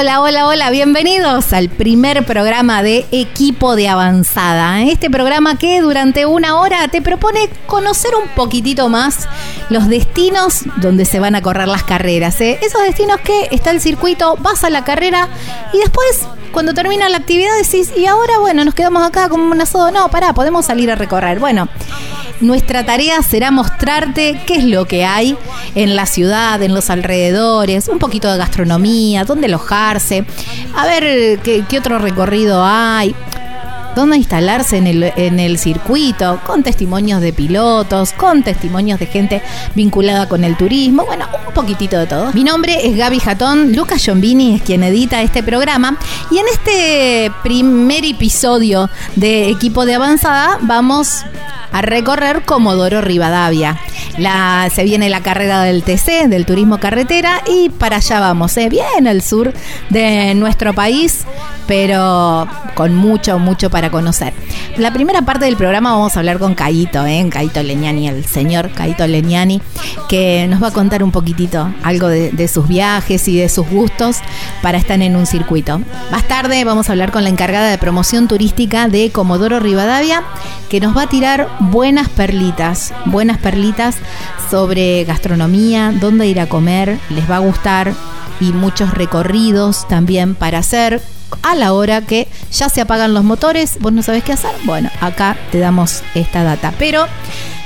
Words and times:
Hola, 0.00 0.22
hola, 0.22 0.46
hola, 0.46 0.70
bienvenidos 0.70 1.52
al 1.52 1.68
primer 1.68 2.24
programa 2.24 2.82
de 2.82 3.04
Equipo 3.10 3.76
de 3.76 3.86
Avanzada. 3.86 4.80
Este 4.84 5.10
programa 5.10 5.58
que 5.58 5.82
durante 5.82 6.24
una 6.24 6.58
hora 6.58 6.88
te 6.88 7.02
propone 7.02 7.50
conocer 7.66 8.12
un 8.14 8.26
poquitito 8.28 8.88
más 8.88 9.28
los 9.68 9.88
destinos 9.88 10.62
donde 10.76 11.04
se 11.04 11.20
van 11.20 11.34
a 11.34 11.42
correr 11.42 11.68
las 11.68 11.82
carreras. 11.82 12.40
¿eh? 12.40 12.58
Esos 12.62 12.80
destinos 12.80 13.20
que 13.20 13.48
está 13.50 13.72
el 13.72 13.82
circuito, 13.82 14.38
vas 14.40 14.64
a 14.64 14.70
la 14.70 14.84
carrera 14.84 15.28
y 15.74 15.80
después 15.80 16.26
cuando 16.50 16.72
termina 16.72 17.10
la 17.10 17.18
actividad 17.18 17.50
decís, 17.62 17.92
y 17.94 18.06
ahora 18.06 18.38
bueno, 18.38 18.64
nos 18.64 18.74
quedamos 18.74 19.06
acá 19.06 19.28
como 19.28 19.52
un 19.52 19.60
asado. 19.60 19.90
No, 19.90 20.08
pará, 20.10 20.32
podemos 20.32 20.64
salir 20.64 20.90
a 20.90 20.94
recorrer. 20.94 21.40
Bueno, 21.40 21.68
nuestra 22.40 22.84
tarea 22.84 23.22
será 23.22 23.50
mostrarte 23.50 24.40
qué 24.46 24.56
es 24.56 24.64
lo 24.64 24.86
que 24.86 25.04
hay 25.04 25.36
en 25.74 25.96
la 25.96 26.06
ciudad, 26.06 26.62
en 26.62 26.74
los 26.74 26.90
alrededores, 26.90 27.88
un 27.88 27.98
poquito 27.98 28.30
de 28.30 28.38
gastronomía, 28.38 29.24
dónde 29.24 29.46
alojarse, 29.46 30.24
a 30.74 30.86
ver 30.86 31.38
qué, 31.40 31.78
otro 31.78 31.98
recorrido 31.98 32.64
hay 32.64 33.14
dónde 33.94 34.16
instalarse 34.16 34.76
en 34.76 34.86
el, 34.86 35.02
en 35.16 35.40
el 35.40 35.58
circuito, 35.58 36.40
con 36.46 36.62
testimonios 36.62 37.20
de 37.20 37.32
pilotos, 37.32 38.12
con 38.12 38.42
testimonios 38.42 39.00
de 39.00 39.06
gente 39.06 39.42
vinculada 39.74 40.28
con 40.28 40.44
el 40.44 40.56
turismo, 40.56 41.04
bueno, 41.04 41.26
un 41.46 41.52
poquitito 41.52 41.98
de 41.98 42.06
todo. 42.06 42.30
Mi 42.32 42.44
nombre 42.44 42.86
es 42.86 42.96
Gaby 42.96 43.18
Jatón, 43.18 43.74
Lucas 43.74 44.02
Giombini 44.02 44.54
es 44.54 44.62
quien 44.62 44.84
edita 44.84 45.22
este 45.22 45.42
programa 45.42 45.98
y 46.30 46.38
en 46.38 46.46
este 46.52 47.32
primer 47.42 48.04
episodio 48.04 48.88
de 49.16 49.50
Equipo 49.50 49.84
de 49.84 49.96
Avanzada 49.96 50.58
vamos 50.62 51.24
a 51.72 51.82
recorrer 51.82 52.44
Comodoro 52.44 53.00
Rivadavia. 53.00 53.76
Se 54.74 54.84
viene 54.84 55.08
la 55.08 55.22
carrera 55.22 55.62
del 55.62 55.82
TC, 55.82 56.28
del 56.28 56.44
turismo 56.44 56.78
carretera, 56.78 57.40
y 57.46 57.70
para 57.70 57.96
allá 57.96 58.20
vamos, 58.20 58.54
¿eh? 58.58 58.68
bien 58.68 59.08
al 59.08 59.22
sur 59.22 59.54
de 59.88 60.34
nuestro 60.34 60.74
país, 60.74 61.24
pero 61.66 62.46
con 62.74 62.94
mucho, 62.94 63.38
mucho 63.38 63.70
para 63.70 63.90
conocer. 63.90 64.34
La 64.76 64.92
primera 64.92 65.22
parte 65.22 65.46
del 65.46 65.56
programa 65.56 65.92
vamos 65.92 66.16
a 66.16 66.18
hablar 66.18 66.38
con 66.38 66.54
Caito, 66.54 67.06
¿eh? 67.06 67.26
Caito 67.30 67.62
Leñani, 67.62 68.08
el 68.08 68.26
señor 68.26 68.70
Caito 68.72 69.06
Leñani, 69.06 69.62
que 70.08 70.46
nos 70.50 70.62
va 70.62 70.68
a 70.68 70.72
contar 70.72 71.02
un 71.02 71.12
poquitito 71.12 71.72
algo 71.82 72.08
de 72.08 72.48
sus 72.48 72.68
viajes 72.68 73.26
y 73.26 73.38
de 73.38 73.48
sus 73.48 73.66
gustos 73.68 74.18
para 74.60 74.76
estar 74.76 75.00
en 75.00 75.16
un 75.16 75.24
circuito. 75.24 75.80
Más 76.10 76.24
tarde 76.28 76.62
vamos 76.64 76.88
a 76.88 76.92
hablar 76.92 77.10
con 77.10 77.24
la 77.24 77.30
encargada 77.30 77.70
de 77.70 77.78
promoción 77.78 78.28
turística 78.28 78.88
de 78.88 79.10
Comodoro 79.10 79.60
Rivadavia, 79.60 80.24
que 80.68 80.80
nos 80.80 80.96
va 80.96 81.02
a 81.02 81.08
tirar 81.08 81.48
buenas 81.58 82.08
perlitas, 82.08 82.92
buenas 83.06 83.38
perlitas 83.38 83.96
sobre 84.50 85.04
gastronomía, 85.04 85.92
dónde 86.00 86.26
ir 86.26 86.40
a 86.40 86.48
comer, 86.48 86.98
les 87.10 87.30
va 87.30 87.36
a 87.36 87.40
gustar 87.40 87.92
y 88.40 88.52
muchos 88.52 88.92
recorridos 88.92 89.86
también 89.88 90.34
para 90.34 90.58
hacer 90.58 91.00
a 91.42 91.54
la 91.54 91.72
hora 91.72 92.02
que 92.02 92.28
ya 92.52 92.68
se 92.68 92.80
apagan 92.80 93.14
los 93.14 93.24
motores, 93.24 93.78
vos 93.80 93.92
no 93.92 94.02
sabés 94.02 94.24
qué 94.24 94.32
hacer, 94.32 94.50
bueno, 94.64 94.90
acá 95.00 95.36
te 95.52 95.58
damos 95.58 96.02
esta 96.14 96.42
data. 96.42 96.72
Pero 96.78 97.06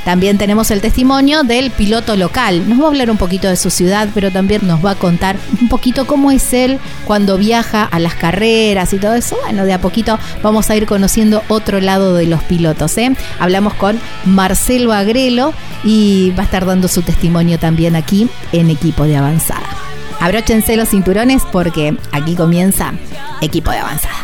también 0.05 0.39
tenemos 0.39 0.71
el 0.71 0.81
testimonio 0.81 1.43
del 1.43 1.71
piloto 1.71 2.17
local. 2.17 2.69
Nos 2.69 2.81
va 2.81 2.85
a 2.85 2.89
hablar 2.89 3.11
un 3.11 3.17
poquito 3.17 3.49
de 3.49 3.57
su 3.57 3.71
ciudad, 3.71 4.09
pero 4.15 4.31
también 4.31 4.67
nos 4.67 4.85
va 4.85 4.93
a 4.93 4.95
contar 4.95 5.37
un 5.61 5.69
poquito 5.69 6.07
cómo 6.07 6.31
es 6.31 6.53
él 6.53 6.79
cuando 7.07 7.39
viaja 7.39 7.85
a 7.85 7.99
las 7.99 8.15
carreras 8.15 8.93
y 8.93 8.99
todo 8.99 9.15
eso. 9.15 9.37
Bueno, 9.43 9.65
de 9.65 9.73
a 9.73 9.81
poquito 9.81 10.19
vamos 10.43 10.71
a 10.71 10.77
ir 10.77 10.87
conociendo 10.87 11.43
otro 11.49 11.81
lado 11.81 12.15
de 12.15 12.27
los 12.27 12.43
pilotos. 12.45 12.97
¿eh? 12.99 13.17
Hablamos 13.39 13.75
con 13.75 13.99
Marcelo 14.25 14.93
Agrelo 14.93 15.55
y 15.85 16.33
va 16.37 16.43
a 16.43 16.47
estar 16.47 16.67
dando 16.67 16.89
su 16.89 17.03
testimonio 17.03 17.59
también 17.59 17.97
aquí 17.97 18.29
en 18.53 18.71
Equipo 18.71 19.05
de 19.05 19.17
Avanzada. 19.17 19.69
Abróchense 20.21 20.77
los 20.77 20.91
cinturones 20.91 21.43
porque 21.51 21.97
aquí 22.13 22.35
comienza 22.35 22.95
Equipo 23.41 23.71
de 23.71 23.79
Avanzada. 23.79 24.15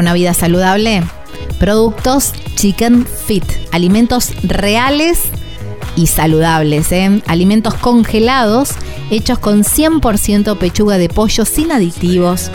Una 0.00 0.12
vida 0.12 0.34
saludable, 0.34 1.02
productos 1.58 2.32
Chicken 2.56 3.06
Fit, 3.06 3.44
alimentos 3.70 4.32
reales 4.42 5.20
y 5.96 6.06
saludables, 6.08 6.90
¿eh? 6.92 7.22
alimentos 7.26 7.74
congelados 7.74 8.70
hechos 9.10 9.38
con 9.38 9.62
100% 9.62 10.56
pechuga 10.58 10.98
de 10.98 11.08
pollo 11.08 11.44
sin 11.44 11.72
aditivos, 11.72 12.50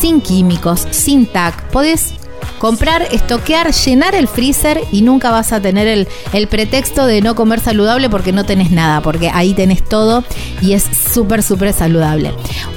sin 0.00 0.20
químicos, 0.20 0.86
sin 0.90 1.26
TAC. 1.26 1.70
Podés 1.70 2.14
comprar, 2.58 3.02
estoquear, 3.10 3.72
llenar 3.72 4.14
el 4.14 4.28
freezer 4.28 4.82
y 4.92 5.02
nunca 5.02 5.30
vas 5.30 5.52
a 5.52 5.60
tener 5.60 5.86
el, 5.86 6.08
el, 6.32 6.46
pretexto 6.46 7.06
de 7.06 7.22
no 7.22 7.34
comer 7.34 7.60
saludable 7.60 8.10
porque 8.10 8.32
no 8.32 8.44
tenés 8.44 8.70
nada, 8.70 9.00
porque 9.00 9.30
ahí 9.32 9.54
tenés 9.54 9.82
todo 9.82 10.24
y 10.60 10.74
es 10.74 10.84
súper, 10.84 11.42
súper 11.42 11.72
saludable. 11.72 12.32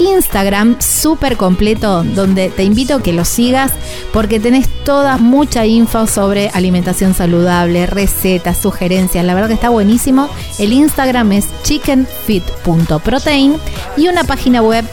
Instagram 0.00 0.80
súper 0.80 1.36
completo 1.36 2.02
donde 2.02 2.48
te 2.50 2.64
invito 2.64 2.96
a 2.96 3.02
que 3.02 3.12
lo 3.12 3.24
sigas 3.24 3.70
porque 4.12 4.40
tenés 4.40 4.68
toda 4.84 5.16
mucha 5.18 5.66
info 5.66 6.06
sobre 6.06 6.48
alimentación 6.50 7.14
saludable, 7.14 7.86
recetas, 7.86 8.58
sugerencias. 8.58 9.24
La 9.24 9.34
verdad 9.34 9.48
que 9.48 9.54
está 9.54 9.70
buenísimo. 9.70 10.28
El 10.58 10.72
Instagram 10.72 11.32
es 11.32 11.46
chickenfit.protein 11.62 13.56
y 13.96 14.08
una 14.08 14.24
página 14.24 14.62
web 14.62 14.84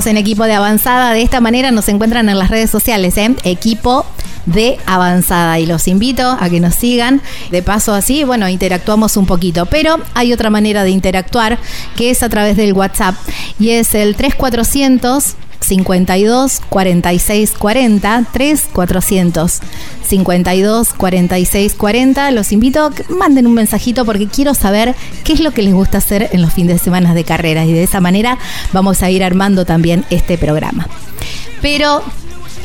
en 0.07 0.17
equipo 0.17 0.45
de 0.45 0.55
avanzada. 0.55 1.13
De 1.13 1.23
esta 1.23 1.41
manera 1.41 1.71
nos 1.71 1.89
encuentran 1.89 2.29
en 2.29 2.39
las 2.39 2.51
redes 2.51 2.71
sociales, 2.71 3.17
¿eh? 3.17 3.35
Equipo 3.45 4.05
de 4.53 4.79
avanzada. 4.87 5.59
Y 5.59 5.67
los 5.67 5.89
invito 5.89 6.37
a 6.39 6.49
que 6.49 6.61
nos 6.61 6.75
sigan. 6.75 7.21
De 7.51 7.63
paso 7.63 7.95
así, 7.95 8.25
bueno, 8.25 8.49
interactuamos 8.49 9.17
un 9.17 9.27
poquito. 9.27 9.67
Pero 9.67 9.99
hay 10.15 10.33
otra 10.33 10.51
manera 10.51 10.85
de 10.85 10.91
interactuar 10.91 11.59
que 11.97 12.11
es 12.11 12.23
a 12.23 12.29
través 12.29 12.57
del 12.57 12.73
WhatsApp. 12.73 13.15
Y 13.59 13.71
es 13.71 13.95
el 13.95 14.17
3400 14.17 15.37
52 15.61 16.61
46 16.69 17.53
40 17.59 18.25
3 18.33 18.65
400 18.73 19.61
52 20.07 20.89
46 20.95 21.75
40 21.75 22.31
los 22.31 22.53
invito 22.53 22.85
a 22.85 22.95
que 22.95 23.05
manden 23.13 23.47
un 23.49 23.55
mensajito 23.55 24.05
porque 24.05 24.29
quiero 24.29 24.55
saber 24.55 24.95
qué 25.25 25.33
es 25.33 25.41
lo 25.41 25.51
que 25.51 25.63
les 25.63 25.75
gusta 25.75 25.99
hacer 25.99 26.31
en 26.33 26.43
los 26.43 26.53
fines 26.53 26.75
de 26.75 26.79
semana 26.79 27.13
de 27.13 27.25
carreras 27.25 27.67
y 27.67 27.73
de 27.73 27.83
esa 27.83 28.01
manera 28.01 28.39
vamos 28.73 29.03
a 29.03 29.11
ir 29.11 29.25
armando 29.25 29.65
también 29.65 30.05
este 30.11 30.39
programa 30.39 30.87
pero 31.61 32.03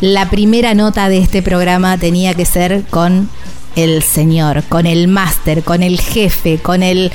la 0.03 0.29
primera 0.29 0.73
nota 0.73 1.07
de 1.07 1.17
este 1.19 1.41
programa 1.41 1.97
tenía 1.97 2.33
que 2.33 2.43
ser 2.43 2.83
con 2.89 3.29
el 3.77 4.03
señor, 4.03 4.63
con 4.67 4.85
el 4.85 5.07
máster, 5.07 5.63
con 5.63 5.81
el 5.81 5.97
jefe, 5.97 6.57
con 6.57 6.83
el 6.83 7.09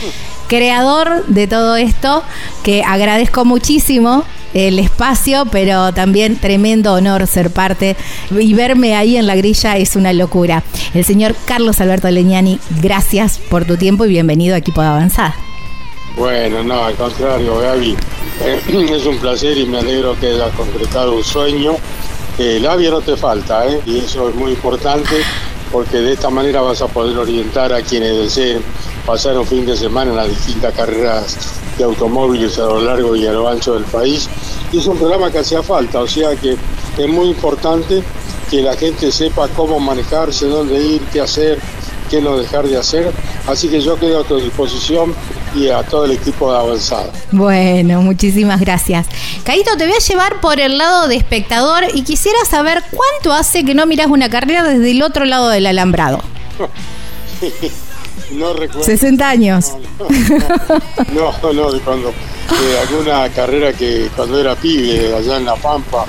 creador 0.49 1.26
de 1.26 1.46
todo 1.46 1.76
esto, 1.76 2.23
que 2.62 2.82
agradezco 2.82 3.44
muchísimo 3.44 4.25
el 4.55 4.79
espacio, 4.79 5.44
pero 5.52 5.93
también 5.93 6.37
tremendo 6.37 6.94
honor 6.94 7.26
ser 7.26 7.50
parte 7.50 7.94
y 8.31 8.55
verme 8.55 8.96
ahí 8.96 9.19
en 9.19 9.26
la 9.26 9.37
grilla 9.37 9.76
es 9.76 9.94
una 9.94 10.14
locura. 10.14 10.64
El 10.94 11.05
señor 11.05 11.37
Carlos 11.44 11.82
Alberto 11.82 12.11
Leñani, 12.11 12.58
gracias 12.81 13.38
por 13.50 13.67
tu 13.67 13.76
tiempo 13.76 14.06
y 14.06 14.08
bienvenido 14.08 14.55
a 14.55 14.58
Equipo 14.58 14.81
de 14.81 14.87
Avanzada. 14.87 15.37
Bueno, 16.17 16.64
no, 16.64 16.85
al 16.87 16.94
contrario, 16.94 17.58
Gaby, 17.58 17.96
eh, 18.44 18.61
es 18.93 19.05
un 19.05 19.19
placer 19.19 19.58
y 19.58 19.67
me 19.67 19.76
alegro 19.76 20.19
que 20.19 20.29
hayas 20.29 20.55
concretado 20.55 21.14
un 21.17 21.23
sueño. 21.23 21.76
Eh, 22.38 22.61
labia 22.61 22.90
no 22.90 23.00
te 23.00 23.17
falta, 23.17 23.67
¿eh? 23.67 23.81
y 23.85 23.99
eso 23.99 24.29
es 24.29 24.35
muy 24.37 24.52
importante 24.52 25.17
porque 25.73 25.99
de 25.99 26.12
esta 26.12 26.31
manera 26.31 26.61
vas 26.61 26.81
a 26.81 26.87
poder 26.87 27.19
orientar 27.19 27.73
a 27.73 27.82
quienes 27.82 28.17
deseen 28.17 28.62
pasar 29.05 29.37
un 29.37 29.44
fin 29.44 29.67
de 29.67 29.76
semana 29.76 30.12
en 30.12 30.17
las 30.19 30.29
distintas 30.29 30.73
carreras 30.73 31.37
de 31.76 31.82
automóviles 31.82 32.56
a 32.58 32.67
lo 32.67 32.81
largo 32.81 33.17
y 33.17 33.26
a 33.26 33.32
lo 33.32 33.49
ancho 33.49 33.75
del 33.75 33.85
país. 33.85 34.29
Y 34.70 34.79
es 34.79 34.87
un 34.87 34.96
programa 34.99 35.32
que 35.32 35.38
hacía 35.38 35.64
falta, 35.64 36.00
o 36.00 36.06
sea 36.06 36.37
que 36.37 36.56
es 36.96 37.08
muy 37.08 37.29
importante 37.29 38.05
que 38.49 38.62
la 38.62 38.76
gente 38.76 39.11
sepa 39.11 39.49
cómo 39.49 39.81
manejarse, 39.81 40.46
dónde 40.46 40.81
ir, 40.81 41.02
qué 41.12 41.20
hacer, 41.20 41.58
qué 42.08 42.20
no 42.20 42.37
dejar 42.37 42.69
de 42.69 42.76
hacer. 42.76 43.11
Así 43.49 43.69
que 43.69 43.81
yo 43.81 43.99
quedo 43.99 44.20
a 44.20 44.25
tu 44.25 44.37
disposición 44.37 45.12
y 45.54 45.68
a 45.68 45.82
todo 45.82 46.04
el 46.04 46.12
equipo 46.12 46.52
de 46.52 46.58
avanzada. 46.58 47.10
Bueno, 47.32 48.02
muchísimas 48.02 48.60
gracias. 48.60 49.06
Caíto, 49.44 49.76
te 49.76 49.86
voy 49.86 49.94
a 49.94 49.98
llevar 49.98 50.40
por 50.40 50.60
el 50.60 50.78
lado 50.78 51.08
de 51.08 51.16
espectador 51.16 51.84
y 51.94 52.02
quisiera 52.02 52.38
saber 52.44 52.82
cuánto 52.90 53.32
hace 53.32 53.64
que 53.64 53.74
no 53.74 53.86
miras 53.86 54.08
una 54.08 54.28
carrera 54.28 54.64
desde 54.64 54.90
el 54.90 55.02
otro 55.02 55.24
lado 55.24 55.48
del 55.48 55.66
alambrado. 55.66 56.20
no 58.32 58.52
recuerdo. 58.52 58.84
60 58.84 59.28
años. 59.28 59.72
No, 61.12 61.32
no, 61.42 61.52
no, 61.52 61.72
de 61.72 61.80
cuando 61.80 62.12
de 62.56 62.78
alguna 62.78 63.28
carrera 63.30 63.72
que 63.72 64.08
cuando 64.14 64.40
era 64.40 64.54
pibe, 64.54 65.14
allá 65.14 65.36
en 65.36 65.44
La 65.44 65.56
Pampa, 65.56 66.06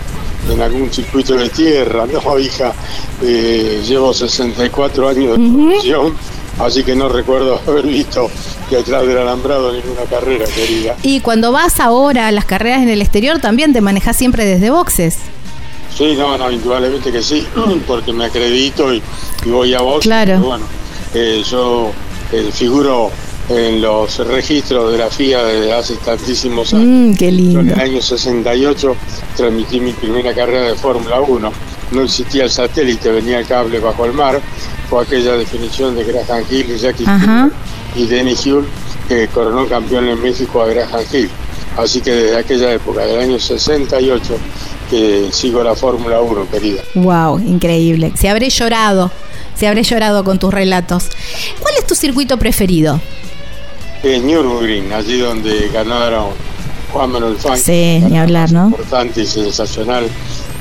en 0.50 0.62
algún 0.62 0.92
circuito 0.92 1.36
de 1.36 1.50
tierra, 1.50 2.06
no, 2.06 2.40
hija, 2.40 2.74
eh, 3.22 3.84
llevo 3.86 4.14
64 4.14 5.10
años 5.10 5.38
de 5.38 5.50
profesión, 5.50 6.16
así 6.60 6.84
que 6.84 6.96
no 6.96 7.10
recuerdo 7.10 7.60
haber 7.68 7.86
visto 7.88 8.30
detrás 8.70 9.06
del 9.08 9.18
alambrado 9.18 9.72
ninguna 9.74 10.02
carrera, 10.10 10.46
querida. 10.46 10.96
Y 11.04 11.22
cuando 11.22 11.52
vas 11.52 11.80
ahora 11.80 12.28
a 12.28 12.32
las 12.32 12.46
carreras 12.46 12.82
en 12.82 12.90
el 12.90 13.02
exterior, 13.02 13.40
también 13.40 13.74
te 13.74 13.82
manejas 13.82 14.16
siempre 14.16 14.46
desde 14.46 14.70
boxes. 14.70 15.18
Sí, 15.98 16.16
no, 16.18 16.38
no, 16.38 16.52
indudablemente 16.52 17.12
que 17.12 17.22
sí, 17.22 17.46
porque 17.88 18.14
me 18.14 18.26
acredito 18.26 18.94
y, 18.94 19.02
y 19.46 19.50
voy 19.50 19.74
a 19.74 19.82
boxes. 19.82 20.04
Claro. 20.04 20.40
bueno, 20.40 20.66
eh, 21.14 21.44
yo 21.50 21.92
eh, 22.32 22.50
figuro 22.54 23.10
en 23.50 23.82
los 23.82 24.20
registros 24.28 24.92
de 24.92 25.00
la 25.00 25.10
FIA 25.10 25.44
desde 25.44 25.74
hace 25.74 25.96
tantísimos 25.96 26.72
años. 26.74 26.86
Mm, 26.88 27.14
qué 27.16 27.26
Yo 27.32 27.38
lindo. 27.38 27.60
en 27.62 27.70
el 27.72 27.80
año 27.80 28.02
68 28.02 28.96
transmití 29.36 29.80
mi 29.80 29.92
primera 29.94 30.36
carrera 30.36 30.68
de 30.68 30.76
Fórmula 30.76 31.20
1. 31.20 31.52
No 31.92 32.04
existía 32.04 32.44
el 32.44 32.52
satélite, 32.52 33.12
venía 33.12 33.40
el 33.40 33.48
cable 33.48 33.80
bajo 33.80 34.06
el 34.06 34.14
mar. 34.14 34.40
Fue 34.90 35.04
aquella 35.04 35.34
definición 35.34 35.96
de 35.96 36.04
Graham 36.04 36.44
Hill 36.50 36.72
y 36.72 36.78
Jackie. 36.78 37.04
Stewart 37.04 37.52
y 37.96 38.06
Denny 38.06 38.36
Hulme 38.46 38.68
que 39.10 39.28
coronó 39.28 39.68
campeón 39.68 40.08
en 40.08 40.22
México 40.22 40.62
a 40.62 40.68
Graham 40.68 41.04
Hill. 41.12 41.30
Así 41.78 42.00
que 42.02 42.12
desde 42.12 42.38
aquella 42.38 42.72
época, 42.74 43.02
del 43.02 43.20
año 43.20 43.40
68, 43.40 44.38
que 44.90 45.30
sigo 45.32 45.64
la 45.64 45.76
Fórmula 45.76 46.22
1, 46.22 46.48
querida. 46.50 46.82
Wow, 46.94 47.40
increíble. 47.40 48.12
Se 48.16 48.30
habré 48.30 48.50
llorado, 48.50 49.12
se 49.56 49.68
habré 49.68 49.84
llorado 49.84 50.24
con 50.24 50.38
tus 50.38 50.54
relatos. 50.54 51.10
¿Cuál 51.60 51.74
es 51.80 51.88
tu 51.88 51.96
circuito 51.96 52.38
preferido? 52.38 53.02
En 54.04 54.28
Nürburgring, 54.28 54.94
allí 54.94 55.20
donde 55.20 55.70
ganaron 55.74 56.28
Juan 56.94 57.12
Manuel 57.12 57.38
Fangio. 57.38 57.64
Sí, 57.64 58.00
ni 58.08 58.18
hablar, 58.18 58.52
¿no? 58.52 58.68
Importante 58.68 59.22
y 59.22 59.26
sensacional 59.26 60.08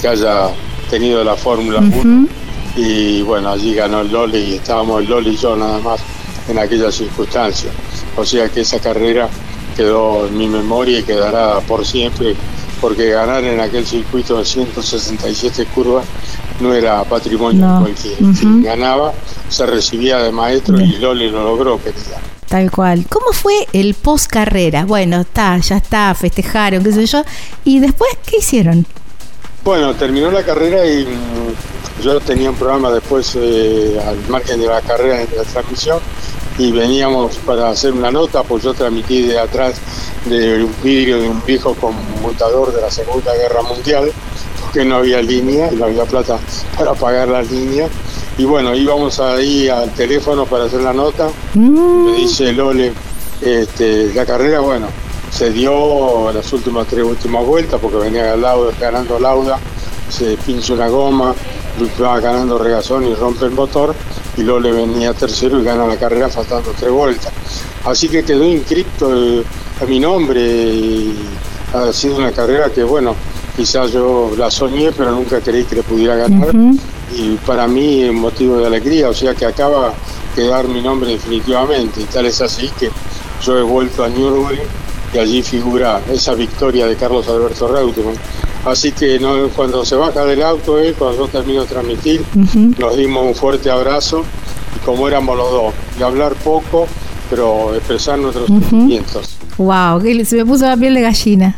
que 0.01 0.09
haya 0.09 0.51
tenido 0.91 1.23
la 1.25 1.37
Fórmula 1.37 1.79
1. 1.81 1.89
Ujú. 1.97 2.29
y 2.77 3.23
bueno, 3.23 3.51
allí 3.51 3.75
ganó 3.75 4.01
el 4.01 4.13
Loli 4.13 4.39
y 4.39 4.55
estábamos 4.55 5.03
el 5.03 5.09
Loli 5.09 5.31
y 5.31 5.37
yo 5.37 5.57
nada 5.57 5.79
más 5.81 6.01
en 6.49 6.59
aquella 6.59 6.91
circunstancia. 6.93 7.71
O 8.17 8.25
sea 8.25 8.49
que 8.49 8.61
esa 8.61 8.79
carrera 8.81 9.29
quedó 9.77 10.27
en 10.27 10.37
mi 10.37 10.49
memoria 10.49 10.99
y 11.01 11.03
quedará 11.03 11.61
por 11.61 11.85
siempre, 11.87 12.35
porque 12.81 13.11
ganar 13.11 13.45
en 13.45 13.61
aquel 13.61 13.87
circuito 13.87 14.39
de 14.39 14.45
167 14.45 15.67
curvas 15.75 16.05
no 16.61 16.73
era 16.75 17.05
patrimonio 17.05 17.65
No. 17.67 17.81
cualquiera. 17.83 18.17
Quien 18.39 18.63
ganaba 18.63 19.13
se 19.49 19.67
recibía 19.67 20.19
de 20.19 20.33
maestro 20.33 20.81
y 20.81 20.85
Bien. 20.89 21.03
Loli 21.03 21.31
lo 21.31 21.45
logró, 21.45 21.79
querida. 21.83 22.19
Tal 22.49 22.71
cual. 22.71 23.05
¿Cómo 23.09 23.33
fue 23.33 23.67
el 23.73 23.95
post 23.95 24.31
carrera? 24.31 24.85
Bueno, 24.87 25.21
está, 25.21 25.59
ya 25.59 25.77
está, 25.77 26.15
festejaron, 26.15 26.83
qué 26.83 26.93
sé 26.93 27.07
yo. 27.07 27.23
¿Y 27.65 27.79
después 27.81 28.11
qué 28.27 28.39
hicieron? 28.39 28.87
Bueno, 29.65 29.95
terminó 29.95 30.31
la 30.31 30.43
carrera 30.43 30.87
y 30.87 31.05
mm, 31.05 32.03
yo 32.03 32.21
tenía 32.21 32.51
un 32.51 32.57
programa 32.57 32.91
después 32.91 33.37
eh, 33.37 34.01
al 34.07 34.17
margen 34.29 34.61
de 34.61 34.67
la 34.67 34.81
carrera 34.81 35.23
en 35.23 35.29
la 35.37 35.43
transmisión 35.45 35.99
y 36.59 36.73
veníamos 36.73 37.37
para 37.39 37.69
hacer 37.71 37.93
una 37.93 38.11
nota, 38.11 38.43
pues 38.43 38.65
yo 38.65 38.75
transmití 38.75 39.23
de 39.23 39.39
atrás 39.39 39.77
de 40.25 40.65
un 40.65 40.75
vidrio 40.83 41.21
de 41.21 41.29
un 41.29 41.43
viejo 41.45 41.75
conmutador 41.75 42.73
de 42.73 42.81
la 42.81 42.91
Segunda 42.91 43.33
Guerra 43.35 43.63
Mundial, 43.63 44.11
porque 44.61 44.85
no 44.85 44.97
había 44.97 45.23
línea 45.23 45.73
y 45.73 45.77
no 45.77 45.85
había 45.85 46.05
plata 46.05 46.39
para 46.77 46.95
pagar 46.95 47.29
la 47.29 47.43
línea. 47.43 47.89
Y 48.37 48.45
bueno, 48.45 48.75
íbamos 48.75 49.21
ahí 49.21 49.69
al 49.69 49.93
teléfono 49.95 50.47
para 50.47 50.65
hacer 50.65 50.81
la 50.81 50.93
nota 50.93 51.29
Mm, 51.55 52.05
me 52.07 52.13
dice 52.19 52.53
Lole, 52.53 52.93
este, 53.41 54.13
la 54.15 54.25
carrera, 54.27 54.61
bueno, 54.61 54.87
se 55.31 55.51
dio 55.51 56.33
las 56.33 56.53
últimas 56.53 56.87
tres 56.87 57.05
últimas 57.05 57.45
vueltas 57.45 57.79
porque 57.81 57.99
venía 57.99 58.37
Lauda, 58.37 58.73
ganando 58.81 59.19
Lauda, 59.19 59.59
se 60.09 60.37
pincha 60.39 60.73
una 60.75 60.89
goma, 60.89 61.35
va 62.03 62.21
ganando 62.21 62.59
regazón 62.59 63.07
y 63.07 63.15
rompe 63.15 63.45
el 63.45 63.53
motor 63.53 63.95
y 64.37 64.43
Lole 64.43 64.73
venía 64.73 65.13
tercero 65.15 65.61
y 65.61 65.65
gana 65.65 65.87
la 65.87 65.97
carrera 65.97 66.29
faltando 66.29 66.73
tres 66.79 66.91
vueltas. 66.91 67.33
Así 67.85 68.09
que 68.09 68.25
quedó 68.25 68.45
inscripto 68.45 69.13
el- 69.13 69.45
a 69.81 69.85
mi 69.85 70.01
nombre 70.01 70.41
y 70.41 71.15
ha 71.73 71.93
sido 71.93 72.17
una 72.17 72.33
carrera 72.33 72.71
que, 72.71 72.83
bueno, 72.83 73.15
quizás 73.57 73.93
yo 73.93 74.33
la 74.37 74.51
soñé, 74.51 74.91
pero 74.93 75.13
nunca 75.13 75.41
creí 75.41 75.65
que 75.65 75.77
le 75.77 75.83
pudiera 75.83 76.17
ganar 76.17 76.51
y 77.15 77.37
para 77.47 77.67
mí 77.69 78.03
es 78.03 78.13
motivo 78.13 78.57
de 78.59 78.67
alegría, 78.67 79.09
o 79.09 79.15
sea 79.15 79.35
que 79.35 79.45
acaba 79.47 79.89
de 80.35 80.43
quedar 80.43 80.67
mi 80.69 80.81
nombre 80.83 81.11
definitivamente, 81.11 82.01
y 82.01 82.05
tal 82.05 82.27
es 82.27 82.41
así 82.41 82.71
que 82.79 82.91
yo 83.45 83.57
he 83.59 83.63
vuelto 83.63 84.03
a 84.05 84.09
Nürburgring 84.09 84.61
y 85.13 85.19
allí 85.19 85.43
figura 85.43 86.01
esa 86.11 86.35
victoria 86.35 86.87
de 86.87 86.97
Carlos 86.97 87.29
Alberto 87.29 87.69
Reutemann. 87.69 88.17
Así 88.65 88.93
que 88.93 89.19
no, 89.19 89.49
cuando 89.51 89.85
se 89.85 89.95
baja 89.95 90.25
del 90.25 90.43
auto 90.43 90.79
él, 90.79 90.95
cuando 90.99 91.19
yo 91.19 91.29
termino 91.29 91.63
de 91.63 91.69
transmitir, 91.69 92.23
nos 92.79 92.97
dimos 92.97 93.25
un 93.25 93.35
fuerte 93.35 93.71
abrazo 93.71 94.25
y 94.77 94.85
como 94.85 95.09
éramos 95.09 95.37
los 95.37 95.51
dos, 95.51 95.75
de 95.97 96.05
hablar 96.05 96.35
poco, 96.35 96.87
pero 97.31 97.75
expresar 97.75 98.19
nuestros 98.19 98.47
sentimientos. 98.47 99.37
Wow, 99.57 100.01
se 100.25 100.37
me 100.37 100.45
puso 100.45 100.67
la 100.67 100.77
piel 100.77 100.95
de 100.95 101.01
gallina. 101.03 101.57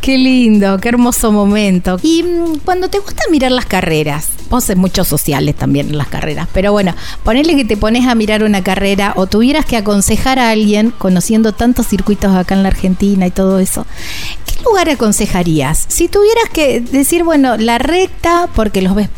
Qué 0.00 0.16
lindo, 0.16 0.78
qué 0.78 0.88
hermoso 0.90 1.32
momento. 1.32 1.98
Y 2.02 2.22
mm, 2.22 2.58
cuando 2.64 2.88
te 2.88 2.98
gusta 2.98 3.22
mirar 3.30 3.52
las 3.52 3.66
carreras, 3.66 4.28
vos 4.48 4.64
haces 4.64 4.76
muchos 4.76 5.08
sociales 5.08 5.54
también 5.54 5.88
en 5.88 5.98
las 5.98 6.08
carreras, 6.08 6.48
pero 6.52 6.72
bueno, 6.72 6.94
ponele 7.24 7.56
que 7.56 7.64
te 7.64 7.76
pones 7.76 8.06
a 8.06 8.14
mirar 8.14 8.42
una 8.42 8.62
carrera 8.62 9.12
o 9.16 9.26
tuvieras 9.26 9.66
que 9.66 9.76
aconsejar 9.76 10.38
a 10.38 10.50
alguien, 10.50 10.92
conociendo 10.96 11.52
tantos 11.52 11.86
circuitos 11.86 12.34
acá 12.34 12.54
en 12.54 12.62
la 12.62 12.68
Argentina 12.68 13.26
y 13.26 13.30
todo 13.30 13.58
eso, 13.58 13.86
¿qué 14.46 14.62
lugar 14.64 14.88
aconsejarías? 14.88 15.84
Si 15.88 16.08
tuvieras 16.08 16.48
que 16.52 16.80
decir, 16.80 17.24
bueno, 17.24 17.56
la 17.56 17.78
recta, 17.78 18.48
porque 18.54 18.82
los 18.82 18.94
ves 18.94 19.08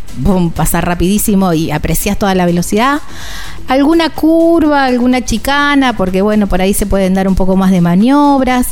pasar 0.54 0.86
rapidísimo 0.86 1.52
y 1.52 1.70
aprecias 1.70 2.18
toda 2.18 2.34
la 2.34 2.46
velocidad, 2.46 3.00
alguna 3.68 4.10
curva, 4.10 4.84
alguna 4.84 5.24
chicana, 5.24 5.96
porque 5.96 6.22
bueno, 6.22 6.46
por 6.46 6.60
ahí 6.60 6.74
se 6.74 6.86
pueden 6.86 7.14
dar 7.14 7.28
un 7.28 7.34
poco 7.34 7.56
más 7.56 7.70
de 7.70 7.80
maniobras. 7.80 8.68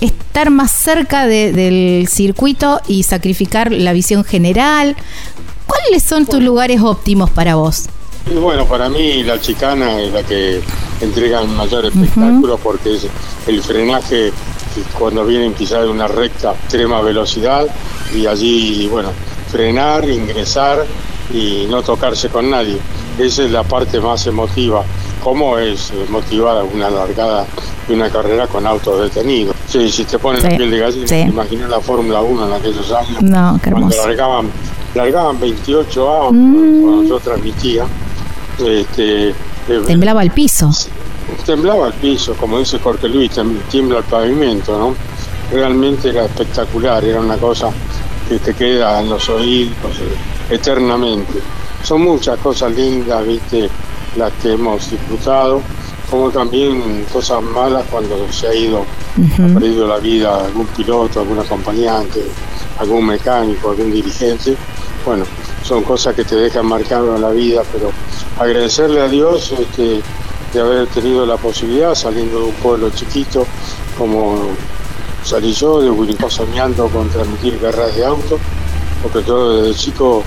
Estar 0.00 0.50
más 0.50 0.70
cerca 0.70 1.26
del 1.26 2.06
circuito 2.08 2.80
y 2.86 3.02
sacrificar 3.02 3.72
la 3.72 3.92
visión 3.92 4.24
general. 4.24 4.96
¿Cuáles 5.66 6.02
son 6.02 6.26
tus 6.26 6.42
lugares 6.42 6.80
óptimos 6.80 7.30
para 7.30 7.56
vos? 7.56 7.86
Y 8.30 8.34
bueno, 8.34 8.66
para 8.66 8.88
mí 8.88 9.22
la 9.22 9.40
chicana 9.40 10.00
es 10.00 10.12
la 10.12 10.22
que 10.22 10.60
entrega 11.00 11.40
el 11.40 11.48
mayor 11.48 11.86
espectáculo 11.86 12.58
porque 12.58 12.96
es 12.96 13.06
el 13.46 13.62
frenaje 13.62 14.32
cuando 14.98 15.24
vienen 15.24 15.52
pisar 15.52 15.86
una 15.88 16.06
recta 16.08 16.52
extrema 16.52 17.00
velocidad 17.00 17.66
y 18.14 18.26
allí, 18.26 18.88
bueno, 18.88 19.10
frenar, 19.50 20.08
ingresar 20.08 20.84
y 21.32 21.66
no 21.68 21.82
tocarse 21.82 22.28
con 22.28 22.50
nadie. 22.50 22.78
Esa 23.18 23.44
es 23.44 23.50
la 23.50 23.62
parte 23.62 24.00
más 24.00 24.26
emotiva. 24.26 24.84
¿Cómo 25.22 25.58
es 25.58 25.92
motivada 26.08 26.62
una 26.64 26.88
largada 26.88 27.46
de 27.88 27.94
una 27.94 28.08
carrera 28.10 28.46
con 28.46 28.66
autos 28.66 29.00
detenidos? 29.02 29.56
Sí, 29.66 29.90
si 29.90 30.04
te 30.04 30.18
pones 30.18 30.42
la 30.44 30.56
piel 30.56 30.70
de 30.70 30.78
gallina, 30.78 31.06
sí. 31.08 31.20
imagina 31.20 31.66
la 31.68 31.80
Fórmula 31.80 32.20
1 32.20 32.46
en 32.46 32.52
aquellos 32.52 32.92
años. 32.92 33.22
No, 33.22 33.58
qué 33.62 33.72
cuando 33.72 33.96
largaban, 33.96 34.50
largaban 34.94 35.40
28 35.40 36.08
autos, 36.08 36.32
mm. 36.32 36.82
cuando 36.82 37.02
yo 37.04 37.20
transmitía. 37.20 37.86
Este, 38.58 39.30
eh, 39.30 39.82
Temblaba 39.86 40.22
el 40.22 40.30
piso. 40.30 40.70
Temblaba 41.44 41.88
el 41.88 41.92
piso, 41.94 42.34
como 42.34 42.58
dice 42.58 42.78
Jorge 42.78 43.08
Luis, 43.08 43.32
tiembla 43.68 43.98
el 43.98 44.04
pavimento, 44.04 44.78
¿no? 44.78 44.94
Realmente 45.50 46.10
era 46.10 46.24
espectacular, 46.24 47.04
era 47.04 47.20
una 47.20 47.36
cosa 47.36 47.70
que 48.28 48.38
te 48.38 48.54
queda 48.54 49.00
en 49.00 49.10
los 49.10 49.28
oídos 49.28 49.98
eh, 50.00 50.54
eternamente. 50.54 51.40
Son 51.82 52.02
muchas 52.02 52.38
cosas 52.38 52.72
lindas, 52.72 53.26
viste, 53.26 53.68
las 54.16 54.32
que 54.34 54.52
hemos 54.52 54.90
disfrutado, 54.90 55.60
como 56.10 56.30
también 56.30 57.04
cosas 57.12 57.42
malas 57.42 57.84
cuando 57.90 58.30
se 58.32 58.46
ha 58.46 58.54
ido, 58.54 58.84
ha 59.34 59.58
perdido 59.58 59.86
la 59.88 59.98
vida 59.98 60.44
algún 60.44 60.66
piloto, 60.68 61.20
algún 61.20 61.38
acompañante, 61.38 62.22
algún 62.78 63.06
mecánico, 63.06 63.70
algún 63.70 63.92
dirigente. 63.92 64.56
Bueno, 65.04 65.24
son 65.62 65.82
cosas 65.82 66.14
que 66.14 66.24
te 66.24 66.36
dejan 66.36 66.66
marcado 66.66 67.16
en 67.16 67.22
la 67.22 67.30
vida, 67.30 67.62
pero 67.72 67.90
agradecerle 68.38 69.00
a 69.00 69.08
Dios 69.08 69.52
este, 69.58 70.00
de 70.52 70.60
haber 70.60 70.86
tenido 70.88 71.26
la 71.26 71.36
posibilidad, 71.36 71.94
saliendo 71.94 72.38
de 72.38 72.44
un 72.46 72.54
pueblo 72.54 72.90
chiquito 72.90 73.46
como 73.98 74.50
salí 75.24 75.52
yo, 75.52 75.80
de 75.80 76.30
soñando 76.30 76.88
con 76.88 77.08
transmitir 77.08 77.58
guerras 77.58 77.96
de 77.96 78.04
auto, 78.04 78.38
porque 79.02 79.20
todo 79.22 79.62
desde 79.62 79.78
chico 79.78 80.22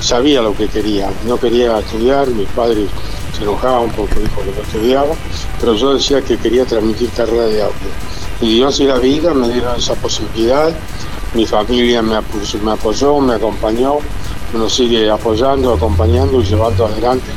sabía 0.00 0.42
lo 0.42 0.56
que 0.56 0.68
quería. 0.68 1.10
No 1.26 1.38
quería 1.38 1.78
estudiar, 1.78 2.28
mis 2.28 2.48
padres 2.48 2.88
se 3.40 3.44
enojaban 3.44 3.90
porque 3.90 4.20
dijo 4.20 4.42
que 4.42 4.52
no 4.52 4.62
estudiaba, 4.62 5.14
pero 5.58 5.74
yo 5.74 5.94
decía 5.94 6.20
que 6.20 6.36
quería 6.36 6.66
transmitir 6.66 7.10
carrera 7.10 7.46
de 7.46 7.62
auto. 7.62 7.74
Y 8.40 8.54
Dios 8.56 8.78
y 8.80 8.84
la 8.84 8.98
vida 8.98 9.34
me 9.34 9.48
dieron 9.48 9.76
esa 9.76 9.94
posibilidad, 9.94 10.72
mi 11.34 11.46
familia 11.46 12.02
me, 12.02 12.16
me 12.62 12.72
apoyó, 12.72 13.18
me 13.20 13.34
acompañó, 13.34 13.96
me 14.52 14.68
sigue 14.68 15.10
apoyando, 15.10 15.72
acompañando 15.72 16.40
y 16.40 16.44
llevando 16.44 16.86
adelante 16.86 17.30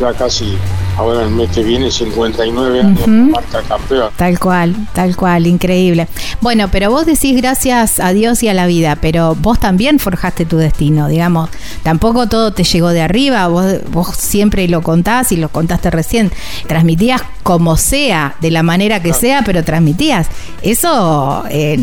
ya 0.00 0.14
casi 0.14 0.56
ahora 1.00 1.22
el 1.22 1.30
mes 1.30 1.50
que 1.50 1.62
viene 1.62 1.90
59 1.90 2.80
años 2.80 3.08
marca 3.08 3.62
campeón. 3.62 4.10
Tal 4.16 4.38
cual, 4.38 4.76
tal 4.92 5.16
cual, 5.16 5.46
increíble. 5.46 6.06
Bueno, 6.42 6.68
pero 6.70 6.90
vos 6.90 7.06
decís 7.06 7.36
gracias 7.36 8.00
a 8.00 8.12
Dios 8.12 8.42
y 8.42 8.48
a 8.48 8.54
la 8.54 8.66
vida, 8.66 8.96
pero 9.00 9.34
vos 9.34 9.58
también 9.58 9.98
forjaste 9.98 10.44
tu 10.44 10.58
destino, 10.58 11.08
digamos, 11.08 11.48
tampoco 11.82 12.28
todo 12.28 12.52
te 12.52 12.64
llegó 12.64 12.90
de 12.90 13.00
arriba, 13.00 13.48
vos, 13.48 13.76
vos 13.90 14.08
siempre 14.14 14.68
lo 14.68 14.82
contás 14.82 15.32
y 15.32 15.36
lo 15.36 15.48
contaste 15.48 15.90
recién, 15.90 16.30
transmitías 16.66 17.22
como 17.42 17.78
sea, 17.78 18.36
de 18.40 18.50
la 18.50 18.62
manera 18.62 19.02
que 19.02 19.14
sea, 19.14 19.42
pero 19.44 19.64
transmitías. 19.64 20.28
Eso, 20.60 21.44
eh, 21.48 21.78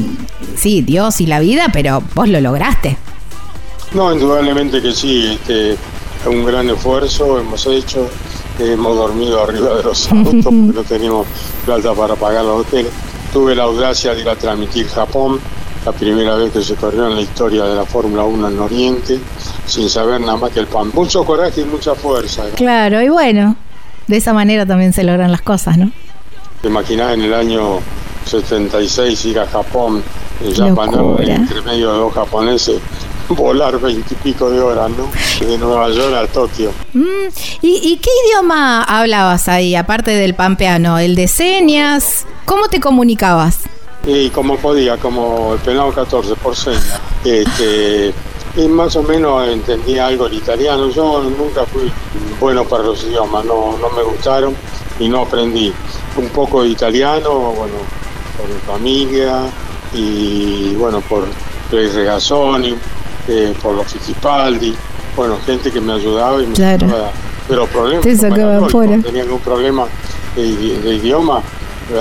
sí, 0.56 0.84
Dios 0.84 1.20
y 1.22 1.26
la 1.26 1.40
vida, 1.40 1.70
pero 1.74 2.04
vos 2.14 2.30
lo 2.30 2.40
lograste. 2.40 2.98
No, 3.94 4.14
indudablemente 4.14 4.82
que 4.82 4.92
sí, 4.92 5.26
este, 5.34 5.76
un 6.28 6.46
gran 6.46 6.70
esfuerzo 6.70 7.40
hemos 7.40 7.66
hecho, 7.68 8.10
hemos 8.60 8.96
dormido 8.96 9.44
arriba 9.44 9.76
de 9.76 9.84
los 9.84 10.12
autos 10.12 10.44
porque 10.44 10.54
no 10.54 10.84
teníamos 10.84 11.28
plata 11.66 11.94
para 11.94 12.16
pagar 12.16 12.46
los 12.46 12.62
hoteles. 12.62 12.92
Tuve 13.32 13.56
la 13.56 13.64
audacia 13.64 14.14
de 14.14 14.22
ir 14.22 14.30
a 14.30 14.36
transmitir 14.36 14.88
Japón, 14.88 15.40
la 15.86 15.92
primera 15.92 16.36
vez 16.36 16.52
que 16.52 16.62
se 16.62 16.76
corrió 16.76 17.08
en 17.08 17.16
la 17.16 17.22
historia 17.22 17.66
de 17.66 17.76
la 17.76 17.86
Fórmula 17.86 18.24
1 18.24 18.48
en 18.48 18.60
Oriente, 18.60 19.20
sin 19.66 19.90
saber 19.90 20.22
nada 20.22 20.38
más 20.38 20.52
que 20.52 20.60
el 20.60 20.68
pan. 20.68 20.92
Mucho 20.94 21.24
coraje 21.24 21.62
y 21.62 21.66
mucha 21.66 21.94
fuerza. 21.94 22.46
Claro, 22.56 23.02
y 23.02 23.10
bueno, 23.10 23.56
de 24.08 24.18
esa 24.18 24.34
manera 24.34 24.66
también 24.66 24.94
se 24.94 25.04
logran 25.04 25.32
las 25.32 25.42
cosas, 25.42 25.78
¿no? 25.78 25.92
¿Te 26.62 26.70
imaginas 26.70 27.14
en 27.14 27.22
el 27.22 27.34
año 27.34 27.80
76 28.26 29.26
ir 29.26 29.40
a 29.40 29.48
Japón, 29.48 30.04
en 30.44 30.54
Japón, 30.54 31.18
entre 31.20 31.62
medio 31.62 31.92
de 31.92 31.98
dos 32.00 32.14
japoneses, 32.14 32.80
volar 33.30 33.80
veintipico 33.80 34.50
de 34.50 34.60
horas, 34.62 34.90
¿no? 34.92 35.10
De 35.46 35.58
Nueva 35.58 35.90
York 35.90 36.16
a 36.16 36.28
Tokio. 36.28 36.72
Mm, 36.94 37.28
¿y, 37.62 37.98
qué 37.98 38.10
idioma 38.28 38.84
hablabas 38.84 39.48
ahí, 39.48 39.76
aparte 39.76 40.12
del 40.12 40.34
pampeano? 40.34 41.00
¿El 41.00 41.16
de 41.16 41.28
señas? 41.28 42.26
¿Cómo 42.46 42.68
te 42.68 42.80
comunicabas? 42.80 43.64
Y 44.06 44.30
como 44.30 44.58
podía, 44.58 44.98
como 44.98 45.54
el 45.54 45.60
penado 45.60 45.92
14 45.92 46.36
por 46.36 46.56
señas. 46.56 47.00
Este, 47.26 48.14
y 48.56 48.68
más 48.68 48.96
o 48.96 49.04
menos 49.04 49.48
entendía 49.48 50.08
algo 50.08 50.28
el 50.28 50.34
italiano. 50.34 50.90
Yo 50.90 51.24
nunca 51.24 51.66
fui 51.66 51.92
bueno 52.40 52.64
para 52.64 52.84
los 52.84 53.04
idiomas, 53.04 53.46
no, 53.46 53.78
no 53.78 53.90
me 53.90 54.04
gustaron 54.04 54.56
y 55.00 55.10
no 55.10 55.24
aprendí. 55.24 55.74
Un 56.16 56.30
poco 56.30 56.64
de 56.64 56.70
italiano, 56.70 57.32
bueno, 57.52 57.76
por 58.38 58.48
mi 58.48 58.60
familia 58.62 59.42
y 59.94 60.74
bueno, 60.76 61.02
por 61.02 61.26
Play 61.70 61.90
Regazzoni, 61.90 62.76
eh, 63.28 63.54
por 63.62 63.76
los 63.76 63.88
Fittipaldi, 63.88 64.76
bueno, 65.16 65.38
gente 65.46 65.72
que 65.72 65.82
me 65.82 65.94
ayudaba 65.94 66.42
y 66.42 66.48
me 66.48 66.54
claro. 66.54 66.88
pero 67.48 67.68
problemas, 67.68 68.04
tenía 69.04 69.24
algún 69.24 69.40
problema 69.40 69.86
de, 70.36 70.96
idioma, 70.96 71.42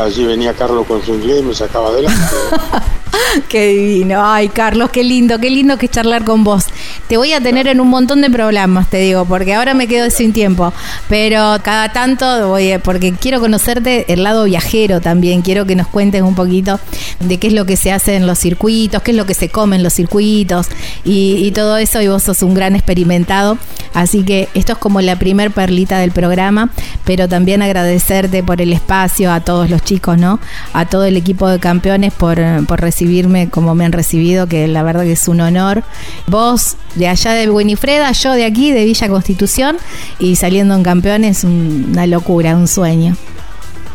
allí 0.03 0.25
venía 0.25 0.53
Carlos 0.55 0.87
con 0.87 1.03
su 1.03 1.15
inglés 1.15 1.41
y 1.41 1.43
me 1.43 1.55
sacaba 1.55 1.89
adelante. 1.89 2.21
qué 3.49 3.69
divino. 3.69 4.23
Ay, 4.25 4.49
Carlos, 4.49 4.91
qué 4.91 5.05
lindo, 5.05 5.39
qué 5.39 5.51
lindo 5.51 5.77
que 5.79 5.89
charlar 5.89 6.25
con 6.25 6.45
vos. 6.45 6.67
Te 7.09 7.17
voy 7.17 7.33
a 7.33 7.41
tener 7.41 7.67
en 7.69 7.81
un 7.81 7.89
montón 7.89 8.21
de 8.21 8.31
programas, 8.31 8.89
te 8.91 8.99
digo, 8.99 9.25
porque 9.25 9.55
ahora 9.55 9.75
me 9.75 9.87
quedo 9.87 10.11
sin 10.11 10.33
tiempo. 10.33 10.73
Pero 11.09 11.59
cada 11.63 11.93
tanto 11.93 12.49
voy, 12.49 12.79
porque 12.83 13.13
quiero 13.13 13.41
conocerte 13.41 14.13
el 14.13 14.23
lado 14.23 14.45
viajero 14.45 15.01
también. 15.01 15.43
Quiero 15.43 15.67
que 15.67 15.77
nos 15.77 15.87
cuentes 15.87 16.23
un 16.23 16.35
poquito 16.35 16.81
de 17.21 17.39
qué 17.39 17.49
es 17.49 17.53
lo 17.53 17.65
que 17.67 17.77
se 17.77 17.93
hace 17.93 18.17
en 18.17 18.27
los 18.27 18.39
circuitos, 18.39 19.03
qué 19.03 19.13
es 19.13 19.17
lo 19.17 19.27
que 19.27 19.35
se 19.35 19.49
come 19.49 19.77
en 19.77 19.83
los 19.83 19.95
circuitos 19.95 20.69
y, 21.05 21.51
todo 21.53 21.77
eso. 21.77 22.03
Y 22.03 22.09
vos 22.09 22.23
sos 22.23 22.43
un 22.43 22.55
gran 22.55 22.75
experimentado. 22.75 23.59
Así 23.95 24.25
que 24.25 24.49
esto 24.55 24.73
es 24.73 24.79
como 24.79 25.01
la 25.01 25.19
primer 25.19 25.53
perlita 25.53 25.99
del 25.99 26.11
programa, 26.11 26.71
pero 27.05 27.29
también 27.29 27.63
agradecerte 27.63 28.43
por 28.43 28.61
el 28.61 28.73
espacio 28.73 29.33
a 29.33 29.41
todos 29.41 29.71
los 29.71 29.83
chicos, 29.83 30.19
¿no? 30.19 30.39
A 30.75 30.85
todo 30.85 31.07
el 31.07 31.17
equipo 31.17 31.49
de 31.49 31.59
campeones 31.59 32.13
por, 32.13 32.39
por 32.67 32.81
recibirme 33.07 33.49
como 33.49 33.75
me 33.77 33.85
han 33.85 33.93
recibido, 33.93 34.49
que 34.49 34.67
la 34.67 34.83
verdad 34.83 35.05
que 35.05 35.13
es 35.13 35.29
un 35.29 35.41
honor. 35.41 35.85
Vos 36.27 36.77
de 36.97 37.07
allá 37.07 37.33
de 37.33 37.49
Winifreda, 37.49 38.11
yo 38.13 38.33
de 38.33 38.45
aquí, 38.45 38.73
de 38.73 38.85
Villa 38.85 39.09
Constitución, 39.09 39.77
y 40.19 40.35
saliendo 40.35 40.75
en 40.75 40.83
campeones, 40.83 41.45
una 41.45 42.07
locura, 42.07 42.57
un 42.57 42.67
sueño. 42.67 43.17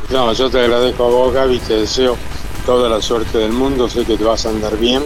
No, 0.09 0.31
yo 0.33 0.49
te 0.49 0.59
agradezco 0.59 1.05
a 1.05 1.09
vos, 1.09 1.33
Gaby, 1.33 1.59
te 1.59 1.75
deseo 1.81 2.15
toda 2.65 2.89
la 2.89 3.01
suerte 3.01 3.37
del 3.37 3.51
mundo, 3.51 3.89
sé 3.89 4.05
que 4.05 4.15
te 4.15 4.23
vas 4.23 4.45
a 4.45 4.49
andar 4.49 4.77
bien, 4.77 5.03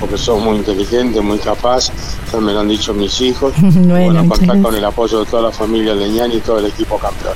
porque 0.00 0.18
sos 0.18 0.42
muy 0.42 0.56
inteligente, 0.56 1.20
muy 1.20 1.38
capaz, 1.38 1.92
ya 2.32 2.40
me 2.40 2.52
lo 2.52 2.60
han 2.60 2.68
dicho 2.68 2.92
mis 2.92 3.20
hijos. 3.20 3.52
bueno, 3.60 4.28
contar 4.28 4.60
con 4.60 4.74
el 4.74 4.84
apoyo 4.84 5.20
de 5.20 5.26
toda 5.26 5.42
la 5.42 5.52
familia 5.52 5.94
Leñani 5.94 6.36
y 6.36 6.40
todo 6.40 6.58
el 6.58 6.66
equipo 6.66 6.98
campeón. 6.98 7.34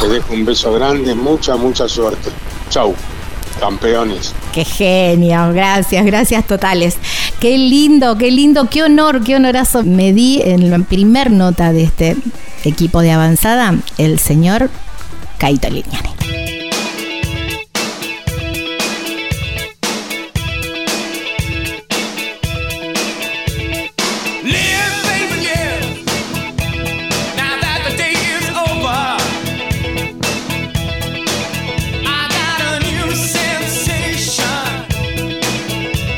Te 0.00 0.08
dejo 0.08 0.34
un 0.34 0.44
beso 0.44 0.72
grande, 0.72 1.14
mucha, 1.14 1.54
mucha 1.56 1.88
suerte. 1.88 2.30
Chau 2.68 2.94
campeones. 3.62 4.34
Qué 4.52 4.64
genio, 4.64 5.52
gracias, 5.52 6.04
gracias 6.04 6.44
totales. 6.48 6.96
Qué 7.38 7.56
lindo, 7.56 8.18
qué 8.18 8.32
lindo, 8.32 8.68
qué 8.68 8.82
honor, 8.82 9.22
qué 9.22 9.36
honorazo 9.36 9.84
me 9.84 10.12
di 10.12 10.42
en 10.44 10.68
la 10.68 10.80
primer 10.80 11.30
nota 11.30 11.72
de 11.72 11.84
este 11.84 12.16
equipo 12.64 13.02
de 13.02 13.12
avanzada, 13.12 13.76
el 13.98 14.18
señor 14.18 14.68
Caito 15.38 15.70
Lignani. 15.70 16.21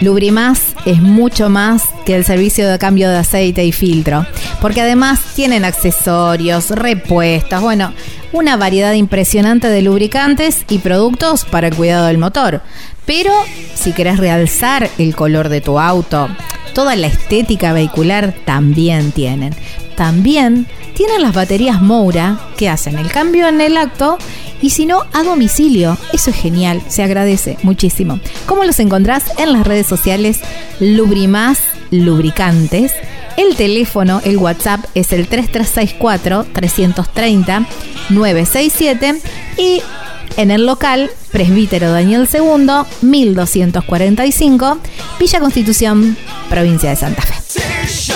Lubrimás 0.04 0.60
es 0.84 1.00
mucho 1.00 1.48
más 1.48 1.82
que 2.04 2.14
el 2.14 2.26
servicio 2.26 2.68
de 2.68 2.78
cambio 2.78 3.08
de 3.08 3.16
aceite 3.16 3.64
y 3.64 3.72
filtro, 3.72 4.26
porque 4.60 4.82
además 4.82 5.18
tienen 5.34 5.64
accesorios, 5.64 6.68
repuestos, 6.68 7.62
bueno, 7.62 7.94
una 8.32 8.58
variedad 8.58 8.92
impresionante 8.92 9.68
de 9.68 9.80
lubricantes 9.80 10.64
y 10.68 10.78
productos 10.78 11.46
para 11.46 11.68
el 11.68 11.74
cuidado 11.74 12.06
del 12.06 12.18
motor. 12.18 12.60
Pero 13.06 13.32
si 13.74 13.92
querés 13.92 14.18
realzar 14.18 14.90
el 14.98 15.16
color 15.16 15.48
de 15.48 15.62
tu 15.62 15.78
auto, 15.78 16.28
toda 16.74 16.96
la 16.96 17.06
estética 17.06 17.72
vehicular 17.72 18.34
también 18.44 19.10
tienen. 19.10 19.54
También 19.96 20.66
tienen 20.94 21.22
las 21.22 21.32
baterías 21.32 21.80
Moura 21.80 22.38
que 22.58 22.68
hacen 22.68 22.98
el 22.98 23.10
cambio 23.10 23.48
en 23.48 23.60
el 23.62 23.78
acto 23.78 24.18
y 24.64 24.70
si 24.70 24.86
no, 24.86 25.02
a 25.12 25.22
domicilio. 25.22 25.98
Eso 26.14 26.30
es 26.30 26.36
genial, 26.36 26.80
se 26.88 27.02
agradece 27.02 27.58
muchísimo. 27.62 28.18
¿Cómo 28.46 28.64
los 28.64 28.80
encontrás? 28.80 29.24
En 29.36 29.52
las 29.52 29.66
redes 29.66 29.86
sociales 29.86 30.38
Lubrimás 30.80 31.58
Lubricantes. 31.90 32.92
El 33.36 33.56
teléfono, 33.56 34.22
el 34.24 34.38
WhatsApp 34.38 34.80
es 34.94 35.12
el 35.12 35.28
3364 35.28 36.46
330 36.54 37.66
967 38.08 39.20
y 39.58 39.82
en 40.38 40.50
el 40.50 40.64
local 40.64 41.10
Presbítero 41.30 41.90
Daniel 41.90 42.26
II, 42.32 42.86
1245, 43.02 44.78
Villa 45.20 45.40
Constitución, 45.40 46.16
provincia 46.48 46.88
de 46.88 46.96
Santa 46.96 47.20
Fe. 47.20 48.13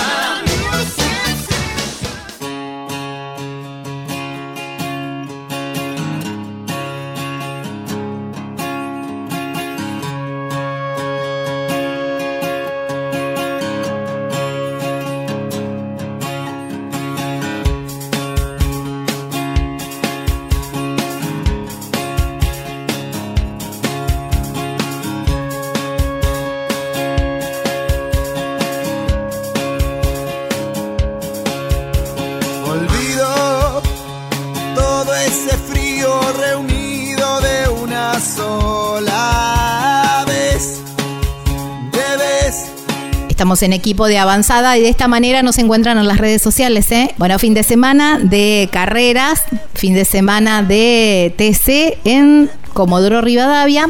Estamos 43.39 43.63
en 43.63 43.71
equipo 43.71 44.07
de 44.07 44.17
avanzada 44.17 44.77
y 44.77 44.81
de 44.81 44.89
esta 44.89 45.07
manera 45.07 45.43
nos 45.43 45.57
encuentran 45.59 45.97
en 45.97 46.05
las 46.09 46.17
redes 46.17 46.41
sociales. 46.41 46.91
¿eh? 46.91 47.15
Bueno, 47.17 47.39
fin 47.39 47.53
de 47.53 47.63
semana 47.63 48.19
de 48.19 48.67
carreras, 48.69 49.43
fin 49.75 49.93
de 49.93 50.03
semana 50.03 50.61
de 50.61 51.33
TC 51.37 51.99
en 52.03 52.49
Comodoro 52.73 53.21
Rivadavia 53.21 53.89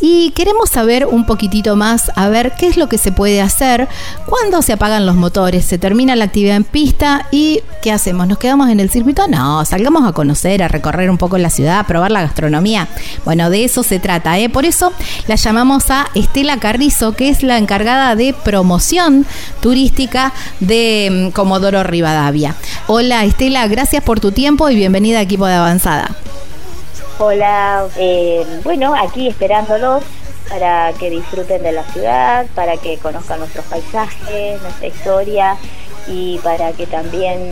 y 0.00 0.30
queremos 0.32 0.70
saber 0.70 1.06
un 1.06 1.26
poquitito 1.26 1.76
más, 1.76 2.12
a 2.16 2.28
ver 2.28 2.52
qué 2.58 2.66
es 2.66 2.76
lo 2.76 2.88
que 2.88 2.98
se 2.98 3.12
puede 3.12 3.40
hacer 3.40 3.88
cuando 4.26 4.62
se 4.62 4.72
apagan 4.72 5.06
los 5.06 5.16
motores, 5.16 5.64
se 5.64 5.78
termina 5.78 6.16
la 6.16 6.24
actividad 6.24 6.56
en 6.56 6.64
pista 6.64 7.26
y 7.30 7.62
¿qué 7.82 7.92
hacemos? 7.92 8.26
¿Nos 8.26 8.38
quedamos 8.38 8.68
en 8.70 8.80
el 8.80 8.90
circuito? 8.90 9.26
No, 9.28 9.64
salgamos 9.64 10.06
a 10.06 10.12
conocer, 10.12 10.62
a 10.62 10.68
recorrer 10.68 11.10
un 11.10 11.18
poco 11.18 11.38
la 11.38 11.50
ciudad, 11.50 11.78
a 11.78 11.84
probar 11.84 12.10
la 12.10 12.22
gastronomía. 12.22 12.88
Bueno, 13.24 13.50
de 13.50 13.64
eso 13.64 13.82
se 13.82 13.98
trata, 13.98 14.38
¿eh? 14.38 14.48
Por 14.48 14.64
eso 14.64 14.92
la 15.26 15.36
llamamos 15.36 15.90
a 15.90 16.06
Estela 16.14 16.58
Carrizo, 16.58 17.12
que 17.12 17.28
es 17.28 17.42
la 17.42 17.58
encargada 17.58 18.16
de 18.16 18.34
promoción 18.34 19.26
turística 19.60 20.32
de 20.60 21.28
mm, 21.28 21.32
Comodoro 21.32 21.82
Rivadavia. 21.82 22.54
Hola 22.86 23.24
Estela, 23.24 23.66
gracias 23.68 24.02
por 24.02 24.20
tu 24.20 24.32
tiempo 24.32 24.68
y 24.70 24.76
bienvenida 24.76 25.18
a 25.18 25.22
Equipo 25.22 25.46
de 25.46 25.54
Avanzada. 25.54 26.16
Hola, 27.18 27.88
eh, 27.96 28.44
bueno, 28.62 28.94
aquí 28.94 29.26
esperándolos 29.26 30.02
para 30.50 30.92
que 30.92 31.08
disfruten 31.08 31.62
de 31.62 31.72
la 31.72 31.82
ciudad, 31.84 32.46
para 32.54 32.76
que 32.76 32.98
conozcan 32.98 33.38
nuestros 33.38 33.64
paisajes, 33.64 34.60
nuestra 34.60 34.86
historia 34.86 35.56
y 36.08 36.38
para 36.38 36.72
que 36.72 36.86
también 36.86 37.50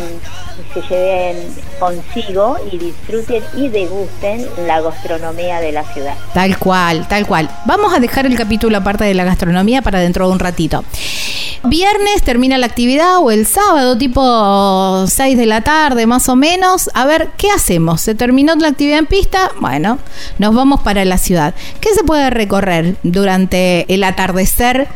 se 0.73 0.81
lleven 0.83 1.37
consigo 1.79 2.57
y 2.71 2.79
disfruten 2.79 3.43
y 3.57 3.69
degusten 3.69 4.47
la 4.67 4.81
gastronomía 4.81 5.61
de 5.61 5.73
la 5.73 5.85
ciudad. 5.93 6.15
Tal 6.33 6.59
cual, 6.59 7.07
tal 7.09 7.27
cual. 7.27 7.49
Vamos 7.67 7.95
a 7.95 8.01
dejar 8.01 8.27
el 8.27 8.37
capítulo 8.37 8.79
aparte 8.79 9.05
de 9.05 9.15
la 9.15 9.25
gastronomía 9.25 9.83
para 9.83 10.01
dentro 10.01 10.27
de 10.27 10.33
un 10.33 10.39
ratito. 10.39 10.85
Viernes 11.67 12.23
termina 12.23 12.59
la 12.59 12.67
actividad 12.67 13.19
o 13.21 13.31
el 13.31 13.47
sábado, 13.47 13.97
tipo 13.97 15.07
6 15.07 15.39
de 15.39 15.47
la 15.47 15.63
tarde 15.63 16.07
más 16.07 16.29
o 16.29 16.37
menos. 16.37 16.91
A 16.93 17.07
ver, 17.07 17.31
¿qué 17.39 17.51
hacemos? 17.51 18.03
¿Se 18.03 18.15
terminó 18.15 18.55
la 18.55 18.69
actividad 18.69 18.99
en 18.99 19.07
pista? 19.07 19.51
Bueno, 19.61 19.99
nos 20.39 20.55
vamos 20.55 20.83
para 20.83 21.05
la 21.07 21.17
ciudad. 21.17 21.55
¿Qué 21.81 21.95
se 21.95 22.05
puede 22.05 22.29
recorrer 22.29 22.97
durante 23.03 23.93
el 23.93 24.05
atardecer 24.05 24.89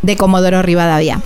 de 0.00 0.16
Comodoro 0.16 0.62
Rivadavia? 0.62 1.20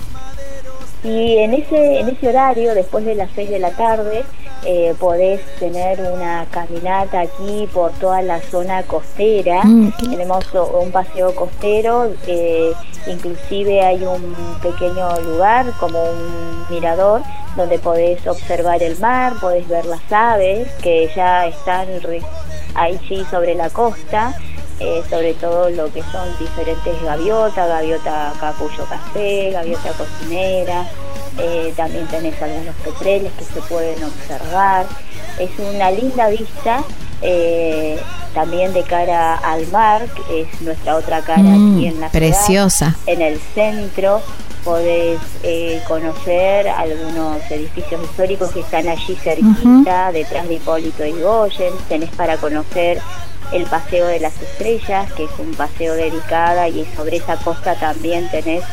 Y 1.03 1.37
en 1.37 1.53
ese, 1.53 1.99
en 2.01 2.09
ese 2.09 2.27
horario, 2.27 2.75
después 2.75 3.05
de 3.05 3.15
las 3.15 3.29
6 3.33 3.49
de 3.49 3.59
la 3.59 3.71
tarde, 3.71 4.25
eh, 4.65 4.93
podés 4.99 5.39
tener 5.57 6.01
una 6.01 6.45
caminata 6.51 7.21
aquí 7.21 7.69
por 7.73 7.91
toda 7.93 8.21
la 8.21 8.41
zona 8.41 8.83
costera. 8.83 9.63
Mm, 9.63 9.93
Tenemos 10.09 10.45
un 10.53 10.91
paseo 10.91 11.33
costero, 11.33 12.11
eh, 12.27 12.73
inclusive 13.07 13.81
hay 13.81 14.03
un 14.03 14.35
pequeño 14.61 15.21
lugar 15.21 15.71
como 15.79 16.03
un 16.03 16.65
mirador 16.69 17.21
donde 17.55 17.79
podés 17.79 18.25
observar 18.27 18.83
el 18.83 18.99
mar, 18.99 19.33
podés 19.39 19.67
ver 19.69 19.85
las 19.85 20.01
aves 20.11 20.67
que 20.81 21.09
ya 21.15 21.47
están 21.47 21.87
allí 22.75 23.25
sobre 23.31 23.55
la 23.55 23.69
costa. 23.69 24.35
Eh, 24.79 25.03
sobre 25.09 25.33
todo 25.33 25.69
lo 25.69 25.91
que 25.91 26.01
son 26.03 26.27
diferentes 26.39 27.01
gaviotas, 27.03 27.67
gaviota 27.67 28.31
capullo 28.39 28.85
café, 28.85 29.51
gaviota 29.51 29.91
cocinera, 29.91 30.87
eh, 31.37 31.73
también 31.75 32.07
tenés 32.07 32.41
algunos 32.41 32.73
petreles 32.77 33.33
que 33.33 33.43
se 33.43 33.61
pueden 33.61 34.01
observar. 34.03 34.85
Es 35.37 35.49
una 35.59 35.91
linda 35.91 36.29
vista 36.29 36.81
eh, 37.21 37.99
también 38.33 38.71
de 38.71 38.83
cara 38.83 39.35
al 39.35 39.67
mar, 39.67 40.07
que 40.15 40.41
es 40.41 40.61
nuestra 40.61 40.95
otra 40.95 41.21
cara 41.23 41.43
mm, 41.43 41.75
aquí 41.75 41.87
en 41.87 41.99
la 41.99 42.09
preciosa. 42.09 42.95
En 43.05 43.21
el 43.21 43.37
centro 43.53 44.21
podés 44.63 45.19
conocer 45.87 46.67
algunos 46.67 47.39
edificios 47.49 48.03
históricos 48.03 48.51
que 48.51 48.59
están 48.61 48.87
allí 48.87 49.15
cerquita, 49.15 50.11
detrás 50.11 50.47
de 50.47 50.55
Hipólito 50.55 51.05
y 51.05 51.13
Goyen. 51.13 51.73
Tenés 51.87 52.09
para 52.11 52.37
conocer 52.37 53.01
el 53.51 53.63
Paseo 53.65 54.07
de 54.07 54.19
las 54.19 54.39
Estrellas, 54.41 55.11
que 55.13 55.23
es 55.25 55.31
un 55.39 55.53
paseo 55.55 55.95
dedicado 55.95 56.67
y 56.67 56.85
sobre 56.95 57.17
esa 57.17 57.35
costa 57.37 57.75
también 57.75 58.29
tenés 58.29 58.63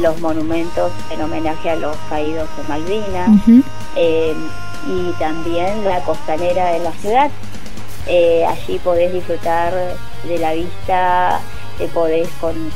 los 0.00 0.20
monumentos 0.20 0.90
en 1.10 1.22
homenaje 1.22 1.70
a 1.70 1.76
los 1.76 1.96
caídos 2.08 2.48
de 2.56 2.62
Malvinas 2.68 3.30
eh, 3.94 4.34
y 4.88 5.12
también 5.18 5.84
la 5.84 6.00
costanera 6.02 6.72
de 6.72 6.80
la 6.80 6.92
ciudad. 6.92 7.30
Eh, 8.08 8.44
allí 8.46 8.78
podés 8.78 9.12
disfrutar 9.12 9.72
de 10.24 10.38
la 10.38 10.52
vista, 10.54 11.40
podés 11.92 12.28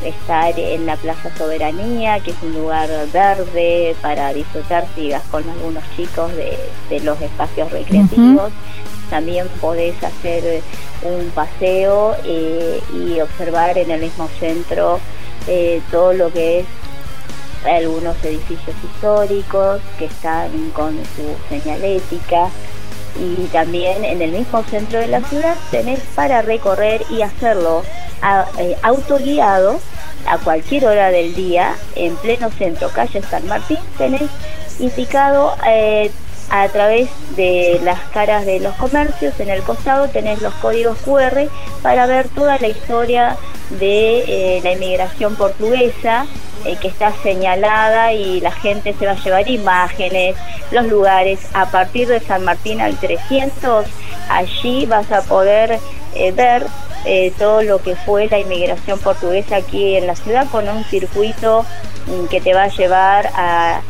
estar 0.04 0.58
en 0.58 0.86
la 0.86 0.96
Plaza 0.96 1.30
Soberanía, 1.36 2.20
que 2.20 2.32
es 2.32 2.36
un 2.42 2.54
lugar 2.54 2.88
verde 3.12 3.96
para 4.02 4.32
disfrutar 4.32 4.86
si 4.94 5.10
vas 5.10 5.22
con 5.30 5.48
algunos 5.48 5.82
chicos 5.96 6.30
de, 6.36 7.00
los 7.00 7.20
espacios 7.20 7.70
recreativos. 7.72 8.52
También 9.08 9.48
podés 9.60 10.02
hacer 10.02 10.62
un 11.02 11.30
paseo 11.30 12.14
eh, 12.24 12.80
y 12.94 13.20
observar 13.20 13.76
en 13.78 13.90
el 13.90 14.00
mismo 14.00 14.28
centro 14.38 15.00
eh, 15.48 15.80
todo 15.90 16.12
lo 16.12 16.32
que 16.32 16.60
es 16.60 16.66
algunos 17.64 18.16
edificios 18.24 18.76
históricos 18.84 19.80
que 19.98 20.06
están 20.06 20.70
con 20.70 20.96
su 21.16 21.36
señalética 21.48 22.48
y 23.18 23.46
también 23.46 24.04
en 24.04 24.22
el 24.22 24.32
mismo 24.32 24.62
centro 24.64 25.00
de 25.00 25.08
la 25.08 25.20
ciudad 25.22 25.56
tenés 25.70 26.00
para 26.14 26.42
recorrer 26.42 27.02
y 27.10 27.22
hacerlo 27.22 27.82
eh, 28.58 28.76
autoguiado 28.82 29.80
a 30.26 30.38
cualquier 30.38 30.86
hora 30.86 31.10
del 31.10 31.34
día 31.34 31.74
en 31.94 32.16
pleno 32.16 32.50
centro 32.50 32.90
calle 32.90 33.22
San 33.22 33.46
Martín 33.46 33.78
tenés 33.96 34.30
indicado 34.78 35.54
a 36.50 36.68
través 36.68 37.08
de 37.36 37.80
las 37.84 38.00
caras 38.12 38.44
de 38.44 38.60
los 38.60 38.74
comercios. 38.74 39.38
En 39.38 39.50
el 39.50 39.62
costado 39.62 40.08
tenés 40.08 40.42
los 40.42 40.52
códigos 40.54 40.98
QR 40.98 41.48
para 41.82 42.06
ver 42.06 42.28
toda 42.28 42.58
la 42.58 42.68
historia 42.68 43.36
de 43.70 44.56
eh, 44.56 44.60
la 44.64 44.72
inmigración 44.72 45.36
portuguesa 45.36 46.26
eh, 46.64 46.76
que 46.80 46.88
está 46.88 47.12
señalada 47.22 48.12
y 48.12 48.40
la 48.40 48.50
gente 48.50 48.94
se 48.98 49.06
va 49.06 49.12
a 49.12 49.22
llevar 49.22 49.48
imágenes, 49.48 50.34
los 50.72 50.86
lugares. 50.86 51.38
A 51.54 51.66
partir 51.66 52.08
de 52.08 52.18
San 52.20 52.44
Martín 52.44 52.80
al 52.80 52.96
300, 52.96 53.86
allí 54.28 54.86
vas 54.86 55.10
a 55.12 55.22
poder 55.22 55.78
eh, 56.14 56.32
ver 56.32 56.66
todo 57.38 57.62
lo 57.62 57.80
que 57.80 57.96
fue 57.96 58.28
la 58.28 58.38
inmigración 58.38 58.98
portuguesa 58.98 59.56
aquí 59.56 59.96
en 59.96 60.06
la 60.06 60.14
ciudad 60.14 60.46
con 60.50 60.68
un 60.68 60.84
circuito 60.84 61.64
mm, 62.06 62.26
que 62.26 62.42
te 62.42 62.52
va 62.52 62.64
a 62.64 62.68
llevar 62.68 63.30
a 63.34 63.80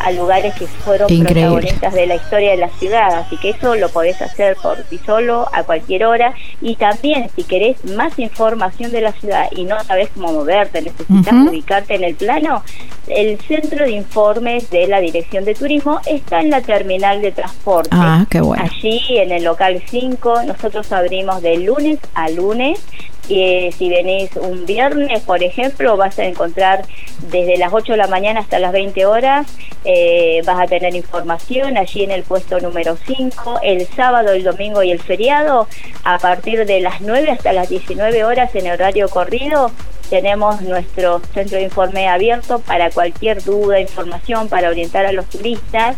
a 0.00 0.10
lugares 0.12 0.54
que 0.54 0.66
fueron 0.66 1.08
protagonistas 1.08 1.94
de 1.94 2.06
la 2.06 2.16
historia 2.16 2.52
de 2.52 2.56
la 2.56 2.68
ciudad. 2.70 3.14
Así 3.14 3.36
que 3.36 3.50
eso 3.50 3.74
lo 3.74 3.88
podés 3.88 4.20
hacer 4.22 4.56
por 4.56 4.78
ti 4.84 4.98
solo, 5.04 5.48
a 5.52 5.62
cualquier 5.62 6.04
hora. 6.04 6.34
Y 6.60 6.76
también, 6.76 7.28
si 7.34 7.44
querés 7.44 7.84
más 7.84 8.18
información 8.18 8.90
de 8.92 9.00
la 9.00 9.12
ciudad 9.12 9.48
y 9.52 9.64
no 9.64 9.82
sabes 9.84 10.08
cómo 10.14 10.32
moverte, 10.32 10.82
necesitas 10.82 11.34
ubicarte 11.34 11.94
en 11.94 12.04
el 12.04 12.14
plano, 12.14 12.62
el 13.08 13.38
centro 13.40 13.84
de 13.84 13.92
informes 13.92 14.70
de 14.70 14.86
la 14.86 15.00
Dirección 15.00 15.44
de 15.44 15.54
Turismo 15.54 16.00
está 16.06 16.40
en 16.40 16.50
la 16.50 16.60
terminal 16.60 17.22
de 17.22 17.32
transporte. 17.32 17.90
Ah, 17.92 18.26
qué 18.28 18.40
bueno. 18.40 18.64
Allí, 18.64 19.00
en 19.08 19.30
el 19.30 19.44
local 19.44 19.82
5, 19.88 20.42
nosotros 20.44 20.90
abrimos 20.92 21.42
de 21.42 21.58
lunes 21.58 21.98
a 22.14 22.28
lunes 22.30 22.80
y 23.28 23.72
si 23.72 23.88
venís 23.88 24.30
un 24.36 24.66
viernes, 24.66 25.22
por 25.22 25.42
ejemplo, 25.42 25.96
vas 25.96 26.18
a 26.18 26.24
encontrar 26.24 26.84
desde 27.30 27.56
las 27.56 27.72
8 27.72 27.92
de 27.92 27.98
la 27.98 28.06
mañana 28.06 28.40
hasta 28.40 28.58
las 28.58 28.72
20 28.72 29.04
horas, 29.06 29.46
eh, 29.84 30.42
vas 30.44 30.60
a 30.60 30.66
tener 30.66 30.94
información 30.94 31.76
allí 31.76 32.04
en 32.04 32.12
el 32.12 32.22
puesto 32.22 32.60
número 32.60 32.96
5. 33.06 33.60
El 33.62 33.86
sábado, 33.88 34.32
el 34.32 34.44
domingo 34.44 34.82
y 34.82 34.90
el 34.90 35.00
feriado, 35.00 35.66
a 36.04 36.18
partir 36.18 36.66
de 36.66 36.80
las 36.80 37.00
9 37.00 37.30
hasta 37.30 37.52
las 37.52 37.68
19 37.68 38.24
horas 38.24 38.54
en 38.54 38.70
horario 38.70 39.08
corrido, 39.08 39.72
tenemos 40.08 40.62
nuestro 40.62 41.20
centro 41.34 41.58
de 41.58 41.64
informe 41.64 42.08
abierto 42.08 42.60
para 42.60 42.90
cualquier 42.90 43.42
duda, 43.42 43.80
información, 43.80 44.48
para 44.48 44.68
orientar 44.68 45.04
a 45.04 45.12
los 45.12 45.26
turistas 45.26 45.96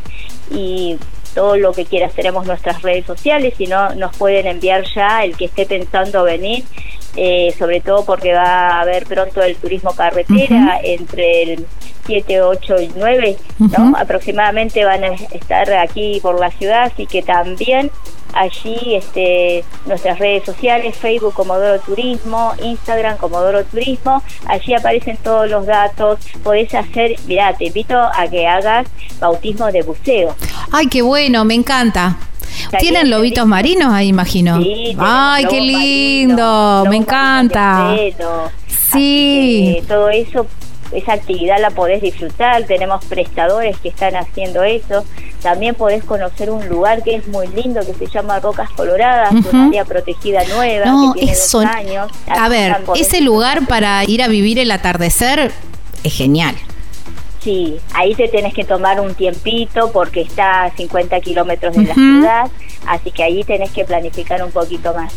y 0.50 0.96
todo 1.34 1.56
lo 1.56 1.72
que 1.72 1.84
quieras. 1.84 2.14
Tenemos 2.14 2.46
nuestras 2.46 2.80
redes 2.80 3.04
sociales, 3.04 3.54
si 3.58 3.66
no, 3.66 3.94
nos 3.94 4.16
pueden 4.16 4.46
enviar 4.46 4.84
ya 4.94 5.24
el 5.24 5.36
que 5.36 5.44
esté 5.44 5.66
pensando 5.66 6.24
venir 6.24 6.64
eh, 7.16 7.55
sobre 7.59 7.81
todo 7.81 8.05
porque 8.05 8.33
va 8.33 8.68
a 8.68 8.81
haber 8.81 9.05
pronto 9.07 9.42
el 9.42 9.57
turismo 9.57 9.92
carretera 9.94 10.81
entre 10.83 11.42
el 11.42 11.66
7, 12.07 12.40
8 12.40 12.81
y 12.81 12.90
9, 12.97 13.37
¿no? 13.59 13.94
aproximadamente 13.97 14.85
van 14.85 15.05
a 15.05 15.09
estar 15.09 15.71
aquí 15.75 16.21
por 16.23 16.40
la 16.40 16.51
ciudad, 16.51 16.85
así 16.85 17.07
que 17.07 17.23
también 17.23 17.90
allí 18.33 18.94
este, 18.94 19.64
nuestras 19.87 20.18
redes 20.18 20.44
sociales, 20.44 20.97
Facebook 20.97 21.35
Comodoro 21.35 21.81
Turismo, 21.81 22.55
Instagram 22.62 23.16
Comodoro 23.18 23.64
Turismo, 23.64 24.23
allí 24.47 24.75
aparecen 24.75 25.18
todos 25.18 25.51
los 25.51 25.66
datos, 25.66 26.21
podés 26.42 26.75
hacer, 26.75 27.16
mirá, 27.27 27.55
te 27.57 27.66
invito 27.66 27.99
a 27.99 28.27
que 28.29 28.47
hagas 28.47 28.87
bautismo 29.21 29.71
de 29.71 29.83
buceo. 29.83 30.35
Ay, 30.73 30.87
qué 30.87 31.03
bueno, 31.03 31.44
me 31.44 31.55
encanta. 31.55 32.16
¿Tienen 32.78 33.11
lobitos 33.11 33.46
marinos 33.46 33.92
ahí, 33.92 34.08
imagino? 34.08 34.61
Sí, 34.62 34.96
Ay, 34.98 35.44
qué 35.46 35.61
lindo, 35.61 36.84
me 36.88 36.96
encanta. 36.96 37.94
Sí. 38.92 39.82
todo 39.87 40.08
eso, 40.08 40.46
esa 40.92 41.12
actividad 41.12 41.61
la 41.61 41.70
podés 41.70 42.00
disfrutar. 42.02 42.64
Tenemos 42.64 43.04
prestadores 43.04 43.76
que 43.78 43.88
están 43.88 44.16
haciendo 44.16 44.62
eso. 44.62 45.04
También 45.42 45.74
podés 45.74 46.02
conocer 46.02 46.50
un 46.50 46.68
lugar 46.68 47.02
que 47.02 47.16
es 47.16 47.28
muy 47.28 47.46
lindo, 47.48 47.80
que 47.80 47.94
se 47.94 48.06
llama 48.12 48.40
Rocas 48.40 48.70
Coloradas, 48.70 49.32
una 49.32 49.66
área 49.66 49.84
protegida 49.84 50.42
nueva. 50.44 50.87
No, 50.87 51.14
que 51.14 51.26
tiene 51.26 51.66
años. 51.66 52.11
A 52.26 52.48
ver, 52.48 52.76
ese 52.96 53.20
lugar 53.20 53.66
para 53.66 54.04
ir 54.04 54.22
a 54.22 54.28
vivir 54.28 54.58
el 54.58 54.70
atardecer 54.70 55.52
es 56.02 56.12
genial. 56.12 56.56
Sí, 57.40 57.79
ahí 57.94 58.14
te 58.14 58.29
tenés 58.29 58.53
que 58.53 58.64
tomar 58.64 59.01
un 59.01 59.14
tiempito 59.14 59.92
porque 59.92 60.22
está 60.22 60.64
a 60.64 60.70
50 60.70 61.20
kilómetros 61.20 61.77
de 61.77 61.85
la 61.85 61.94
ciudad, 61.94 62.51
así 62.87 63.11
que 63.11 63.22
ahí 63.22 63.44
tenés 63.44 63.70
que 63.70 63.85
planificar 63.85 64.42
un 64.42 64.51
poquito 64.51 64.92
más. 64.92 65.14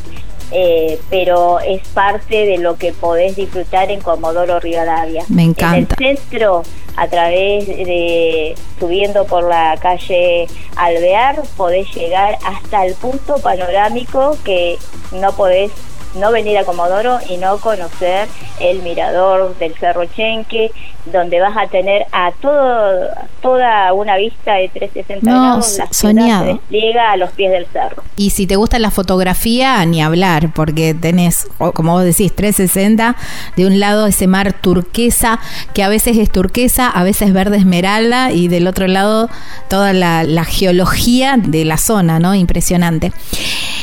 Eh, 0.54 1.00
pero 1.10 1.62
es 1.62 1.88
parte 1.90 2.46
de 2.46 2.58
lo 2.58 2.76
que 2.76 2.92
podés 2.92 3.38
disfrutar 3.38 3.90
en 3.90 4.02
Comodoro 4.02 4.60
Rivadavia. 4.60 5.24
Me 5.30 5.44
encanta. 5.44 5.96
En 5.96 6.04
el 6.04 6.18
centro, 6.18 6.64
a 6.98 7.08
través 7.08 7.68
de 7.68 8.56
subiendo 8.78 9.26
por 9.26 9.46
la 9.46 9.78
calle 9.82 10.48
Alvear, 10.76 11.42
podés 11.56 11.94
llegar 11.96 12.38
hasta 12.46 12.86
el 12.86 12.96
punto 12.96 13.38
panorámico 13.38 14.38
que 14.44 14.78
no 15.14 15.32
podés 15.32 15.72
no 16.16 16.32
venir 16.32 16.58
a 16.58 16.66
Comodoro 16.66 17.20
y 17.30 17.38
no 17.38 17.58
conocer 17.58 18.28
el 18.60 18.82
mirador 18.82 19.58
del 19.58 19.74
Cerro 19.76 20.06
Chenque, 20.06 20.72
donde 21.06 21.40
vas 21.40 21.58
a 21.58 21.68
tener 21.68 22.06
a 22.12 22.32
todo, 22.42 23.10
toda 23.42 23.92
una 23.94 24.18
vista 24.18 24.54
de 24.56 24.70
360 24.70 25.30
no, 25.30 25.42
grados. 25.42 25.78
La 25.78 25.88
soñado. 25.92 26.60
llega 26.70 27.12
a 27.12 27.18
los 27.18 27.32
pies 27.32 27.52
del 27.52 27.66
cerro. 27.68 28.04
Y 28.16 28.32
si 28.32 28.46
te 28.46 28.56
gusta 28.56 28.78
la 28.78 28.92
fotografía, 28.92 29.84
ni 29.86 30.02
hablar, 30.02 30.54
porque 30.54 30.94
tenés, 30.94 31.48
como 31.74 31.94
vos 31.94 32.04
decís, 32.04 32.34
360, 32.36 33.16
de 33.56 33.66
un 33.66 33.80
lado 33.80 34.06
ese 34.06 34.28
mar 34.28 34.54
turquesa, 34.54 35.40
que 35.74 35.84
a 35.84 35.90
veces 35.90 36.18
es 36.18 36.32
turquesa, 36.32 36.90
a 36.90 37.04
veces 37.04 37.34
verde 37.34 37.58
esmeralda, 37.58 38.32
y 38.32 38.48
del 38.48 38.68
otro 38.68 38.88
lado 38.88 39.30
toda 39.70 39.94
la, 39.94 40.24
la 40.24 40.44
geología 40.44 41.38
de 41.38 41.66
la 41.66 41.78
zona, 41.78 42.20
¿no? 42.20 42.36
Impresionante. 42.36 43.12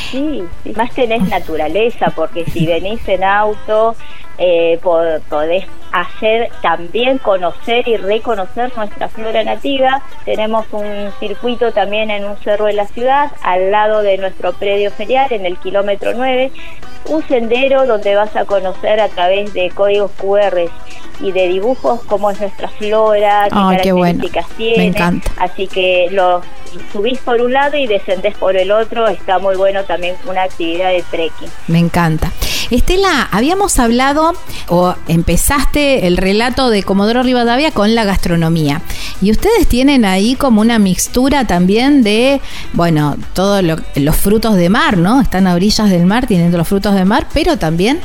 Sí, 0.09 0.43
más 0.75 0.93
tenés 0.93 1.21
naturaleza, 1.29 2.11
porque 2.15 2.45
si 2.45 2.65
venís 2.65 3.07
en 3.07 3.23
auto, 3.23 3.95
eh, 4.41 4.79
podés 4.81 5.65
hacer 5.91 6.49
también 6.61 7.17
conocer 7.17 7.85
y 7.87 7.97
reconocer 7.97 8.71
nuestra 8.77 9.09
flora 9.09 9.43
nativa. 9.43 10.01
Tenemos 10.23 10.65
un 10.71 11.11
circuito 11.19 11.73
también 11.73 12.09
en 12.09 12.23
un 12.23 12.37
cerro 12.37 12.65
de 12.65 12.73
la 12.73 12.87
ciudad, 12.87 13.31
al 13.43 13.69
lado 13.69 14.01
de 14.01 14.17
nuestro 14.17 14.53
predio 14.53 14.91
ferial, 14.91 15.27
en 15.31 15.45
el 15.45 15.57
kilómetro 15.57 16.13
9, 16.15 16.51
un 17.07 17.27
sendero 17.27 17.85
donde 17.85 18.15
vas 18.15 18.33
a 18.37 18.45
conocer 18.45 19.01
a 19.01 19.09
través 19.09 19.53
de 19.53 19.69
códigos 19.71 20.11
QR 20.11 20.69
y 21.21 21.31
de 21.33 21.47
dibujos 21.49 22.01
cómo 22.05 22.31
es 22.31 22.39
nuestra 22.39 22.69
flora, 22.69 23.45
qué 23.45 23.49
características 23.49 24.47
tiene. 24.55 24.77
Me 24.77 24.85
encanta. 24.85 25.31
Así 25.37 25.67
que 25.67 26.07
lo 26.11 26.41
subís 26.93 27.19
por 27.19 27.41
un 27.41 27.51
lado 27.51 27.75
y 27.77 27.87
descendés 27.87 28.37
por 28.37 28.55
el 28.55 28.71
otro. 28.71 29.07
Está 29.07 29.39
muy 29.39 29.55
bueno 29.57 29.83
también 29.83 30.15
una 30.25 30.43
actividad 30.43 30.91
de 30.91 31.03
trekking. 31.03 31.49
Me 31.67 31.79
encanta. 31.79 32.31
Estela, 32.71 33.27
habíamos 33.31 33.79
hablado 33.79 34.28
o 34.67 34.95
empezaste 35.07 36.07
el 36.07 36.17
relato 36.17 36.69
de 36.69 36.83
Comodoro 36.83 37.23
Rivadavia 37.23 37.71
con 37.71 37.95
la 37.95 38.03
gastronomía. 38.03 38.81
Y 39.21 39.31
ustedes 39.31 39.67
tienen 39.67 40.05
ahí 40.05 40.35
como 40.35 40.61
una 40.61 40.79
mixtura 40.79 41.45
también 41.45 42.03
de, 42.03 42.41
bueno, 42.73 43.17
todos 43.33 43.63
los 43.63 44.15
frutos 44.15 44.55
de 44.55 44.69
mar, 44.69 44.97
¿no? 44.97 45.21
Están 45.21 45.47
a 45.47 45.53
orillas 45.53 45.89
del 45.89 46.05
mar, 46.05 46.27
tienen 46.27 46.55
los 46.55 46.67
frutos 46.67 46.95
de 46.95 47.05
mar, 47.05 47.27
pero 47.33 47.57
también 47.57 47.99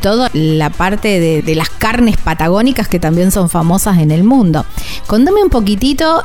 toda 0.00 0.30
la 0.32 0.70
parte 0.70 1.20
de, 1.20 1.54
las 1.54 1.70
carnes 1.70 2.16
patagónicas 2.16 2.88
que 2.88 3.00
también 3.00 3.30
son 3.30 3.48
famosas 3.48 3.98
en 3.98 4.10
el 4.10 4.24
mundo. 4.24 4.64
Contame 5.06 5.42
un 5.42 5.50
poquitito 5.50 6.22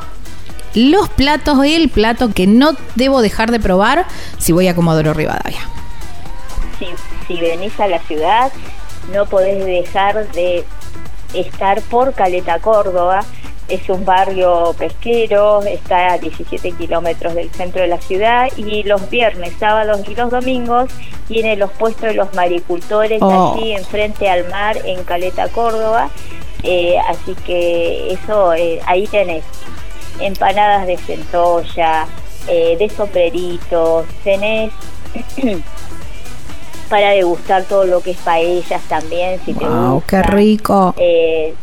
los 0.74 1.08
platos, 1.08 1.58
el 1.64 1.88
plato 1.88 2.32
que 2.32 2.46
no 2.46 2.72
debo 2.94 3.22
dejar 3.22 3.50
de 3.50 3.58
probar 3.58 4.06
si 4.38 4.52
voy 4.52 4.68
a 4.68 4.74
Comodoro 4.74 5.14
Rivadavia. 5.14 5.60
Si 7.26 7.40
venís 7.40 7.78
a 7.80 7.88
la 7.88 7.98
ciudad, 8.00 8.52
no 9.12 9.26
podés 9.26 9.64
dejar 9.64 10.30
de 10.32 10.64
estar 11.34 11.80
por 11.82 12.14
Caleta 12.14 12.58
Córdoba. 12.58 13.24
Es 13.68 13.88
un 13.88 14.04
barrio 14.04 14.74
pesquero, 14.78 15.62
está 15.64 16.12
a 16.12 16.18
17 16.18 16.70
kilómetros 16.72 17.34
del 17.34 17.50
centro 17.50 17.82
de 17.82 17.88
la 17.88 18.00
ciudad 18.00 18.48
y 18.56 18.84
los 18.84 19.10
viernes, 19.10 19.54
sábados 19.58 20.02
y 20.08 20.14
los 20.14 20.30
domingos 20.30 20.88
tiene 21.26 21.56
los 21.56 21.72
puestos 21.72 22.02
de 22.02 22.14
los 22.14 22.32
maricultores 22.34 23.20
oh. 23.20 23.54
allí 23.56 23.72
enfrente 23.72 24.28
al 24.28 24.48
mar 24.50 24.78
en 24.84 25.02
Caleta 25.02 25.48
Córdoba. 25.48 26.10
Eh, 26.62 26.96
así 27.08 27.34
que 27.44 28.12
eso, 28.12 28.54
eh, 28.54 28.80
ahí 28.86 29.06
tenés 29.08 29.44
empanadas 30.20 30.86
de 30.86 30.96
centolla, 30.96 32.06
eh, 32.48 32.76
de 32.78 32.88
sopreritos, 32.88 34.06
tenés 34.22 34.72
para 36.86 37.10
degustar 37.10 37.64
todo 37.64 37.84
lo 37.84 38.00
que 38.00 38.12
es 38.12 38.18
paellas 38.18 38.82
también, 38.84 39.40
si 39.44 39.54
te 39.54 39.66
gusta. 39.66 40.06
qué 40.06 40.22
rico! 40.22 40.94
Eh, 40.96 41.54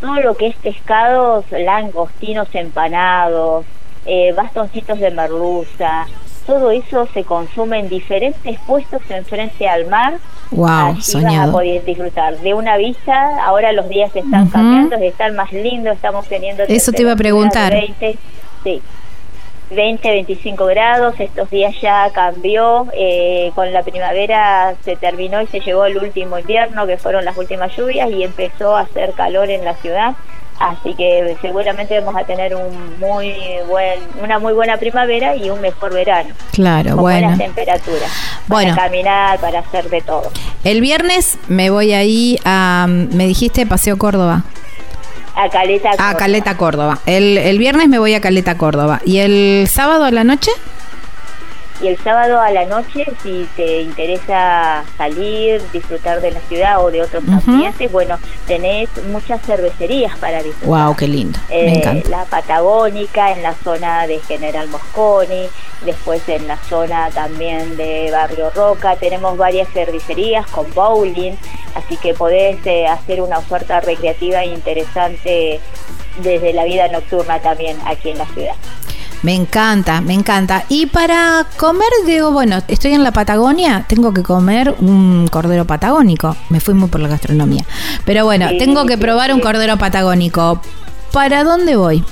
todo 0.00 0.16
lo 0.16 0.36
que 0.36 0.48
es 0.48 0.56
pescados, 0.56 1.44
langostinos 1.50 2.48
empanados, 2.52 3.64
eh, 4.04 4.32
bastoncitos 4.32 4.98
de 5.00 5.10
merluza, 5.10 6.06
todo 6.46 6.70
eso 6.70 7.08
se 7.12 7.24
consume 7.24 7.80
en 7.80 7.88
diferentes 7.88 8.58
puestos 8.60 9.02
enfrente 9.08 9.68
al 9.68 9.86
mar. 9.88 10.18
Wow, 10.52 11.00
soñado. 11.00 11.52
Vas 11.52 11.62
a 11.62 11.84
disfrutar 11.84 12.38
de 12.38 12.54
una 12.54 12.76
vista. 12.76 13.44
Ahora 13.44 13.72
los 13.72 13.88
días 13.88 14.14
están 14.14 14.48
cambiando, 14.48 14.94
están 14.96 15.34
más 15.34 15.52
lindos, 15.52 15.96
estamos 15.96 16.26
teniendo. 16.28 16.62
Eso 16.62 16.92
te 16.92 17.02
iba 17.02 17.12
a 17.12 17.16
preguntar. 17.16 17.72
20, 17.72 18.16
sí, 18.62 18.80
20, 19.70 20.08
25 20.08 20.66
grados, 20.66 21.14
estos 21.18 21.50
días 21.50 21.74
ya 21.80 22.08
cambió, 22.10 22.86
eh, 22.94 23.50
con 23.54 23.72
la 23.72 23.82
primavera 23.82 24.74
se 24.84 24.96
terminó 24.96 25.42
y 25.42 25.46
se 25.48 25.60
llegó 25.60 25.86
el 25.86 25.98
último 25.98 26.38
invierno, 26.38 26.86
que 26.86 26.96
fueron 26.98 27.24
las 27.24 27.36
últimas 27.36 27.76
lluvias, 27.76 28.10
y 28.10 28.22
empezó 28.22 28.76
a 28.76 28.82
hacer 28.82 29.12
calor 29.12 29.50
en 29.50 29.64
la 29.64 29.74
ciudad, 29.74 30.14
así 30.60 30.94
que 30.94 31.36
seguramente 31.42 31.98
vamos 31.98 32.20
a 32.20 32.24
tener 32.24 32.54
un 32.54 32.98
muy 33.00 33.34
buen, 33.68 33.98
una 34.22 34.38
muy 34.38 34.52
buena 34.52 34.76
primavera 34.76 35.34
y 35.34 35.50
un 35.50 35.60
mejor 35.60 35.92
verano. 35.92 36.30
Claro, 36.52 36.90
con 36.90 37.00
bueno. 37.00 37.28
buenas 37.28 37.38
temperaturas, 37.38 38.12
bueno. 38.46 38.74
para 38.74 38.88
caminar, 38.88 39.38
para 39.40 39.58
hacer 39.58 39.90
de 39.90 40.00
todo. 40.00 40.30
El 40.62 40.80
viernes 40.80 41.38
me 41.48 41.70
voy 41.70 41.92
ahí 41.92 42.38
a, 42.44 42.86
me 42.88 43.26
dijiste, 43.26 43.66
Paseo 43.66 43.98
Córdoba. 43.98 44.44
A 45.36 45.50
Caleta 45.50 45.90
Córdoba. 45.90 46.10
A 46.10 46.16
Caleta 46.16 46.56
Córdoba. 46.56 46.98
El, 47.06 47.38
el 47.38 47.58
viernes 47.58 47.88
me 47.88 47.98
voy 47.98 48.14
a 48.14 48.20
Caleta 48.20 48.56
Córdoba. 48.56 49.00
¿Y 49.04 49.18
el 49.18 49.68
sábado 49.68 50.04
a 50.04 50.10
la 50.10 50.24
noche? 50.24 50.50
Y 51.82 51.88
el 51.88 51.98
sábado 51.98 52.40
a 52.40 52.50
la 52.50 52.64
noche, 52.64 53.04
si 53.22 53.46
te 53.54 53.82
interesa 53.82 54.82
salir, 54.96 55.60
disfrutar 55.72 56.22
de 56.22 56.30
la 56.30 56.40
ciudad 56.40 56.82
o 56.82 56.90
de 56.90 57.02
otros 57.02 57.22
ambientes, 57.28 57.92
bueno, 57.92 58.18
tenés 58.46 58.88
muchas 59.08 59.42
cervecerías 59.42 60.16
para 60.18 60.42
disfrutar. 60.42 60.84
Wow, 60.86 60.96
qué 60.96 61.06
lindo. 61.06 61.38
Me 61.50 61.56
Eh, 61.56 61.78
encanta. 61.78 62.08
la 62.08 62.24
Patagónica, 62.24 63.32
en 63.32 63.42
la 63.42 63.52
zona 63.62 64.06
de 64.06 64.20
General 64.20 64.66
Mosconi, 64.68 65.48
después 65.84 66.26
en 66.30 66.48
la 66.48 66.56
zona 66.68 67.10
también 67.10 67.76
de 67.76 68.08
Barrio 68.10 68.48
Roca, 68.54 68.96
tenemos 68.96 69.36
varias 69.36 69.68
cervecerías 69.74 70.46
con 70.46 70.72
bowling, 70.72 71.34
así 71.74 71.98
que 71.98 72.14
podés 72.14 72.56
eh, 72.64 72.86
hacer 72.86 73.20
una 73.20 73.36
oferta 73.38 73.80
recreativa 73.80 74.44
interesante 74.46 75.60
desde 76.22 76.54
la 76.54 76.64
vida 76.64 76.88
nocturna 76.88 77.38
también 77.40 77.76
aquí 77.84 78.08
en 78.10 78.18
la 78.18 78.26
ciudad. 78.26 78.54
Me 79.26 79.34
encanta, 79.34 80.00
me 80.00 80.14
encanta. 80.14 80.62
Y 80.68 80.86
para 80.86 81.46
comer, 81.56 81.88
digo, 82.06 82.30
bueno, 82.30 82.58
estoy 82.68 82.92
en 82.92 83.02
la 83.02 83.10
Patagonia, 83.10 83.84
tengo 83.88 84.14
que 84.14 84.22
comer 84.22 84.76
un 84.78 85.26
cordero 85.26 85.64
patagónico. 85.64 86.36
Me 86.48 86.60
fui 86.60 86.74
muy 86.74 86.88
por 86.88 87.00
la 87.00 87.08
gastronomía. 87.08 87.64
Pero 88.04 88.24
bueno, 88.24 88.48
Sí, 88.50 88.58
tengo 88.58 88.86
que 88.86 88.94
sí, 88.94 89.00
probar 89.00 89.34
un 89.34 89.40
cordero 89.40 89.78
patagónico. 89.78 90.60
¿Para 91.12 91.42
dónde 91.42 91.74
voy? 91.74 92.04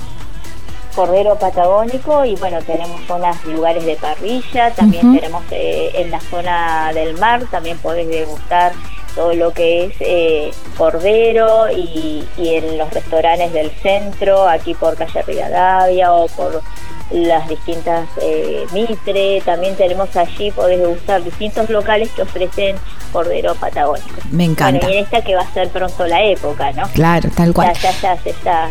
Cordero 0.93 1.35
Patagónico 1.35 2.25
y 2.25 2.35
bueno, 2.35 2.59
tenemos 2.63 2.99
zonas, 3.07 3.41
lugares 3.45 3.85
de 3.85 3.95
parrilla, 3.95 4.71
también 4.71 5.15
tenemos 5.15 5.43
eh, 5.51 5.91
en 5.95 6.11
la 6.11 6.19
zona 6.19 6.91
del 6.93 7.17
mar, 7.17 7.45
también 7.49 7.77
podés 7.77 8.09
degustar 8.09 8.73
todo 9.15 9.33
lo 9.33 9.51
que 9.51 9.85
es 9.85 9.93
eh, 10.01 10.51
cordero 10.77 11.69
y, 11.71 12.25
y 12.37 12.55
en 12.55 12.77
los 12.77 12.93
restaurantes 12.93 13.53
del 13.53 13.71
centro, 13.71 14.49
aquí 14.49 14.73
por 14.73 14.97
calle 14.97 15.21
Rivadavia 15.21 16.11
o 16.11 16.27
por 16.27 16.61
las 17.11 17.47
distintas 17.47 18.07
eh, 18.21 18.65
Mitre, 18.73 19.41
también 19.45 19.75
tenemos 19.75 20.15
allí, 20.15 20.51
podés 20.51 20.79
degustar 20.79 21.23
distintos 21.23 21.69
locales 21.69 22.09
que 22.11 22.23
ofrecen 22.23 22.75
cordero 23.11 23.55
patagónico. 23.55 24.15
Me 24.31 24.45
encanta. 24.45 24.79
Bueno, 24.79 24.93
y 24.93 24.97
en 24.97 25.03
esta 25.05 25.21
que 25.21 25.35
va 25.35 25.41
a 25.41 25.53
ser 25.53 25.69
pronto 25.69 26.05
la 26.07 26.23
época, 26.23 26.71
¿no? 26.73 26.87
Claro, 26.89 27.29
tal 27.35 27.53
cual. 27.53 27.73
Ya, 27.73 27.91
ya, 27.91 28.01
ya 28.01 28.23
se 28.23 28.31
está 28.31 28.69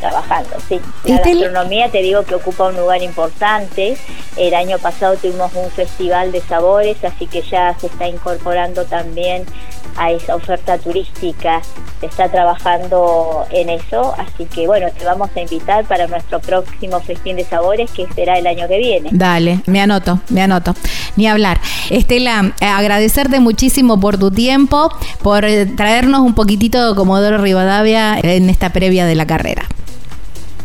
trabajando, 0.00 0.56
sí. 0.68 0.80
La 1.04 1.18
gastronomía 1.18 1.90
te 1.90 2.02
digo 2.02 2.24
que 2.24 2.34
ocupa 2.34 2.68
un 2.68 2.76
lugar 2.76 3.02
importante. 3.02 3.96
El 4.36 4.54
año 4.54 4.78
pasado 4.78 5.16
tuvimos 5.16 5.52
un 5.54 5.70
festival 5.70 6.32
de 6.32 6.40
sabores, 6.40 7.02
así 7.04 7.26
que 7.26 7.42
ya 7.42 7.76
se 7.78 7.86
está 7.86 8.08
incorporando 8.08 8.84
también 8.84 9.44
a 9.96 10.10
esa 10.10 10.34
oferta 10.34 10.78
turística. 10.78 11.62
Se 12.00 12.06
está 12.06 12.28
trabajando 12.28 13.46
en 13.50 13.70
eso, 13.70 14.14
así 14.18 14.44
que 14.46 14.66
bueno, 14.66 14.88
te 14.96 15.04
vamos 15.04 15.30
a 15.34 15.40
invitar 15.40 15.84
para 15.84 16.06
nuestro 16.06 16.40
próximo 16.40 17.00
festín 17.00 17.36
de 17.36 17.44
sabores 17.44 17.90
que 17.90 18.06
será 18.14 18.38
el 18.38 18.46
año 18.46 18.68
que 18.68 18.78
viene. 18.78 19.08
Dale, 19.12 19.60
me 19.66 19.80
anoto, 19.80 20.20
me 20.28 20.42
anoto. 20.42 20.74
Ni 21.16 21.26
hablar. 21.28 21.60
Estela, 21.90 22.54
eh, 22.60 22.66
agradecerte 22.66 23.40
muchísimo 23.40 24.00
por 24.00 24.18
tu 24.18 24.30
tiempo, 24.30 24.90
por 25.22 25.44
eh, 25.44 25.66
traernos 25.66 26.20
un 26.20 26.34
poquitito 26.34 26.88
de 26.88 26.96
Comodoro 26.96 27.38
Rivadavia 27.38 28.18
en 28.18 28.50
esta 28.50 28.70
previa 28.70 29.06
de 29.06 29.14
la 29.14 29.26
carrera. 29.26 29.62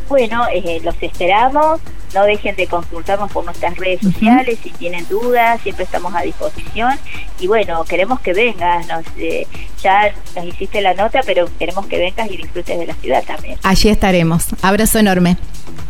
Bueno, 0.10 0.44
eh, 0.52 0.82
los 0.84 0.96
esperamos. 1.02 1.80
No 2.14 2.24
dejen 2.24 2.56
de 2.56 2.68
consultarnos 2.68 3.32
por 3.32 3.46
nuestras 3.46 3.78
redes 3.78 4.02
sociales 4.02 4.60
si 4.64 4.72
tienen 4.72 5.08
dudas, 5.08 5.62
siempre 5.62 5.86
estamos 5.86 6.14
a 6.16 6.22
disposición. 6.22 6.94
Y 7.40 7.48
bueno, 7.48 7.84
queremos 7.84 8.20
que 8.20 8.34
vengas. 8.34 8.88
Nos, 8.88 9.06
eh, 9.18 9.48
ya 9.82 10.12
nos 10.36 10.46
hiciste 10.46 10.82
la 10.82 10.94
nota, 10.94 11.22
pero 11.26 11.48
queremos 11.58 11.86
que 11.88 11.98
vengas 11.98 12.30
y 12.32 12.38
disfrutes 12.38 12.78
de 12.78 12.88
la 12.88 12.96
ciudad 12.96 13.24
también. 13.24 13.58
Allí 13.64 13.90
estaremos. 13.90 14.48
Abrazo 14.62 15.00
enorme. 15.00 15.38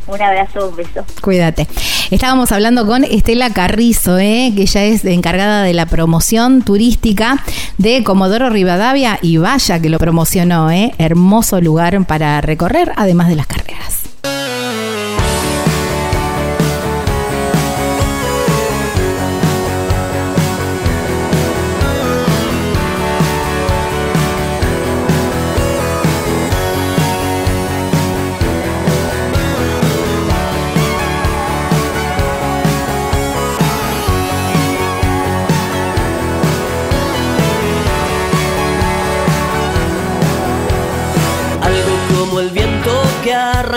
Un 0.07 0.21
abrazo, 0.21 0.69
un 0.69 0.75
beso. 0.75 1.05
Cuídate. 1.21 1.67
Estábamos 2.09 2.51
hablando 2.51 2.87
con 2.87 3.03
Estela 3.03 3.51
Carrizo, 3.51 4.17
¿eh? 4.17 4.51
que 4.55 4.63
ella 4.63 4.83
es 4.83 5.05
encargada 5.05 5.61
de 5.61 5.73
la 5.73 5.85
promoción 5.85 6.63
turística 6.63 7.43
de 7.77 8.03
Comodoro 8.03 8.49
Rivadavia 8.49 9.19
y 9.21 9.37
vaya 9.37 9.79
que 9.79 9.89
lo 9.89 9.99
promocionó, 9.99 10.71
¿eh? 10.71 10.93
hermoso 10.97 11.61
lugar 11.61 12.03
para 12.05 12.41
recorrer, 12.41 12.91
además 12.95 13.29
de 13.29 13.35
las 13.35 13.45
carreras. 13.45 14.08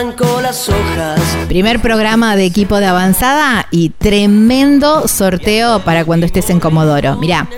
Arrancó 0.03 0.41
las 0.41 0.69
hojas. 0.69 1.21
Primer 1.47 1.81
programa 1.81 2.35
de 2.35 2.45
equipo 2.45 2.79
de 2.79 2.87
avanzada 2.87 3.67
y 3.71 3.91
tremendo 3.91 5.07
sorteo 5.07 5.81
para 5.85 6.05
cuando 6.05 6.27
estés 6.27 6.51
en 6.51 6.59
Comodoro. 6.59 7.17
Mirá, 7.17 7.49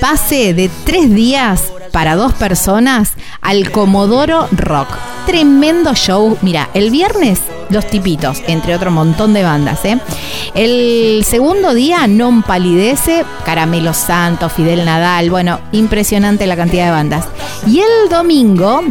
pase 0.00 0.54
de 0.54 0.70
tres 0.84 1.14
días 1.14 1.70
para 1.92 2.16
dos 2.16 2.32
personas 2.32 3.10
al 3.42 3.70
Comodoro 3.70 4.48
Rock. 4.52 4.88
Tremendo 5.26 5.94
show. 5.94 6.38
Mira, 6.40 6.70
el 6.72 6.90
viernes 6.90 7.40
los 7.72 7.86
tipitos, 7.86 8.42
entre 8.46 8.74
otro 8.74 8.90
montón 8.90 9.32
de 9.34 9.42
bandas. 9.42 9.84
¿eh? 9.84 9.98
El 10.54 11.24
segundo 11.24 11.74
día, 11.74 12.06
Non 12.06 12.42
Palidece, 12.42 13.24
Caramelo 13.44 13.94
Santo, 13.94 14.48
Fidel 14.48 14.84
Nadal. 14.84 15.30
Bueno, 15.30 15.60
impresionante 15.72 16.46
la 16.46 16.56
cantidad 16.56 16.86
de 16.86 16.90
bandas. 16.90 17.24
Y 17.66 17.80
el 17.80 18.08
domingo, 18.10 18.82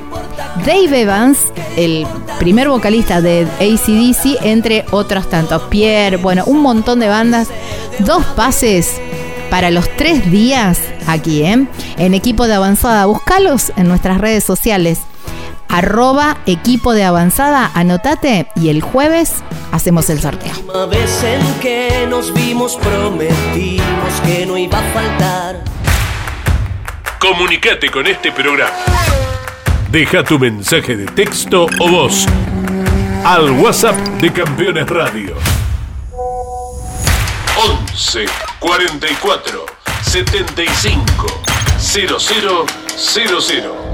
Dave 0.66 1.02
Evans, 1.02 1.38
el 1.78 2.06
primer 2.40 2.70
vocalista 2.70 3.22
de 3.22 3.48
ACDC, 3.60 4.44
entre 4.44 4.86
otros 4.92 5.30
tantos. 5.30 5.62
Pierre, 5.64 6.18
bueno, 6.18 6.44
un 6.46 6.62
montón 6.62 7.00
de 7.00 7.08
bandas. 7.08 7.48
Dos 8.00 8.24
pases 8.36 9.00
para 9.50 9.70
los 9.70 9.88
tres 9.98 10.32
días 10.32 10.80
aquí, 11.08 11.44
¿eh? 11.44 11.68
En 11.98 12.14
equipo 12.14 12.48
de 12.48 12.56
avanzada. 12.56 13.06
Búscalos 13.06 13.72
en 13.76 13.88
nuestras 13.88 14.20
redes 14.20 14.44
sociales. 14.44 15.02
Arroba 15.72 16.38
equipo 16.46 16.94
de 16.94 17.06
avanzada, 17.06 17.72
anotate 17.74 18.48
y 18.56 18.70
el 18.70 18.82
jueves 18.82 19.36
hacemos 19.72 20.10
el 20.10 20.20
sorteo. 20.20 20.52
Una 20.68 20.86
vez 20.86 21.24
en 21.24 21.60
que 21.62 22.06
nos 22.10 22.34
vimos 22.34 22.76
prometimos 22.76 24.14
que 24.26 24.46
no 24.46 24.58
iba 24.58 24.80
a 24.80 24.94
faltar. 24.94 25.64
Comunicate 27.20 27.90
con 27.90 28.06
este 28.06 28.34
programa. 28.34 28.74
Deja 29.90 30.24
tu 30.24 30.38
mensaje 30.38 30.98
de 30.98 31.06
texto 31.06 31.68
o 31.80 31.90
voz 31.90 32.26
al 33.24 33.52
WhatsApp 33.52 33.96
de 34.20 34.34
Campeones 34.34 34.90
Radio. 34.90 35.36
11 37.94 38.26
44 38.60 39.66
75 40.02 41.42
0000. 41.80 43.91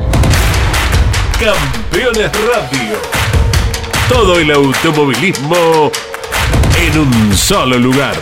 Campeones 1.40 2.32
Radio. 2.48 2.98
Todo 4.10 4.40
el 4.40 4.50
automovilismo 4.50 5.92
en 6.82 6.98
un 6.98 7.38
solo 7.38 7.78
lugar. 7.78 8.16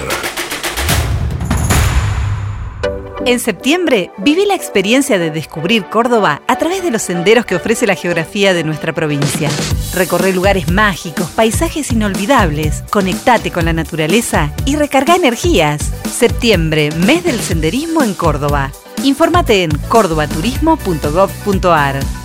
En 3.26 3.40
septiembre, 3.40 4.12
viví 4.18 4.46
la 4.46 4.56
experiencia 4.56 5.18
de 5.18 5.32
descubrir 5.32 5.86
Córdoba 5.86 6.42
a 6.46 6.58
través 6.58 6.84
de 6.84 6.92
los 6.92 7.04
senderos 7.04 7.46
que 7.46 7.56
ofrece 7.56 7.88
la 7.88 7.96
geografía 7.96 8.54
de 8.54 8.66
nuestra 8.66 8.92
provincia. 8.92 9.50
Recorre 9.94 10.34
lugares 10.34 10.70
mágicos, 10.70 11.30
paisajes 11.30 11.94
inolvidables, 11.94 12.84
conectate 12.90 13.50
con 13.50 13.64
la 13.64 13.72
naturaleza 13.72 14.52
y 14.66 14.76
recarga 14.76 15.16
energías. 15.16 15.90
Septiembre, 16.12 16.92
mes 16.92 17.24
del 17.24 17.40
senderismo 17.40 18.04
en 18.04 18.14
Córdoba. 18.14 18.74
Infórmate 19.04 19.64
en 19.64 19.72
cordobaturismo.gov.ar. 19.88 22.25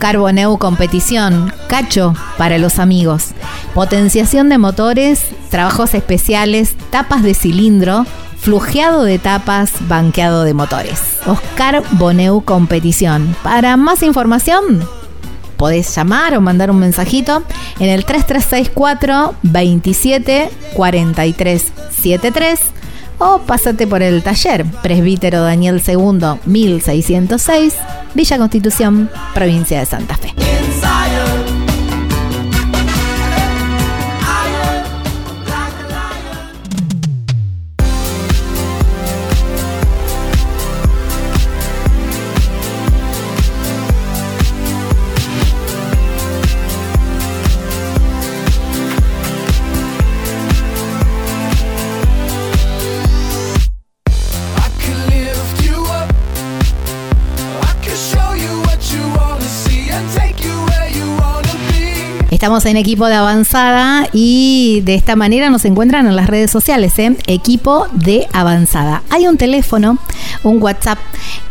Oscar 0.00 0.16
Boneu 0.16 0.56
Competición, 0.56 1.52
Cacho 1.68 2.14
para 2.38 2.56
los 2.56 2.78
amigos, 2.78 3.32
potenciación 3.74 4.48
de 4.48 4.56
motores, 4.56 5.26
trabajos 5.50 5.92
especiales, 5.92 6.74
tapas 6.88 7.22
de 7.22 7.34
cilindro, 7.34 8.06
flujeado 8.38 9.04
de 9.04 9.18
tapas, 9.18 9.72
banqueado 9.88 10.44
de 10.44 10.54
motores. 10.54 11.18
Oscar 11.26 11.82
Boneu 11.98 12.40
Competición. 12.40 13.36
Para 13.42 13.76
más 13.76 14.02
información, 14.02 14.88
podés 15.58 15.94
llamar 15.94 16.34
o 16.34 16.40
mandar 16.40 16.70
un 16.70 16.78
mensajito 16.78 17.42
en 17.78 17.90
el 17.90 18.06
3364 18.06 19.34
27 19.42 20.50
43 20.72 21.72
73 21.90 22.60
o 23.20 23.38
pásate 23.38 23.86
por 23.86 24.02
el 24.02 24.22
taller 24.22 24.64
Presbítero 24.82 25.42
Daniel 25.42 25.80
II 25.86 26.40
1606, 26.44 27.74
Villa 28.14 28.38
Constitución, 28.38 29.08
provincia 29.34 29.78
de 29.78 29.86
Santa 29.86 30.16
Fe. 30.16 30.49
Estamos 62.40 62.64
en 62.64 62.78
equipo 62.78 63.06
de 63.06 63.16
avanzada 63.16 64.08
y 64.14 64.80
de 64.86 64.94
esta 64.94 65.14
manera 65.14 65.50
nos 65.50 65.66
encuentran 65.66 66.06
en 66.06 66.16
las 66.16 66.26
redes 66.26 66.50
sociales, 66.50 66.98
¿eh? 66.98 67.14
equipo 67.26 67.86
de 67.92 68.28
avanzada. 68.32 69.02
Hay 69.10 69.26
un 69.26 69.36
teléfono, 69.36 69.98
un 70.42 70.62
WhatsApp 70.62 70.98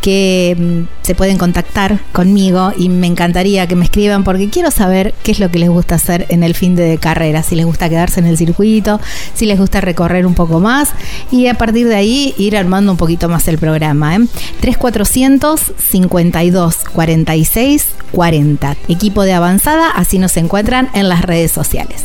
que 0.01 0.57
mm, 0.57 1.05
se 1.05 1.13
pueden 1.13 1.37
contactar 1.37 1.99
conmigo 2.11 2.73
y 2.75 2.89
me 2.89 3.05
encantaría 3.05 3.67
que 3.67 3.75
me 3.75 3.85
escriban 3.85 4.23
porque 4.23 4.49
quiero 4.49 4.71
saber 4.71 5.13
qué 5.21 5.31
es 5.31 5.39
lo 5.39 5.51
que 5.51 5.59
les 5.59 5.69
gusta 5.69 5.93
hacer 5.93 6.25
en 6.29 6.41
el 6.41 6.55
fin 6.55 6.75
de 6.75 6.97
carrera, 6.97 7.43
si 7.43 7.53
les 7.53 7.67
gusta 7.67 7.87
quedarse 7.87 8.19
en 8.19 8.25
el 8.25 8.39
circuito, 8.39 8.99
si 9.35 9.45
les 9.45 9.59
gusta 9.59 9.81
recorrer 9.81 10.25
un 10.25 10.33
poco 10.33 10.59
más 10.59 10.89
y 11.31 11.45
a 11.45 11.53
partir 11.53 11.87
de 11.87 11.97
ahí 11.97 12.33
ir 12.39 12.57
armando 12.57 12.91
un 12.91 12.97
poquito 12.97 13.29
más 13.29 13.47
el 13.47 13.59
programa. 13.59 14.15
¿eh? 14.15 14.21
3400 14.61 15.61
52 15.77 16.75
46 16.93 17.85
40. 18.11 18.75
Equipo 18.87 19.23
de 19.23 19.33
avanzada, 19.33 19.91
así 19.91 20.17
nos 20.17 20.35
encuentran 20.37 20.78
en 20.93 21.09
las 21.09 21.21
redes 21.21 21.51
sociales. 21.51 22.03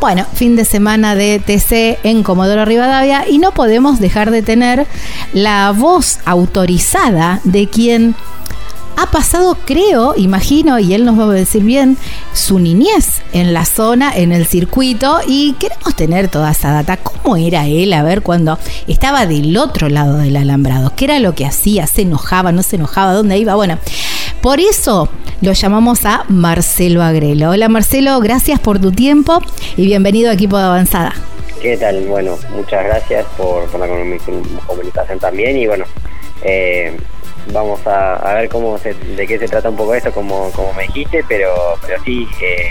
Bueno, 0.00 0.26
fin 0.34 0.56
de 0.56 0.64
semana 0.64 1.14
de 1.14 1.38
TC 1.38 2.00
en 2.02 2.22
Comodoro 2.24 2.64
Rivadavia 2.64 3.28
y 3.28 3.38
no 3.38 3.52
podemos 3.52 4.00
dejar 4.00 4.30
de 4.30 4.42
tener 4.42 4.86
la 5.32 5.72
voz 5.72 6.18
autorizada 6.24 7.40
de 7.44 7.68
quien 7.68 8.16
ha 8.96 9.10
pasado, 9.10 9.56
creo, 9.64 10.14
imagino, 10.16 10.78
y 10.78 10.94
él 10.94 11.04
nos 11.04 11.18
va 11.18 11.24
a 11.24 11.34
decir 11.34 11.62
bien, 11.62 11.96
su 12.32 12.58
niñez 12.58 13.22
en 13.32 13.52
la 13.52 13.64
zona, 13.64 14.12
en 14.14 14.32
el 14.32 14.46
circuito, 14.46 15.20
y 15.26 15.54
queremos 15.54 15.94
tener 15.96 16.28
toda 16.28 16.52
esa 16.52 16.72
data. 16.72 16.96
¿Cómo 16.96 17.36
era 17.36 17.66
él? 17.66 17.92
A 17.92 18.02
ver, 18.02 18.22
cuando 18.22 18.58
estaba 18.86 19.26
del 19.26 19.56
otro 19.56 19.88
lado 19.88 20.18
del 20.18 20.36
alambrado, 20.36 20.92
¿qué 20.96 21.06
era 21.06 21.18
lo 21.18 21.34
que 21.34 21.46
hacía? 21.46 21.86
¿Se 21.86 22.02
enojaba? 22.02 22.52
¿No 22.52 22.62
se 22.62 22.76
enojaba? 22.76 23.12
¿Dónde 23.12 23.38
iba? 23.38 23.54
Bueno, 23.54 23.78
por 24.40 24.60
eso 24.60 25.08
lo 25.40 25.52
llamamos 25.52 26.04
a 26.04 26.24
Marcelo 26.28 27.02
Agrelo. 27.02 27.50
Hola 27.50 27.68
Marcelo, 27.68 28.20
gracias 28.20 28.60
por 28.60 28.78
tu 28.78 28.92
tiempo 28.92 29.40
y 29.76 29.86
bienvenido 29.86 30.30
a 30.30 30.34
Equipo 30.34 30.56
de 30.58 30.64
Avanzada. 30.64 31.14
¿Qué 31.60 31.76
tal? 31.76 32.06
Bueno, 32.06 32.36
muchas 32.56 32.84
gracias 32.84 33.24
por, 33.36 33.68
la 33.78 33.86
comunicación 34.66 35.18
también 35.20 35.56
y 35.56 35.66
bueno, 35.68 35.84
eh, 36.42 36.96
vamos 37.52 37.80
a, 37.86 38.34
ver 38.34 38.48
cómo 38.48 38.78
de 38.78 39.26
qué 39.26 39.38
se 39.38 39.48
trata 39.48 39.70
un 39.70 39.76
poco 39.76 39.94
esto, 39.94 40.12
como, 40.12 40.50
como 40.50 40.72
me 40.74 40.84
dijiste, 40.84 41.24
pero, 41.28 41.50
pero 41.84 42.02
sí, 42.04 42.26
eh, 42.42 42.70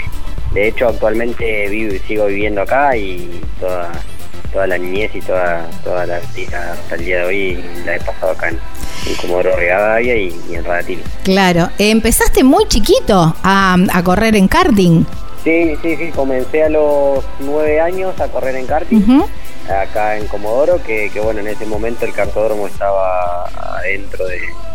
de 0.54 0.68
hecho 0.68 0.88
actualmente 0.88 1.68
vivo, 1.70 1.94
sigo 2.08 2.26
viviendo 2.28 2.62
acá 2.62 2.96
y 2.96 3.42
toda, 3.60 3.92
toda 4.52 4.68
la 4.68 4.78
niñez 4.78 5.16
y 5.16 5.22
toda, 5.22 5.70
toda 5.84 6.06
la 6.06 6.20
vida 6.36 6.74
hasta 6.74 6.96
el 6.96 7.06
día 7.06 7.18
de 7.20 7.26
hoy 7.26 7.64
la 7.86 7.96
he 7.96 8.00
pasado 8.00 8.32
acá 8.32 8.50
en, 8.50 8.60
en 9.08 9.16
Comodoro 9.16 9.56
Rivadavia 9.56 10.16
y, 10.16 10.34
en 10.52 10.64
Radatili. 10.64 11.04
Claro, 11.24 11.70
empezaste 11.78 12.44
muy 12.44 12.66
chiquito 12.68 13.36
a, 13.44 14.02
correr 14.04 14.36
en 14.36 14.48
karting. 14.48 15.06
Sí, 15.44 15.76
sí, 15.82 15.96
sí, 15.96 16.12
comencé 16.16 16.64
a 16.64 16.70
los 16.70 17.24
nueve 17.40 17.82
años 17.82 18.20
a 18.20 18.28
correr 18.28 18.56
en 18.56 18.68
karting. 18.68 19.24
Acá 19.70 20.18
en 20.18 20.28
Comodoro, 20.28 20.82
que, 20.84 21.12
bueno, 21.24 21.40
en 21.40 21.48
ese 21.48 21.66
momento 21.66 22.06
el 22.06 22.14
cartódromo 22.14 22.68
estaba 22.68 23.46
adentro 23.78 24.26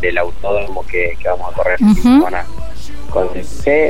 del 0.01 0.19
autódromo 0.19 0.85
que, 0.87 1.17
vamos 1.25 1.53
a 1.53 1.57
correr 1.57 1.79
con 3.11 3.29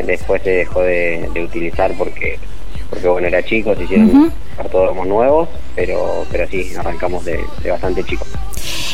después 0.07 0.43
se 0.43 0.51
dejó 0.51 0.83
de, 0.83 1.29
utilizar 1.45 1.93
porque 1.97 2.39
porque 2.89 3.09
bueno 3.09 3.27
era 3.27 3.43
chico, 3.43 3.75
se 3.75 3.83
hicieron 3.83 4.33
cartódromos 4.57 5.07
nuevos, 5.07 5.49
pero 5.75 6.25
pero 6.31 6.49
sí, 6.49 6.73
arrancamos 6.77 7.25
de, 7.25 7.41
de 7.63 7.71
bastante 7.71 8.05
chicos. 8.05 8.29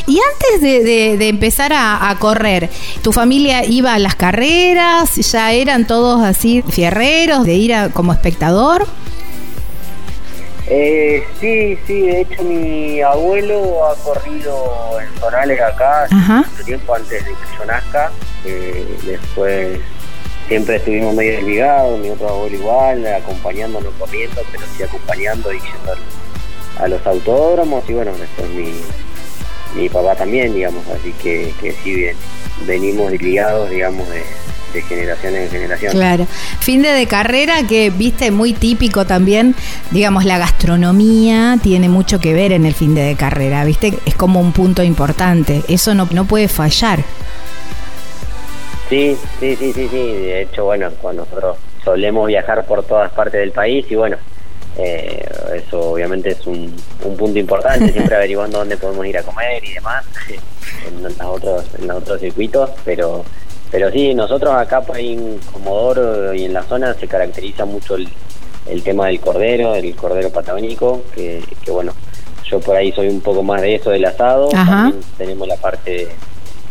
Y 0.06 0.18
antes 0.32 0.60
de, 0.60 1.28
empezar 1.28 1.72
a, 1.74 2.14
correr, 2.18 2.68
¿tu 3.02 3.12
familia 3.12 3.64
iba 3.64 3.94
a 3.94 3.98
las 3.98 4.16
carreras? 4.16 5.14
¿Ya 5.16 5.52
eran 5.52 5.86
todos 5.86 6.22
así 6.22 6.62
fierreros 6.62 7.44
de 7.44 7.54
ir 7.54 7.74
como 7.92 8.12
espectador? 8.12 8.86
Eh, 10.74 11.22
sí, 11.38 11.78
sí, 11.86 12.00
de 12.00 12.22
hecho 12.22 12.42
mi 12.44 13.02
abuelo 13.02 13.84
ha 13.84 13.94
corrido 13.96 14.98
en 15.02 15.20
Zonales 15.20 15.60
acá 15.60 16.06
mucho 16.10 16.64
tiempo 16.64 16.94
antes 16.94 17.22
de 17.26 17.30
que 17.30 17.58
yo 17.58 17.64
nazca. 17.66 18.10
Eh, 18.46 18.98
después 19.04 19.80
siempre 20.48 20.76
estuvimos 20.76 21.14
medio 21.14 21.32
desligados, 21.32 21.98
mi 21.98 22.08
otro 22.08 22.30
abuelo 22.30 22.56
igual, 22.56 23.06
acompañándonos 23.06 23.92
corriendo, 23.98 24.40
pero 24.50 24.64
sí 24.74 24.82
acompañando 24.82 25.52
y 25.52 25.60
yendo 25.60 25.94
a 26.78 26.88
los 26.88 27.06
autódromos 27.06 27.84
y 27.90 27.92
bueno, 27.92 28.12
después 28.16 28.48
mi, 28.48 28.72
mi 29.74 29.90
papá 29.90 30.14
también, 30.16 30.54
digamos, 30.54 30.88
así 30.88 31.12
que, 31.22 31.52
que 31.60 31.72
sí, 31.72 31.96
bien, 31.96 32.16
venimos 32.66 33.12
ligados, 33.12 33.68
digamos, 33.68 34.08
de, 34.08 34.22
de 34.72 34.82
generación 34.82 35.36
en 35.36 35.50
generación. 35.50 35.92
Claro. 35.92 36.26
Fin 36.60 36.82
de, 36.82 36.90
de 36.90 37.06
carrera 37.06 37.66
que 37.68 37.90
viste 37.90 38.30
muy 38.30 38.52
típico 38.52 39.04
también, 39.04 39.54
digamos, 39.90 40.24
la 40.24 40.38
gastronomía 40.38 41.58
tiene 41.62 41.88
mucho 41.88 42.20
que 42.20 42.34
ver 42.34 42.52
en 42.52 42.64
el 42.64 42.74
fin 42.74 42.94
de, 42.94 43.02
de 43.02 43.16
carrera, 43.16 43.64
viste, 43.64 43.98
es 44.06 44.14
como 44.14 44.40
un 44.40 44.52
punto 44.52 44.82
importante, 44.82 45.62
eso 45.68 45.94
no, 45.94 46.08
no 46.12 46.24
puede 46.24 46.48
fallar. 46.48 47.00
Sí, 48.88 49.16
sí, 49.40 49.56
sí, 49.56 49.72
sí, 49.72 49.88
sí, 49.88 50.12
de 50.12 50.42
hecho, 50.42 50.64
bueno, 50.64 50.90
cuando 51.00 51.24
nosotros 51.24 51.56
solemos 51.82 52.26
viajar 52.26 52.64
por 52.66 52.84
todas 52.84 53.10
partes 53.12 53.40
del 53.40 53.52
país 53.52 53.86
y 53.90 53.94
bueno, 53.94 54.16
eh, 54.76 55.24
eso 55.54 55.92
obviamente 55.92 56.30
es 56.30 56.46
un, 56.46 56.74
un 57.04 57.16
punto 57.16 57.38
importante, 57.38 57.88
siempre 57.92 58.16
averiguando 58.16 58.58
dónde 58.58 58.76
podemos 58.76 59.06
ir 59.06 59.18
a 59.18 59.22
comer 59.22 59.64
y 59.64 59.72
demás 59.72 60.04
en 60.86 61.02
los 61.02 61.20
otros, 61.20 61.64
en 61.78 61.88
los 61.88 61.98
otros 61.98 62.20
circuitos, 62.20 62.70
pero 62.84 63.24
pero 63.72 63.90
sí, 63.90 64.14
nosotros 64.14 64.54
acá 64.54 64.82
por 64.82 64.96
ahí 64.96 65.14
en 65.14 65.38
Comodoro 65.50 66.34
y 66.34 66.44
en 66.44 66.52
la 66.52 66.62
zona 66.62 66.92
se 66.92 67.08
caracteriza 67.08 67.64
mucho 67.64 67.96
el, 67.96 68.06
el 68.68 68.82
tema 68.82 69.06
del 69.06 69.18
cordero, 69.18 69.74
el 69.74 69.96
cordero 69.96 70.30
patagónico, 70.30 71.02
que, 71.14 71.42
que, 71.64 71.70
bueno, 71.70 71.94
yo 72.44 72.60
por 72.60 72.76
ahí 72.76 72.92
soy 72.92 73.08
un 73.08 73.22
poco 73.22 73.42
más 73.42 73.62
de 73.62 73.76
eso 73.76 73.88
del 73.88 74.04
asado, 74.04 74.50
también 74.50 75.00
tenemos 75.16 75.48
la 75.48 75.56
parte 75.56 76.08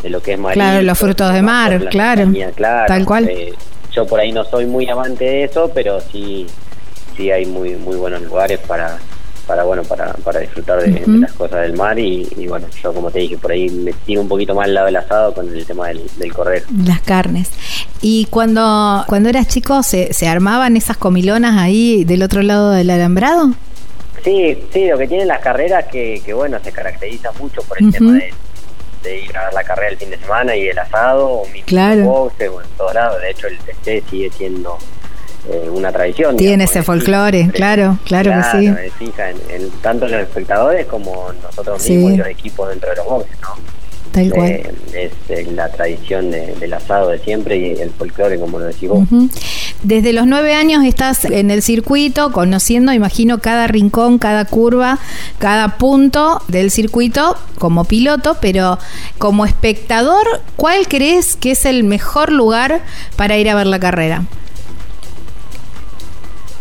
de 0.00 0.10
lo 0.10 0.22
que 0.22 0.34
es 0.34 0.38
marisco. 0.38 0.64
Claro, 0.64 0.82
los 0.82 0.98
frutos 0.98 1.34
de 1.34 1.42
mar, 1.42 1.88
claro, 1.90 2.30
claro, 2.54 2.86
tal 2.86 3.04
cual. 3.04 3.28
Eh, 3.28 3.52
yo 3.90 4.06
por 4.06 4.20
ahí 4.20 4.30
no 4.30 4.44
soy 4.44 4.66
muy 4.66 4.88
amante 4.88 5.24
de 5.24 5.44
eso, 5.44 5.72
pero 5.74 6.00
sí, 6.00 6.46
sí 7.16 7.32
hay 7.32 7.46
muy, 7.46 7.74
muy 7.74 7.96
buenos 7.96 8.22
lugares 8.22 8.60
para 8.60 8.98
para 9.46 9.64
bueno 9.64 9.82
para, 9.82 10.12
para 10.14 10.40
disfrutar 10.40 10.80
de, 10.82 10.92
de 10.92 11.18
las 11.18 11.32
cosas 11.32 11.62
del 11.62 11.74
mar 11.74 11.98
y, 11.98 12.28
y, 12.36 12.46
bueno 12.46 12.66
yo 12.82 12.92
como 12.92 13.10
te 13.10 13.20
dije 13.20 13.38
por 13.38 13.52
ahí 13.52 13.68
me 13.70 13.92
tiro 13.92 14.20
un 14.20 14.28
poquito 14.28 14.54
más 14.54 14.66
al 14.66 14.74
lado 14.74 14.86
del 14.86 14.96
asado 14.96 15.34
con 15.34 15.48
el 15.48 15.66
tema 15.66 15.88
del, 15.88 16.02
del 16.16 16.32
cordero. 16.32 16.66
Las 16.86 17.00
carnes. 17.00 17.50
Y 18.00 18.26
cuando 18.30 19.04
cuando 19.06 19.28
eras 19.28 19.48
chico 19.48 19.82
se, 19.82 20.12
se 20.12 20.28
armaban 20.28 20.76
esas 20.76 20.96
comilonas 20.96 21.56
ahí 21.58 22.04
del 22.04 22.22
otro 22.22 22.42
lado 22.42 22.70
del 22.70 22.90
alambrado 22.90 23.52
sí 24.24 24.58
sí 24.72 24.86
lo 24.86 24.98
que 24.98 25.08
tienen 25.08 25.28
las 25.28 25.40
carreras 25.40 25.86
que, 25.86 26.22
que 26.24 26.32
bueno 26.32 26.58
se 26.62 26.72
caracteriza 26.72 27.32
mucho 27.40 27.62
por 27.62 27.82
el 27.82 27.90
tema 27.90 28.12
de, 28.12 28.32
de, 29.02 29.20
ir 29.20 29.36
a 29.36 29.44
ver 29.46 29.54
la 29.54 29.64
carrera 29.64 29.90
el 29.90 29.96
fin 29.98 30.10
de 30.10 30.18
semana 30.18 30.56
y 30.56 30.68
el 30.68 30.78
asado 30.78 31.28
o 31.28 31.48
mi 31.48 31.62
claro. 31.62 32.04
boxe, 32.04 32.48
o 32.48 32.60
en 32.60 32.68
todos 32.76 32.94
lados. 32.94 33.20
De 33.20 33.30
hecho 33.30 33.46
el 33.48 33.58
TC 33.58 34.08
sigue 34.08 34.30
siendo 34.30 34.78
eh, 35.50 35.68
una 35.70 35.90
tradición. 35.90 36.36
Tiene 36.36 36.52
digamos, 36.52 36.70
ese 36.70 36.82
folclore, 36.82 37.50
claro, 37.52 37.98
claro, 38.04 38.30
claro, 38.30 38.60
que 38.60 38.90
sí. 38.90 38.90
Fija 38.98 39.30
en, 39.30 39.36
en, 39.50 39.70
tanto 39.82 40.06
los 40.06 40.20
espectadores 40.20 40.86
como 40.86 41.32
nosotros 41.42 41.82
mismos 41.88 42.10
sí. 42.10 42.14
y 42.14 42.16
los 42.16 42.28
equipos 42.28 42.68
dentro 42.68 42.90
de 42.90 42.96
los 42.96 43.06
boxes, 43.06 43.40
¿no? 43.40 43.72
Tal 44.12 44.30
cual. 44.30 44.50
Eh, 44.50 44.74
es 44.92 45.12
eh, 45.30 45.50
la 45.52 45.70
tradición 45.70 46.30
de, 46.30 46.54
del 46.56 46.72
asado 46.74 47.08
de 47.08 47.18
siempre 47.18 47.56
y 47.56 47.80
el 47.80 47.90
folclore, 47.90 48.38
como 48.38 48.58
lo 48.58 48.66
decís 48.66 48.88
vos. 48.88 48.98
Uh 48.98 49.06
-huh. 49.06 49.30
Desde 49.82 50.12
los 50.12 50.26
nueve 50.26 50.54
años 50.54 50.84
estás 50.84 51.24
en 51.24 51.50
el 51.50 51.62
circuito, 51.62 52.30
conociendo, 52.30 52.92
imagino, 52.92 53.38
cada 53.40 53.66
rincón, 53.66 54.18
cada 54.18 54.44
curva, 54.44 54.98
cada 55.38 55.76
punto 55.78 56.40
del 56.46 56.70
circuito 56.70 57.36
como 57.58 57.84
piloto, 57.84 58.36
pero 58.40 58.78
como 59.18 59.44
espectador, 59.44 60.24
¿cuál 60.56 60.86
crees 60.86 61.34
que 61.34 61.52
es 61.52 61.64
el 61.64 61.82
mejor 61.82 62.30
lugar 62.30 62.82
para 63.16 63.38
ir 63.38 63.48
a 63.48 63.56
ver 63.56 63.66
la 63.66 63.80
carrera? 63.80 64.24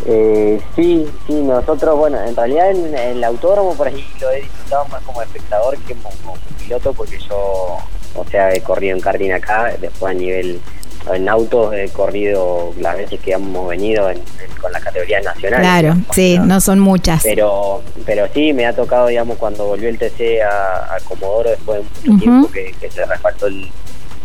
Eh, 0.06 0.60
sí, 0.76 1.08
sí, 1.28 1.34
nosotros, 1.34 1.98
bueno, 1.98 2.20
en 2.22 2.36
realidad 2.36 2.72
en, 2.72 2.88
en, 2.88 3.18
el 3.18 3.24
autódromo 3.24 3.76
por 3.76 3.88
ahí 3.88 4.04
lo 4.20 4.32
he 4.32 4.42
disfrutado 4.42 4.86
más 4.86 5.02
como 5.04 5.22
espectador 5.22 5.78
que 5.80 5.94
como, 5.96 6.38
piloto 6.58 6.94
porque 6.94 7.20
yo, 7.20 7.78
o 8.16 8.26
sea, 8.32 8.52
he 8.54 8.62
corrido 8.62 8.96
en 8.96 9.02
karting 9.02 9.32
acá, 9.32 9.74
después 9.80 10.16
a 10.16 10.18
nivel 10.18 10.60
en 11.12 11.30
autos 11.30 11.74
he 11.74 11.90
corrido 11.90 12.74
las 12.80 12.96
veces 12.96 13.20
que 13.20 13.32
hemos 13.32 13.68
venido 13.68 14.10
en, 14.10 14.18
en, 14.18 14.56
con 14.62 14.72
la 14.72 14.80
categoría 14.80 15.20
nacional. 15.22 15.62
Claro, 15.62 15.96
sí, 16.14 16.38
¿no? 16.40 16.62
son 16.62 16.80
muchas. 16.80 17.24
Pero 17.24 17.82
pero 18.06 18.28
sí, 18.34 18.54
me 18.54 18.66
ha 18.66 18.74
tocado, 18.74 19.08
digamos, 19.08 19.38
cuando 19.38 19.66
volvió 19.66 19.90
el 19.90 19.98
TC 19.98 20.42
a, 20.42 20.96
a 20.96 21.00
Comodoro 21.04 21.50
después 21.50 21.80
de 21.80 21.84
mucho 21.84 22.12
uh 22.12 22.16
-huh. 22.16 22.20
tiempo 22.20 22.52
que, 22.52 22.76
que, 22.80 22.92
se 22.92 23.06
refaltó 23.06 23.48
el, 23.48 23.70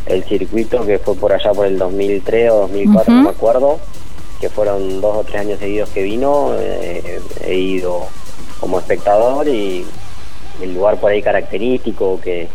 el 0.07 0.25
circuito, 0.25 0.85
que 0.85 0.99
fue 0.99 1.15
por 1.17 1.33
allá 1.33 1.53
por 1.53 1.67
el 1.67 1.79
2003 1.79 2.51
o 2.51 2.57
2004, 2.61 3.01
uh 3.01 3.17
-huh. 3.17 3.19
no 3.19 3.23
me 3.23 3.31
acuerdo 3.31 3.81
que 4.41 4.49
fueron 4.51 5.01
dos 5.01 5.17
o 5.17 5.25
tres 5.25 5.41
años 5.41 5.59
seguidos 5.59 5.89
que 5.91 6.03
vino, 6.03 6.55
eh, 6.59 7.21
he 7.45 7.55
ido 7.55 8.07
como 8.61 8.79
espectador 8.79 9.49
y 9.49 9.85
el 10.63 10.75
lugar 10.75 10.97
por 10.99 11.11
ahí 11.11 11.23
característico 11.23 12.21
que, 12.21 12.49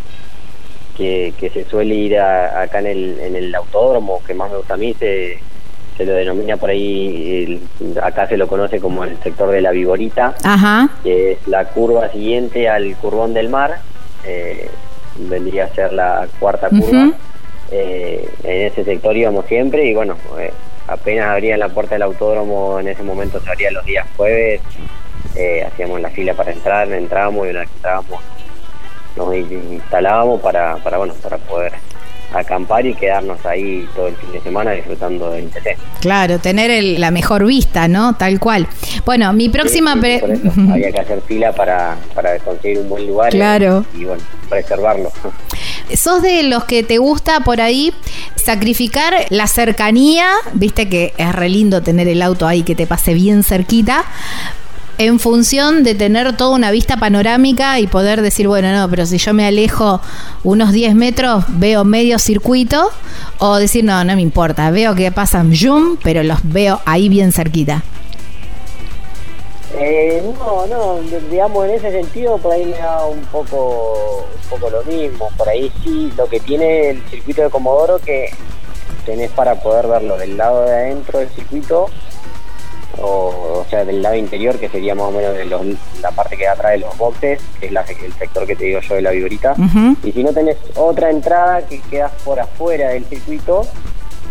que, 0.98 1.34
que 1.40 1.50
se 1.50 1.66
suele 1.66 1.96
ir 1.96 2.18
a, 2.20 2.62
acá 2.62 2.80
en 2.80 2.88
el, 2.88 3.20
en 3.20 3.36
el 3.36 3.54
autódromo, 3.56 4.22
que 4.26 4.34
más 4.34 4.50
me 4.52 4.58
gusta 4.58 4.74
a 4.76 4.78
mí, 4.78 4.94
se, 5.00 5.40
se 5.98 6.06
lo 6.06 6.14
denomina 6.14 6.58
por 6.58 6.70
ahí, 6.70 7.60
el, 7.80 7.98
acá 8.02 8.28
se 8.28 8.38
lo 8.38 8.48
conoce 8.48 8.80
como 8.80 9.04
el 9.04 9.18
sector 9.24 9.52
de 9.52 9.62
la 9.62 9.72
Viborita, 9.72 10.36
Ajá. 10.44 10.90
que 11.04 11.34
es 11.34 11.48
la 11.48 11.66
curva 11.66 12.10
siguiente 12.12 12.70
al 12.70 12.96
curvón 12.98 13.34
del 13.34 13.50
mar, 13.50 13.80
eh, 14.26 14.70
vendría 15.18 15.66
a 15.66 15.76
ser 15.76 15.94
la 15.94 16.28
cuarta 16.40 16.70
curva. 16.70 16.86
Uh 16.86 17.12
-huh. 17.12 17.14
eh, 17.72 18.30
en 18.44 18.68
ese 18.68 18.84
sector 18.84 19.16
íbamos 19.16 19.46
siempre 19.46 19.86
y 19.86 19.94
bueno, 19.94 20.16
apenas 20.92 21.30
abría 21.30 21.58
la 21.58 21.70
puerta 21.70 21.96
del 21.96 22.04
autódromo, 22.04 22.80
en 22.80 22.90
ese 22.90 23.04
momento 23.04 23.40
se 23.40 23.50
abría 23.50 23.72
los 23.72 23.86
días 23.86 24.06
jueves, 24.18 24.62
eh, 25.36 25.64
hacíamos 25.66 26.02
la 26.02 26.10
fila 26.10 26.34
para 26.34 26.52
entrar, 26.52 26.92
entrábamos 26.92 27.48
y 27.48 27.52
una 27.52 27.60
vez 27.62 27.70
que 27.70 27.76
entrábamos 27.76 28.22
nos 29.16 29.36
instalábamos 29.36 30.42
para, 30.42 30.78
para, 30.78 30.98
bueno, 30.98 31.14
para 31.22 31.38
poder 31.38 31.74
acampar 32.34 32.86
y 32.86 32.94
quedarnos 32.94 33.46
ahí 33.46 33.88
todo 33.94 34.08
el 34.08 34.16
fin 34.16 34.32
de 34.32 34.40
semana 34.40 34.72
disfrutando 34.72 35.32
del 35.32 35.50
TT. 35.50 35.68
Claro, 36.00 36.40
tener 36.40 36.72
el, 36.72 37.02
la 37.02 37.12
mejor 37.12 37.46
vista, 37.46 37.90
¿no? 37.90 38.16
Tal 38.16 38.40
cual. 38.40 38.68
Bueno, 39.06 39.34
mi 39.34 39.50
próxima... 39.50 39.96
Sí, 40.02 40.20
sí, 40.56 40.62
había 40.72 40.92
que 40.92 41.00
hacer 41.02 41.22
fila 41.22 41.52
para, 41.52 41.98
para 42.16 42.40
conseguir 42.40 42.80
un 42.80 42.90
buen 42.90 43.08
lugar 43.08 43.32
claro. 43.32 43.84
y, 43.94 44.04
y 44.04 44.06
bueno, 44.06 44.24
preservarlo. 44.50 45.12
¿Sos 45.96 46.22
de 46.22 46.44
los 46.44 46.64
que 46.66 46.84
te 46.84 46.98
gusta 46.98 47.42
por 47.42 47.62
ahí 47.62 47.94
sacrificar 48.36 49.14
la 49.30 49.48
cercanía? 49.48 50.28
Viste 50.54 50.90
que 50.90 51.14
es 51.18 51.34
re 51.34 51.50
lindo 51.50 51.82
tener 51.82 52.08
el 52.08 52.22
auto 52.22 52.48
ahí 52.48 52.64
que 52.64 52.76
te 52.76 52.88
pase 52.88 53.14
bien 53.14 53.44
cerquita, 53.44 54.06
en 54.98 55.20
función 55.20 55.84
de 55.84 55.96
tener 55.96 56.36
toda 56.38 56.56
una 56.56 56.70
vista 56.70 56.98
panorámica 56.98 57.80
y 57.80 57.88
poder 57.88 58.22
decir, 58.22 58.48
bueno, 58.48 58.72
no, 58.72 58.88
pero 58.90 59.06
si 59.06 59.18
yo 59.18 59.34
me 59.34 59.46
alejo 59.46 60.00
unos 60.44 60.72
10 60.72 60.94
metros, 60.96 61.44
veo 61.48 61.84
medio 61.84 62.20
circuito, 62.20 62.92
o 63.40 63.56
decir, 63.56 63.84
no, 63.84 64.04
no 64.04 64.16
me 64.16 64.22
importa, 64.22 64.70
veo 64.70 64.94
que 64.94 65.12
pasan 65.12 65.56
zoom, 65.56 65.98
pero 66.04 66.22
los 66.22 66.40
veo 66.44 66.82
ahí 66.86 67.10
bien 67.10 67.32
cerquita. 67.32 67.84
Eh, 69.78 70.22
no, 70.38 70.68
no, 70.68 71.00
digamos 71.30 71.66
en 71.66 71.72
ese 71.72 71.92
sentido 71.92 72.38
por 72.38 72.54
ahí 72.54 72.66
me 72.66 72.78
da 72.78 73.06
un 73.06 73.22
poco, 73.26 74.26
un 74.44 74.50
poco 74.50 74.70
lo 74.70 74.84
mismo. 74.84 75.30
Por 75.38 75.48
ahí 75.50 75.72
sí, 75.84 76.12
lo 76.18 76.28
que 76.28 76.40
tiene 76.40 76.90
el 76.90 77.04
circuito 77.10 77.42
de 77.42 77.50
Comodoro 77.50 78.00
que 78.00 78.30
tenés 79.06 79.32
para 79.32 79.56
poder 79.56 79.88
verlo 79.88 80.18
del 80.18 80.38
lado 80.38 80.66
de 80.66 80.76
adentro 80.76 81.20
del 81.20 81.30
circuito 81.30 81.90
o, 83.00 83.62
o 83.62 83.66
sea 83.70 83.86
del 83.86 84.02
lado 84.02 84.16
interior 84.16 84.60
que 84.60 84.70
sería 84.70 84.94
más 84.94 85.08
o 85.08 85.12
menos 85.12 85.34
de 85.34 85.46
los, 85.46 85.62
la 86.02 86.12
parte 86.12 86.38
que 86.38 86.46
da 86.46 86.52
atrás 86.54 86.74
de 86.74 86.80
los 86.80 86.98
boxes 86.98 87.42
que 87.60 87.68
es 87.68 87.72
la, 87.72 87.82
el 87.82 88.14
sector 88.14 88.46
que 88.46 88.56
te 88.56 88.66
digo 88.66 88.80
yo 88.82 88.96
de 88.96 89.02
la 89.02 89.12
viborita 89.12 89.54
uh 89.58 89.62
-huh. 89.62 89.98
y 90.04 90.12
si 90.12 90.24
no 90.24 90.34
tenés 90.34 90.58
otra 90.76 91.10
entrada 91.10 91.66
que 91.66 91.80
quedas 91.90 92.12
por 92.24 92.40
afuera 92.40 92.90
del 92.90 93.06
circuito 93.06 93.66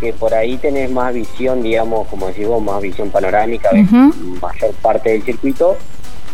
que 0.00 0.12
por 0.14 0.32
ahí 0.34 0.56
tenés 0.56 0.90
más 0.90 1.12
visión, 1.12 1.62
digamos, 1.62 2.08
como 2.08 2.28
decís 2.28 2.46
vos, 2.46 2.62
más 2.62 2.80
visión 2.80 3.10
panorámica, 3.10 3.68
uh 3.72 3.76
-huh. 3.76 4.40
mayor 4.40 4.72
parte 4.82 5.10
del 5.10 5.22
circuito, 5.22 5.76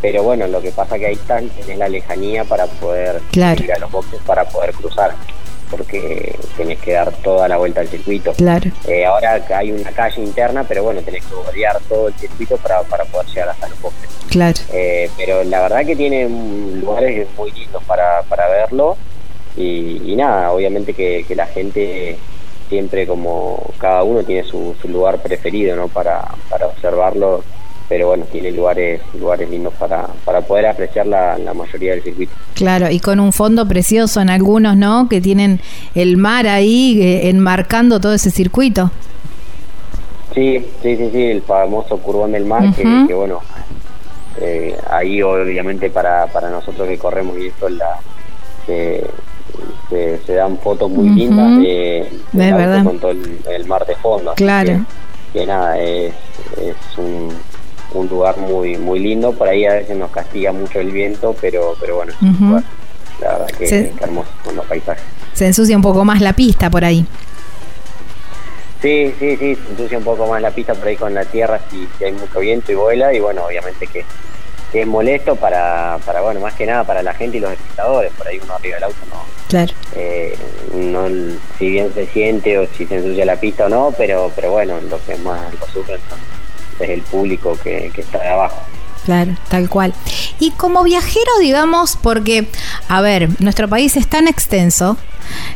pero 0.01 0.23
bueno, 0.23 0.47
lo 0.47 0.63
que 0.63 0.71
pasa 0.71 0.99
que 0.99 1.07
ahí 1.07 1.15
están, 1.15 1.49
tenés 1.49 1.79
la 1.79 1.89
lejanía 1.89 2.45
para 2.45 2.67
poder 2.67 3.21
claro. 3.33 3.65
ir 3.65 3.73
a 3.73 3.79
los 3.79 3.91
boxes, 3.91 4.21
para 4.25 4.45
poder 4.45 4.73
cruzar, 4.73 5.15
porque 5.71 6.37
tenés 6.57 6.79
que 6.79 6.93
dar 6.93 7.11
toda 7.25 7.49
la 7.49 7.57
vuelta 7.57 7.81
al 7.81 7.89
circuito. 7.89 8.33
Claro. 8.35 8.71
Eh, 8.87 9.05
ahora 9.05 9.43
hay 9.57 9.73
una 9.73 9.91
calle 9.91 10.23
interna, 10.23 10.63
pero 10.63 10.85
bueno, 10.85 11.01
tenés 11.01 11.25
que 11.25 11.35
bordear 11.35 11.81
todo 11.89 12.09
el 12.09 12.15
circuito 12.15 12.57
para, 12.59 12.83
para 12.83 13.05
poder 13.05 13.27
llegar 13.27 13.49
hasta 13.49 13.69
los 13.69 13.81
boxes. 13.81 14.09
Claro. 14.31 14.59
Eh, 14.73 15.11
pero 15.17 15.43
la 15.43 15.63
verdad 15.63 15.85
que 15.85 15.97
tiene 15.97 16.29
lugares 16.29 17.27
muy 17.37 17.51
lindos 17.51 17.83
para, 17.85 18.23
para 18.29 18.49
verlo, 18.49 18.97
y, 19.57 20.13
y 20.13 20.15
nada, 20.15 20.53
obviamente 20.53 20.93
que, 20.93 21.25
que 21.27 21.35
la 21.35 21.47
gente 21.47 22.17
siempre 22.69 23.07
como 23.07 23.63
cada 23.79 24.03
uno 24.03 24.23
tiene 24.23 24.45
su, 24.45 24.75
su 24.81 24.89
lugar 24.89 25.23
preferido 25.23 25.77
¿no? 25.77 25.89
para, 25.89 26.25
para 26.51 26.67
observarlo 26.67 27.43
pero 27.89 28.09
bueno, 28.09 28.25
tiene 28.31 28.51
lugares 28.51 29.01
lugares 29.19 29.49
lindos 29.49 29.73
para, 29.75 30.09
para 30.25 30.41
poder 30.41 30.67
apreciar 30.67 31.07
la, 31.07 31.39
la, 31.39 31.55
mayoría 31.55 31.93
del 31.93 32.03
circuito. 32.03 32.33
Claro, 32.55 32.91
y 32.91 32.99
con 32.99 33.21
un 33.21 33.33
fondo 33.33 33.67
precioso 33.69 34.21
en 34.21 34.29
algunos, 34.29 34.77
¿no? 34.77 35.09
Que 35.09 35.21
tienen 35.21 35.61
el 35.95 36.17
mar 36.17 36.49
ahí 36.49 37.01
eh, 37.01 37.29
enmarcando 37.29 38.01
todo 38.01 38.15
ese 38.15 38.31
circuito. 38.31 38.91
Sí, 40.35 40.67
sí, 40.83 40.97
sí, 40.97 41.11
sí, 41.13 41.23
el 41.27 41.43
famoso 41.43 41.99
curvón 41.99 42.33
del 42.33 42.45
mar, 42.45 42.63
uh 42.63 42.67
-huh. 42.67 42.75
que, 42.75 43.09
que, 43.09 43.15
bueno, 43.15 43.41
eh, 44.41 44.77
ahí 44.91 45.23
obviamente 45.23 45.89
para, 45.89 46.27
para 46.27 46.51
nosotros 46.51 46.89
que 46.89 46.99
corremos 46.99 47.39
y 47.39 47.47
esto 47.47 47.69
la 47.69 48.01
se, 49.89 50.19
se, 50.27 50.35
dan 50.35 50.59
fotos 50.59 50.91
muy 50.91 51.09
lindas 51.11 51.59
de, 51.61 52.09
verdad. 52.33 52.85
con 52.85 52.99
todo 52.99 53.13
el, 53.13 53.67
mar 53.67 53.87
de 53.87 53.95
fondo. 53.97 54.35
Claro. 54.35 54.85
Que, 55.33 55.47
nada, 55.47 55.79
es, 55.79 56.13
es 56.61 56.77
un, 56.99 57.33
un, 57.95 58.09
lugar 58.09 58.37
muy 58.39 58.77
muy 58.77 58.99
lindo. 58.99 59.33
Por 59.33 59.49
ahí 59.49 59.65
a 59.65 59.75
veces 59.75 59.97
nos 59.97 60.11
castiga 60.11 60.53
mucho 60.53 60.81
el 60.81 60.91
viento, 60.91 61.35
pero 61.41 61.75
pero 61.81 61.97
bueno, 61.97 62.13
la 63.21 63.33
verdad 63.33 63.47
que, 63.59 63.67
se, 63.67 63.93
hermoso 64.01 64.31
con 64.45 64.57
los 64.57 64.67
paisajes. 64.67 65.05
Se 65.33 65.47
ensucia 65.47 65.77
un 65.77 65.83
poco 65.83 66.05
más 66.05 66.21
la 66.21 66.33
pista 66.33 66.71
por 66.71 66.85
ahí. 66.85 67.07
Sí, 68.83 69.13
sí, 69.19 69.37
sí, 69.37 69.55
se 69.57 69.71
ensucia 69.71 69.99
un 69.99 70.05
poco 70.05 70.27
más 70.27 70.41
la 70.43 70.51
pista 70.51 70.75
por 70.75 70.89
ahí 70.89 70.97
con 70.97 71.15
la 71.15 71.25
tierra 71.25 71.61
si, 71.71 71.89
si 71.99 72.05
hay 72.05 72.13
mucho 72.13 72.41
viento 72.41 72.73
y 72.73 72.75
vuela 72.75 73.13
y 73.13 73.21
bueno, 73.21 73.45
obviamente 73.47 73.87
que 73.87 74.05
que 74.77 74.83
es 74.83 74.87
molesto 74.87 75.37
para, 75.37 75.99
para, 76.05 76.21
bueno, 76.21 76.39
más 76.41 76.53
que 76.53 76.67
nada 76.67 76.85
para 76.85 77.03
la 77.03 77.15
gente 77.15 77.39
y 77.39 77.41
los 77.41 77.51
espectadores, 77.51 78.13
por 78.13 78.29
ahí 78.29 78.39
uno 78.45 78.53
arriba 78.53 78.75
del 78.75 78.85
auto 78.85 78.99
no. 79.09 79.25
Claro. 79.49 79.73
Eh, 79.95 80.37
no 80.75 81.09
si 81.59 81.71
bien 81.71 81.95
se 81.95 82.07
siente 82.09 82.59
o 82.59 82.67
si 82.67 82.85
se 82.85 82.97
ensucia 82.97 83.25
la 83.25 83.37
pista 83.37 83.65
o 83.65 83.69
no, 83.71 83.95
pero 83.97 84.31
pero 84.37 84.51
bueno, 84.51 84.79
lo 84.83 85.03
que 85.07 85.17
más 85.17 85.51
lo 85.59 85.67
sufren 85.69 85.99
es 86.79 86.91
el 86.91 87.01
público 87.01 87.59
que, 87.65 87.91
que 87.95 88.03
está 88.03 88.19
de 88.19 88.29
abajo. 88.29 88.61
Claro, 89.07 89.37
tal 89.49 89.71
cual. 89.71 89.95
Y 90.41 90.51
como 90.51 90.83
viajero, 90.83 91.31
digamos, 91.41 91.97
porque, 91.97 92.49
a 92.89 93.01
ver, 93.01 93.41
nuestro 93.41 93.69
país 93.69 93.97
es 93.97 94.09
tan 94.09 94.27
extenso, 94.27 94.97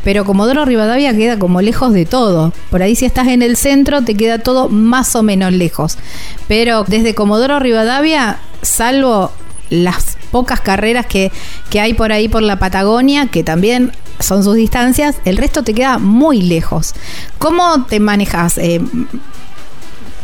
pero 0.05 0.25
Comodoro 0.25 0.65
Rivadavia 0.65 1.13
queda 1.17 1.37
como 1.37 1.61
lejos 1.61 1.93
de 1.93 2.07
todo. 2.07 2.53
Por 2.71 2.81
ahí 2.81 2.95
si 2.95 3.07
estás 3.07 3.27
en 3.27 3.43
el 3.43 3.57
centro 3.57 4.03
te 4.03 4.15
queda 4.15 4.39
todo 4.39 4.69
más 4.69 5.17
o 5.17 5.25
menos 5.25 5.53
lejos. 5.53 5.99
Pero 6.47 6.85
desde 6.85 7.17
Comodoro 7.17 7.59
Rivadavia, 7.59 8.39
salvo 8.63 9.33
las 9.69 10.17
pocas 10.31 10.61
carreras 10.61 11.07
que, 11.07 11.33
que 11.71 11.81
hay 11.81 11.95
por 11.95 12.13
ahí 12.13 12.29
por 12.29 12.43
la 12.43 12.61
Patagonia, 12.61 13.27
que 13.27 13.43
también 13.43 13.91
son 14.21 14.45
sus 14.45 14.55
distancias, 14.55 15.17
el 15.25 15.39
resto 15.39 15.65
te 15.65 15.75
queda 15.75 15.99
muy 15.99 16.41
lejos. 16.41 16.95
¿Cómo 17.41 17.85
te 17.87 17.99
manejas? 17.99 18.59
Eh, 18.59 18.81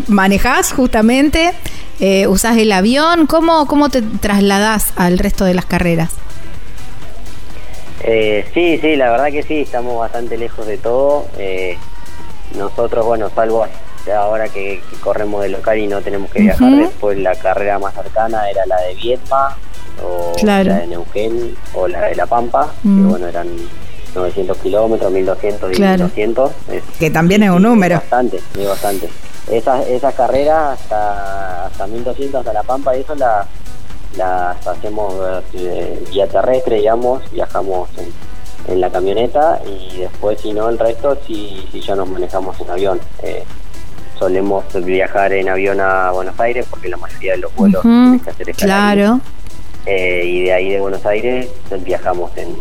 ¿Manejas 0.09 0.73
justamente? 0.73 1.53
Eh, 2.01 2.27
¿Usas 2.27 2.57
el 2.59 2.73
avión? 2.73 3.27
¿Cómo, 3.27 3.67
¿Cómo 3.67 3.89
te 3.89 4.03
trasladas 4.03 4.93
al 4.97 5.19
resto 5.19 5.45
de 5.45 5.55
las 5.55 5.67
carreras? 5.67 6.11
Eh, 8.03 8.47
sí, 8.55 8.79
sí, 8.79 8.97
la 8.97 9.11
verdad 9.11 9.27
que 9.27 9.43
sí, 9.43 9.61
estamos 9.61 9.99
bastante 9.99 10.37
lejos 10.37 10.67
de 10.67 10.79
todo. 10.79 11.27
Eh, 11.39 11.77
nosotros, 12.57 13.05
bueno, 13.05 13.31
salvo 13.35 13.67
ahora 14.15 14.49
que, 14.49 14.81
corremos 15.01 15.43
de 15.43 15.49
local 15.49 15.79
y 15.79 15.87
no 15.87 16.01
tenemos 16.01 16.31
que 16.31 16.41
viajar, 16.41 16.71
después 16.77 17.19
la 17.19 17.35
carrera 17.35 17.79
más 17.79 17.95
cercana 17.95 18.49
era 18.49 18.65
la 18.67 18.81
de 18.83 18.95
Vietma, 18.95 19.57
o 20.03 20.33
la 20.45 20.63
de 20.63 20.87
Neuquén, 20.87 21.57
o 21.75 21.89
la 21.89 22.03
de 22.03 22.15
La 22.15 22.27
Pampa, 22.27 22.73
que 22.83 22.89
bueno, 22.89 23.27
eran 23.27 23.49
900 24.15 24.59
kilómetros, 24.59 25.11
1200 25.13 25.77
y 25.77 25.81
1200. 25.81 26.53
que 26.99 27.11
también 27.11 27.43
es 27.43 27.51
un 27.51 27.63
número. 27.63 27.97
bastante, 27.97 28.37
es 28.37 28.69
bastante. 28.69 29.09
Esas, 29.51 29.87
esas 29.87 30.15
carreras 30.15 30.81
hasta, 30.81 31.67
hasta 31.67 31.87
1200, 31.87 32.41
hasta 32.41 32.53
La 32.53 32.63
Pampa, 32.65 32.95
eso 32.97 33.15
las 33.15 34.67
hacemos 34.67 35.15
eh, 35.53 36.05
vía 36.11 36.27
terrestre, 36.27 36.77
digamos, 36.77 37.31
viajamos 37.31 37.89
en, 37.99 38.73
en, 38.73 38.81
la 38.81 38.91
camioneta 38.91 39.61
y 39.65 39.99
después, 40.01 40.41
si 40.41 40.53
no, 40.53 40.69
el 40.69 40.79
resto, 40.79 41.17
si, 41.27 41.65
si 41.71 41.81
ya 41.81 41.95
nos 41.95 42.09
manejamos 42.09 42.59
en 42.61 42.71
avión. 42.71 43.01
Eh, 43.23 43.45
solemos 44.19 44.65
viajar 44.85 45.33
en 45.33 45.49
avión 45.49 45.81
a 45.81 46.11
Buenos 46.11 46.39
Aires 46.41 46.67
porque 46.71 46.89
la 46.89 46.97
mayoría 46.97 47.33
de 47.33 47.39
los 47.39 47.55
vuelos 47.55 47.85
uh 47.85 48.19
que 48.25 48.31
hacer 48.31 48.55
Claro. 48.55 49.21
Eh, 49.85 50.23
y 50.25 50.45
de 50.45 50.53
ahí 50.53 50.71
de 50.71 50.81
Buenos 50.81 51.05
Aires 51.07 51.49
viajamos 51.85 52.37
en, 52.37 52.57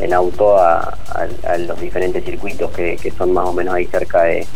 en 0.00 0.12
auto 0.12 0.58
a, 0.58 0.96
a, 1.44 1.58
los 1.58 1.80
diferentes 1.80 2.24
circuitos 2.24 2.70
que, 2.70 2.96
que 2.96 3.10
son 3.10 3.32
más 3.32 3.46
o 3.46 3.52
menos 3.52 3.74
ahí 3.74 3.86
cerca 3.86 4.22
de, 4.22 4.46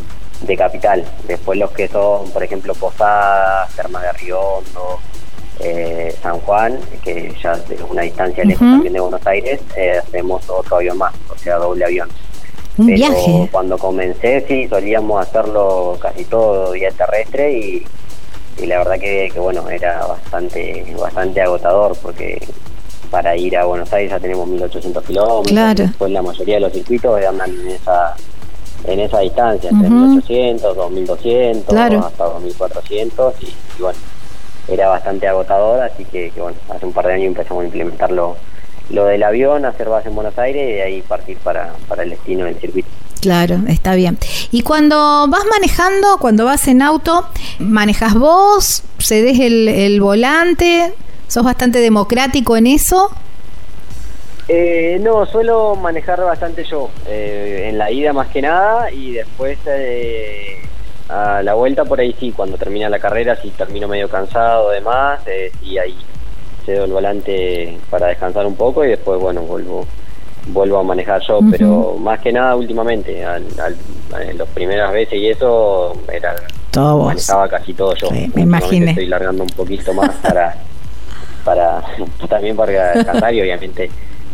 de 0.47 0.57
capital. 0.57 1.05
Después 1.27 1.59
los 1.59 1.71
que 1.73 1.89
son, 1.89 2.31
por 2.31 2.43
ejemplo, 2.43 2.75
Posadas, 2.75 3.75
Termas 3.75 4.03
de 4.03 4.13
Riondo, 4.13 5.01
eh, 5.61 6.15
San 6.23 6.39
Juan, 6.41 6.79
que 7.03 7.35
ya 7.43 7.53
es 7.53 7.81
una 7.89 8.03
distancia 8.03 8.45
lejos 8.45 8.61
también 8.61 8.93
de 8.93 9.01
Buenos 9.01 9.27
Aires, 9.27 9.61
eh, 9.77 9.99
hacemos 9.99 10.49
otro 10.49 10.77
avión 10.77 10.99
más, 10.99 11.15
o 11.35 11.39
sea, 11.39 11.57
doble 11.57 11.85
avión. 11.85 12.09
Un 12.79 12.87
viaje. 12.87 13.49
Cuando 13.51 13.79
comencé, 13.79 14.45
sí, 14.47 14.69
solíamos 14.69 15.27
hacerlo 15.27 15.99
casi 16.01 16.25
todo 16.25 16.73
vía 16.73 16.91
terrestre 16.91 17.53
y, 17.53 17.87
la 18.67 18.79
verdad 18.79 18.99
que, 18.99 19.33
bueno, 19.37 19.69
era 19.69 20.07
bastante 20.07 20.85
bastante 20.99 21.41
agotador 21.41 21.97
porque 22.03 22.39
para 23.11 23.37
ir 23.37 23.57
a 23.57 23.65
Buenos 23.65 23.91
Aires 23.93 24.11
ya 24.11 24.21
tenemos 24.21 24.47
1800 24.49 25.05
kilómetros. 25.05 25.47
Claro. 25.47 25.85
Después 25.85 26.11
la 26.11 26.23
mayoría 26.23 26.57
de 26.57 26.61
los 26.61 26.73
circuitos 26.73 27.25
andan 27.25 27.51
en 27.51 27.69
esa 27.69 28.15
en 28.87 29.01
esa 29.01 29.21
distancia, 29.21 29.71
entre 29.71 29.91
1800, 29.91 30.77
2200, 30.77 31.75
hasta 31.77 32.25
2400 32.25 33.35
y, 33.43 33.83
bueno, 33.83 33.99
era 34.69 34.89
bastante 34.89 35.29
agotador, 35.29 35.83
así 35.83 36.05
que, 36.05 36.33
bueno, 36.37 36.57
hace 36.69 36.87
un 36.87 36.93
par 36.93 37.07
de 37.07 37.15
años 37.15 37.27
empezamos 37.27 37.63
a 37.63 37.67
implementar 37.67 38.11
lo, 38.11 38.37
del 38.89 39.23
avión, 39.23 39.65
hacer 39.65 39.89
base 39.89 40.09
en 40.09 40.15
Buenos 40.15 40.39
Aires 40.39 40.69
y 40.69 40.73
de 40.73 40.83
ahí 40.83 41.03
partir 41.03 41.37
para, 41.39 41.75
para 41.89 42.05
el 42.05 42.11
destino 42.11 42.45
del 42.45 42.59
circuito. 42.59 42.89
Claro, 43.21 43.59
está 43.69 43.95
bien. 43.95 44.19
Y 44.53 44.63
cuando 44.63 45.27
vas 45.29 45.43
manejando, 45.51 46.19
cuando 46.21 46.45
vas 46.45 46.69
en 46.69 46.83
auto, 46.83 47.27
¿manejas 47.59 48.15
vos? 48.15 48.83
¿Cedes 48.99 49.41
el, 49.41 49.67
el 49.69 50.01
volante? 50.01 50.95
¿Sos 51.27 51.43
bastante 51.43 51.81
democrático 51.81 52.57
en 52.57 52.69
eso? 52.69 53.11
Eh, 54.49 54.99
no, 55.03 55.27
suelo 55.27 55.75
manejar 55.75 56.21
bastante 56.21 56.63
yo, 56.65 56.89
eh, 57.09 57.67
en 57.69 57.79
la 57.79 57.91
ida 57.91 58.13
más 58.13 58.29
que 58.29 58.41
nada 58.41 58.93
y 58.93 59.13
después 59.13 59.59
eh, 59.67 60.59
a 61.09 61.43
la 61.43 61.55
vuelta 61.55 61.85
por 61.85 61.99
ahí 61.99 62.15
sí, 62.19 62.31
cuando 62.31 62.57
termina 62.57 62.89
la 62.89 63.01
carrera, 63.01 63.35
si 63.43 63.51
termino 63.51 63.89
medio 63.89 64.09
cansado 64.09 64.71
demás, 64.71 65.21
eh, 65.27 65.51
sí 65.61 65.79
ahí 65.79 65.97
cedo 66.65 66.85
el 66.85 66.93
volante 66.93 67.77
para 67.91 68.07
descansar 68.07 68.47
un 68.47 68.55
poco 68.55 68.85
y 68.85 68.89
después 68.89 69.21
bueno, 69.21 69.43
vuelvo 69.43 69.85
vuelvo 70.49 70.79
a 70.79 70.85
manejar 70.85 71.21
yo, 71.23 71.41
pero 71.51 71.97
más 71.99 72.21
que 72.21 72.33
nada 72.33 72.55
últimamente, 72.55 73.25
al, 73.25 73.45
las 74.09 74.49
primeras 74.55 74.93
veces 74.93 75.15
y 75.15 75.31
eso 75.31 75.93
era 76.13 76.37
todo 76.71 77.07
manejaba 77.07 77.49
casi 77.49 77.75
todo 77.75 77.97
yo. 77.97 78.09
me 78.33 78.43
imaginé. 78.43 78.91
Estoy 78.91 79.07
largando 79.07 79.43
un 79.43 79.51
poquito 79.51 79.93
más 79.93 80.11
para 80.23 80.57
para 81.45 81.83
también 82.29 82.55
para 82.55 82.93
descansar 82.93 83.35
y 83.35 83.41
obviamente 83.41 83.91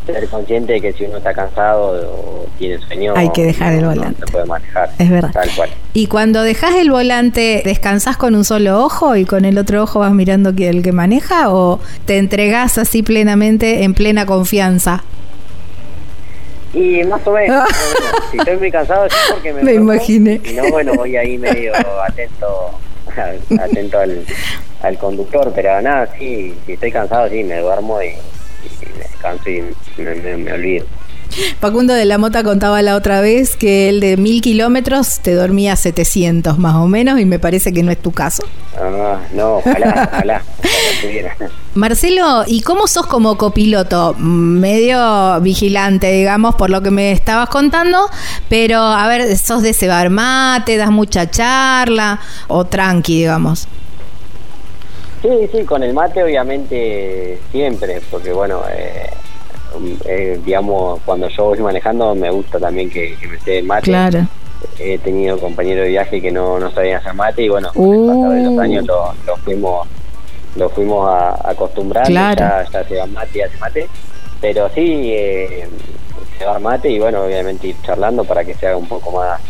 ser 0.07 0.28
consciente 0.28 0.74
de 0.74 0.80
que 0.80 0.92
si 0.92 1.05
uno 1.05 1.18
está 1.18 1.32
cansado 1.32 2.03
o 2.12 2.46
tiene 2.59 2.78
sueño, 2.78 3.14
hay 3.16 3.30
que 3.30 3.44
dejar 3.44 3.72
el 3.74 3.84
volante. 3.84 4.20
No 4.20 4.26
se 4.26 4.32
puede 4.32 4.46
manejar. 4.46 4.90
Es 4.98 5.11
verdad. 5.11 5.30
Tal 5.32 5.50
cual. 5.55 5.70
Y 5.92 6.07
cuando 6.07 6.42
dejas 6.42 6.74
el 6.76 6.90
volante, 6.90 7.62
¿descansás 7.64 8.16
con 8.16 8.34
un 8.34 8.44
solo 8.44 8.82
ojo 8.84 9.16
y 9.16 9.24
con 9.24 9.44
el 9.44 9.59
otro 9.59 9.82
ojo 9.82 10.00
vas 10.00 10.12
mirando 10.12 10.50
el 10.57 10.82
que 10.82 10.92
maneja 10.92 11.53
o 11.53 11.80
te 12.05 12.18
entregás 12.18 12.78
así 12.78 13.03
plenamente, 13.03 13.84
en 13.84 13.94
plena 13.94 14.26
confianza? 14.26 15.05
Y 16.74 17.05
más 17.05 17.26
o 17.26 17.32
menos. 17.32 17.68
si 18.30 18.38
estoy 18.38 18.57
muy 18.57 18.70
cansado 18.70 19.07
es 19.07 19.14
porque 19.30 19.53
me, 19.53 19.62
me 19.64 19.74
imaginé. 19.74 20.40
Y 20.44 20.55
no, 20.55 20.70
bueno, 20.70 20.94
voy 20.94 21.16
ahí 21.16 21.38
medio 21.38 21.72
atento 22.03 22.70
atento 23.61 23.98
al, 23.98 24.24
al 24.82 24.98
conductor, 24.98 25.53
pero 25.55 25.80
nada, 25.82 26.09
sí, 26.18 26.55
si 26.66 26.72
estoy 26.72 26.90
cansado, 26.90 27.28
sí, 27.28 27.44
me 27.44 27.59
duermo 27.59 28.03
y 28.03 28.12
descanso 29.23 29.49
y 29.51 29.62
me, 30.03 30.53
olvido. 30.53 30.87
Facundo 31.61 31.95
de 31.95 32.05
la 32.05 32.18
Mota 32.18 32.43
contaba 32.43 32.83
la 32.83 32.95
otra 32.95 33.23
vez 33.23 33.57
que 33.57 33.89
el 33.89 34.01
de 34.01 34.18
mil 34.18 34.43
kilómetros 34.43 35.20
te 35.20 35.33
dormía 35.35 35.77
700 35.77 36.59
más 36.59 36.75
o 36.75 36.87
menos 36.87 37.18
y 37.20 37.25
me 37.25 37.39
parece 37.39 37.73
que 37.73 37.83
no 37.83 37.91
es 37.91 37.99
tu 37.99 38.12
caso. 38.12 38.45
Ah, 38.77 39.18
no, 39.33 39.57
ojalá, 39.57 40.11
ojalá, 40.12 40.43
Marcelo, 41.75 42.45
¿y 42.47 42.61
cómo 42.61 42.87
sos 42.87 43.07
como 43.07 43.39
copiloto? 43.39 44.14
Medio 44.18 45.41
vigilante, 45.41 46.12
digamos, 46.12 46.55
por 46.55 46.68
lo 46.68 46.83
que 46.83 46.91
me 46.91 47.12
estabas 47.12 47.49
contando, 47.49 48.11
pero 48.51 48.81
a 48.81 49.09
ver, 49.09 49.39
¿sos 49.39 49.62
de 49.62 49.73
cebar 49.73 50.11
mate, 50.11 50.77
das 50.77 50.91
mucha 50.91 51.31
charla 51.31 52.20
o 52.49 52.66
tranqui, 52.66 53.20
digamos? 53.20 53.68
Sí, 55.23 55.49
sí, 55.53 55.64
con 55.64 55.85
el 55.85 55.95
mate 55.95 56.23
obviamente 56.25 57.39
siempre, 57.53 58.01
porque 58.11 58.33
bueno, 58.33 58.62
eh, 58.73 59.09
eh, 60.05 60.41
digamos, 60.45 61.01
cuando 61.05 61.29
yo 61.29 61.45
voy 61.45 61.61
manejando 61.61 62.12
me 62.16 62.29
gusta 62.31 62.59
también 62.59 62.91
que, 62.91 63.16
me 63.29 63.37
esté 63.37 63.59
el 63.61 63.66
mate. 63.66 63.85
Claro. 63.85 64.27
He 64.79 64.99
tenido 64.99 65.39
compañeros 65.39 65.85
de 65.85 65.91
viaje 65.91 66.20
que 66.20 66.33
no, 66.33 66.59
no 66.59 66.70
sabían 66.73 66.99
hacer 66.99 67.14
mate 67.14 67.43
y 67.43 67.49
bueno, 67.49 67.73
con 67.73 67.95
el 67.95 68.07
pasado 68.07 68.31
de 68.31 68.43
los 68.43 68.53
uh. 68.55 68.61
años 68.61 68.87
lo, 68.87 69.37
fuimos 69.45 69.89
lo 70.57 70.68
fuimos 70.68 71.09
a, 71.09 71.51
acostumbrar, 71.51 72.11
ya, 72.11 72.66
se 72.89 72.97
va 72.97 73.07
mate 73.07 73.39
y 73.39 73.41
hace 73.43 73.59
mate, 73.59 73.89
pero 74.41 74.68
sí, 74.70 75.12
eh, 75.12 75.68
se 76.37 76.45
va 76.45 76.59
mate 76.59 76.91
y 76.91 76.99
bueno, 76.99 77.23
obviamente 77.23 77.68
ir 77.68 77.77
charlando 77.83 78.25
para 78.25 78.45
que 78.45 78.55
se 78.55 78.66
haga 78.66 78.77
un 78.77 78.89
poco 78.89 79.12
más 79.12 79.41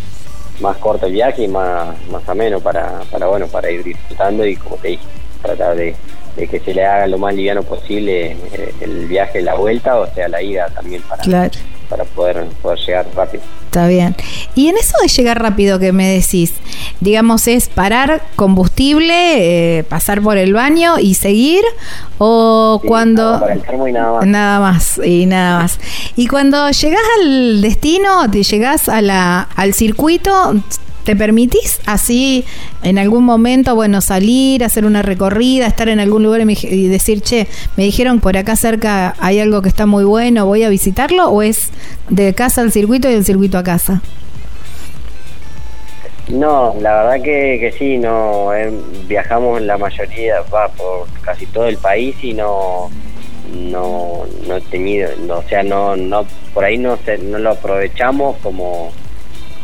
más 0.61 0.77
corto 0.77 1.07
el 1.07 1.13
viaje 1.13 1.45
y 1.45 1.49
más, 1.49 1.89
más 2.11 2.29
ameno 2.29 2.61
para, 2.61 3.01
para 3.11 3.27
bueno 3.27 3.47
para 3.49 3.71
ir 3.71 3.83
disfrutando 3.83 4.47
y 4.47 4.55
como 4.55 4.77
te 4.77 4.89
dije 4.89 5.05
tratar 5.43 5.77
de, 5.77 5.95
de 6.37 6.49
que 6.49 6.61
se 6.61 6.73
le 6.75 6.87
haga 6.87 7.07
lo 7.07 7.19
más 7.19 7.35
liviano 7.35 7.63
posible 7.63 8.37
eh, 8.53 8.75
el 8.81 9.07
viaje, 9.07 9.43
la 9.43 9.55
vuelta, 9.55 9.99
o 9.99 10.13
sea, 10.15 10.29
la 10.29 10.43
ida 10.43 10.69
también 10.69 11.03
para, 11.03 11.51
para 11.89 12.05
poder, 12.05 12.45
poder 12.63 12.79
llegar 12.79 13.07
rápido. 13.15 13.43
Está 13.67 13.87
bien. 13.87 14.15
Y 14.55 14.69
en 14.69 14.77
eso 14.77 14.95
de 15.01 15.09
llegar 15.09 15.41
rápido 15.41 15.79
que 15.79 15.93
me 15.93 16.07
decís, 16.07 16.53
digamos, 17.01 17.49
es 17.49 17.69
parar 17.69 18.23
combustible, 18.37 19.79
eh, 19.79 19.85
pasar 19.85 20.21
por 20.21 20.37
el 20.37 20.53
baño 20.53 20.99
y 20.99 21.15
seguir, 21.15 21.63
o 22.19 22.83
cuando... 22.87 23.41
para 23.41 23.55
el 23.55 23.63
termo 23.63 23.89
y 23.89 23.93
nada 23.93 24.13
más. 24.13 24.27
Nada 24.27 24.61
más, 24.61 25.01
y 25.03 25.27
nada 25.27 25.61
más. 25.61 25.79
Y 26.17 26.27
cuando 26.27 26.71
llegas 26.71 27.03
al 27.21 27.63
destino, 27.63 28.31
te 28.31 28.43
llegás 28.43 28.91
a 28.91 29.01
la, 29.01 29.49
al 29.57 29.73
circuito, 29.73 30.55
¿Te 31.05 31.17
permitís 31.17 31.81
así 31.85 32.45
en 32.85 32.99
algún 32.99 33.25
momento, 33.25 33.75
bueno, 33.75 34.01
salir, 34.01 34.63
hacer 34.63 34.85
una 34.85 35.03
recorrida, 35.03 35.67
estar 35.67 35.89
en 35.89 35.99
algún 35.99 36.23
lugar 36.23 36.43
y, 36.43 36.89
decir, 36.89 37.23
che, 37.23 37.49
me 37.77 37.85
dijeron 37.85 38.21
por 38.21 38.37
acá 38.37 38.55
cerca 38.55 39.15
hay 39.19 39.41
algo 39.41 39.63
que 39.63 39.69
está 39.69 39.87
muy 39.87 40.05
bueno, 40.05 40.47
voy 40.47 40.63
a 40.63 40.69
visitarlo? 40.69 41.29
¿O 41.29 41.43
es 41.43 41.71
de 42.09 42.35
casa 42.35 42.61
al 42.61 42.71
circuito 42.71 43.11
y 43.11 43.15
del 43.15 43.25
circuito 43.25 43.59
a 43.59 43.65
casa? 43.65 44.01
No, 46.29 46.77
la 46.81 47.03
verdad 47.03 47.25
que, 47.25 47.59
que 47.59 47.75
sí, 47.77 47.99
no 47.99 48.55
eh, 48.55 48.73
viajamos 49.09 49.61
la 49.61 49.77
mayoría, 49.77 50.37
va 50.55 50.69
por 50.69 51.09
casi 51.21 51.47
todo 51.47 51.67
el 51.67 51.79
país 51.79 52.15
y 52.23 52.33
no 52.33 52.91
no 53.53 54.25
no 54.47 54.57
he 54.57 54.61
tenido, 54.63 55.11
o 55.29 55.43
sea, 55.43 55.63
no 55.65 55.97
no 55.97 56.25
por 56.55 56.65
ahí 56.65 56.79
no 56.79 56.97
se, 57.05 57.19
no 57.19 57.39
lo 57.39 57.51
aprovechamos 57.51 58.37
como 58.39 58.93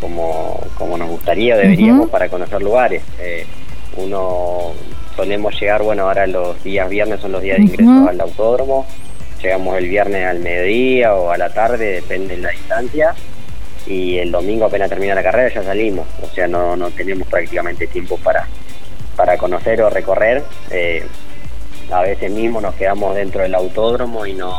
como, 0.00 0.60
como 0.76 0.96
nos 0.96 1.08
gustaría, 1.08 1.56
deberíamos 1.56 2.10
para 2.10 2.28
conocer 2.28 2.62
lugares. 2.62 3.02
Eh, 3.18 3.46
uno 3.96 4.72
solemos 5.16 5.58
llegar, 5.60 5.82
bueno, 5.82 6.04
ahora 6.04 6.26
los 6.26 6.62
días 6.62 6.88
viernes 6.88 7.20
son 7.20 7.32
los 7.32 7.42
días 7.42 7.58
de 7.58 7.64
ingreso 7.64 8.08
al 8.08 8.20
autódromo, 8.20 8.86
llegamos 9.42 9.76
el 9.76 9.88
viernes 9.88 10.26
al 10.26 10.38
mediodía 10.38 11.14
o 11.14 11.30
a 11.30 11.38
la 11.38 11.52
tarde, 11.52 11.94
depende 11.94 12.36
de 12.36 12.42
la 12.42 12.50
distancia, 12.50 13.14
y 13.86 14.18
el 14.18 14.30
domingo 14.30 14.66
apenas 14.66 14.88
termina 14.88 15.14
la 15.14 15.22
carrera 15.22 15.52
ya 15.52 15.62
salimos, 15.62 16.06
o 16.22 16.28
sea, 16.34 16.46
no, 16.46 16.76
no 16.76 16.90
tenemos 16.90 17.26
prácticamente 17.26 17.86
tiempo 17.86 18.16
para, 18.18 18.46
para 19.16 19.36
conocer 19.36 19.82
o 19.82 19.90
recorrer. 19.90 20.44
Eh, 20.70 21.04
a 21.90 22.02
veces 22.02 22.30
mismo 22.30 22.60
nos 22.60 22.74
quedamos 22.74 23.14
dentro 23.14 23.42
del 23.42 23.54
autódromo 23.54 24.26
y 24.26 24.34
no 24.34 24.54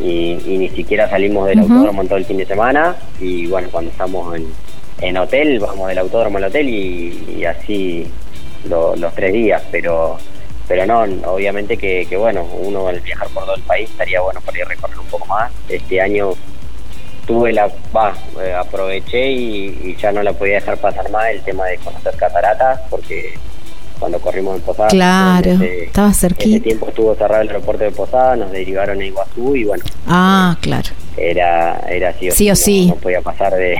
y, 0.00 0.34
ni 0.46 0.68
siquiera 0.70 1.08
salimos 1.08 1.46
del 1.48 1.60
autódromo 1.60 2.02
en 2.02 2.08
todo 2.08 2.18
el 2.18 2.24
fin 2.24 2.38
de 2.38 2.46
semana. 2.46 2.96
Y 3.20 3.46
bueno, 3.46 3.68
cuando 3.70 3.90
estamos 3.90 4.36
en, 4.36 4.46
en 5.00 5.16
hotel, 5.16 5.58
vamos 5.58 5.88
del 5.88 5.98
autódromo 5.98 6.38
al 6.38 6.44
hotel 6.44 6.68
y, 6.68 7.44
así 7.44 8.06
los 8.64 9.14
tres 9.14 9.32
días, 9.32 9.62
pero 9.70 10.18
pero 10.66 10.86
no, 10.86 11.02
obviamente 11.30 11.76
que, 11.76 12.16
bueno, 12.16 12.46
uno 12.60 12.88
al 12.88 13.00
viajar 13.00 13.28
por 13.28 13.44
todo 13.44 13.54
el 13.54 13.62
país 13.62 13.90
estaría 13.90 14.20
bueno 14.20 14.40
para 14.40 14.58
ir 14.58 14.64
a 14.64 14.68
recorrer 14.68 14.98
un 14.98 15.06
poco 15.06 15.26
más. 15.26 15.52
Este 15.68 16.00
año 16.00 16.32
tuve 17.26 17.52
la, 17.52 17.70
va, 17.94 18.14
eh, 18.42 18.54
aproveché 18.54 19.30
y, 19.30 19.96
ya 19.96 20.12
no 20.12 20.22
la 20.22 20.32
podía 20.32 20.54
dejar 20.54 20.78
pasar 20.78 21.10
más 21.10 21.28
el 21.30 21.42
tema 21.42 21.66
de 21.66 21.76
conocer 21.78 22.16
cataratas 22.16 22.80
porque 22.88 23.34
cuando 24.04 24.20
corrimos 24.20 24.56
en 24.56 24.60
Posada. 24.60 24.88
Claro, 24.90 25.52
estaba 25.62 26.12
cerquita. 26.12 26.56
Ese 26.56 26.60
tiempo 26.60 26.88
estuvo 26.88 27.14
cerrado 27.14 27.40
el 27.40 27.48
aeropuerto 27.48 27.84
de 27.84 27.90
Posada, 27.90 28.36
nos 28.36 28.52
derivaron 28.52 29.00
a 29.00 29.04
Iguazú 29.06 29.56
y 29.56 29.64
bueno. 29.64 29.82
Ah, 30.06 30.58
claro. 30.60 30.90
Era, 31.16 31.80
era 31.88 32.10
así 32.10 32.30
sí 32.30 32.50
o 32.50 32.54
sí. 32.54 32.88
No, 32.88 32.96
podía 32.96 33.22
pasar 33.22 33.54
de, 33.54 33.78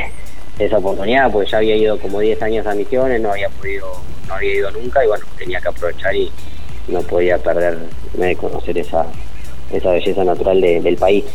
esa 0.58 0.78
oportunidad 0.78 1.30
porque 1.30 1.50
ya 1.50 1.58
había 1.58 1.76
ido 1.76 1.98
como 1.98 2.20
10 2.20 2.40
años 2.40 2.66
a 2.66 2.74
misiones, 2.74 3.20
no 3.20 3.32
había 3.32 3.50
podido, 3.50 4.00
no 4.26 4.34
había 4.34 4.54
ido 4.54 4.70
nunca 4.70 5.04
y 5.04 5.08
bueno, 5.08 5.26
tenía 5.36 5.60
que 5.60 5.68
aprovechar 5.68 6.16
y 6.16 6.32
no 6.88 7.02
podía 7.02 7.36
perderme 7.36 7.84
de 8.16 8.36
conocer 8.36 8.78
esa, 8.78 9.04
esa 9.70 9.90
belleza 9.90 10.24
natural 10.24 10.58
del 10.58 10.96
país. 10.96 11.26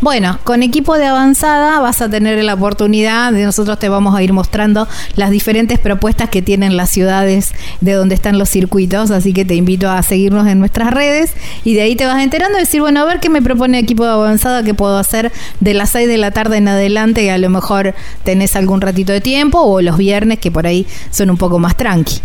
Bueno, 0.00 0.38
con 0.44 0.62
equipo 0.62 0.96
de 0.96 1.06
avanzada 1.06 1.80
vas 1.80 2.00
a 2.02 2.08
tener 2.08 2.42
la 2.44 2.54
oportunidad 2.54 3.32
de 3.32 3.44
nosotros 3.44 3.78
te 3.78 3.88
vamos 3.88 4.14
a 4.14 4.22
ir 4.22 4.32
mostrando 4.32 4.88
las 5.16 5.30
diferentes 5.30 5.78
propuestas 5.78 6.28
que 6.30 6.42
tienen 6.42 6.76
las 6.76 6.90
ciudades 6.90 7.52
de 7.80 7.92
donde 7.92 8.14
están 8.14 8.38
los 8.38 8.48
circuitos, 8.48 9.10
así 9.10 9.32
que 9.32 9.44
te 9.44 9.54
invito 9.54 9.90
a 9.90 10.02
seguirnos 10.02 10.46
en 10.46 10.58
nuestras 10.58 10.92
redes 10.92 11.32
y 11.64 11.74
de 11.74 11.82
ahí 11.82 11.96
te 11.96 12.06
vas 12.06 12.22
enterando 12.22 12.58
y 12.58 12.60
decir, 12.60 12.80
bueno, 12.80 13.00
a 13.00 13.04
ver 13.04 13.20
qué 13.20 13.28
me 13.28 13.42
propone 13.42 13.78
equipo 13.78 14.04
de 14.04 14.10
avanzada 14.10 14.62
que 14.62 14.74
puedo 14.74 14.98
hacer 14.98 15.32
de 15.60 15.74
las 15.74 15.90
6 15.90 16.08
de 16.08 16.18
la 16.18 16.30
tarde 16.30 16.58
en 16.58 16.68
adelante 16.68 17.24
y 17.24 17.28
a 17.28 17.38
lo 17.38 17.50
mejor 17.50 17.94
tenés 18.24 18.56
algún 18.56 18.80
ratito 18.80 19.12
de 19.12 19.20
tiempo 19.20 19.60
o 19.60 19.80
los 19.80 19.96
viernes 19.96 20.38
que 20.38 20.50
por 20.50 20.66
ahí 20.66 20.86
son 21.10 21.30
un 21.30 21.36
poco 21.36 21.58
más 21.58 21.76
tranqui. 21.76 22.20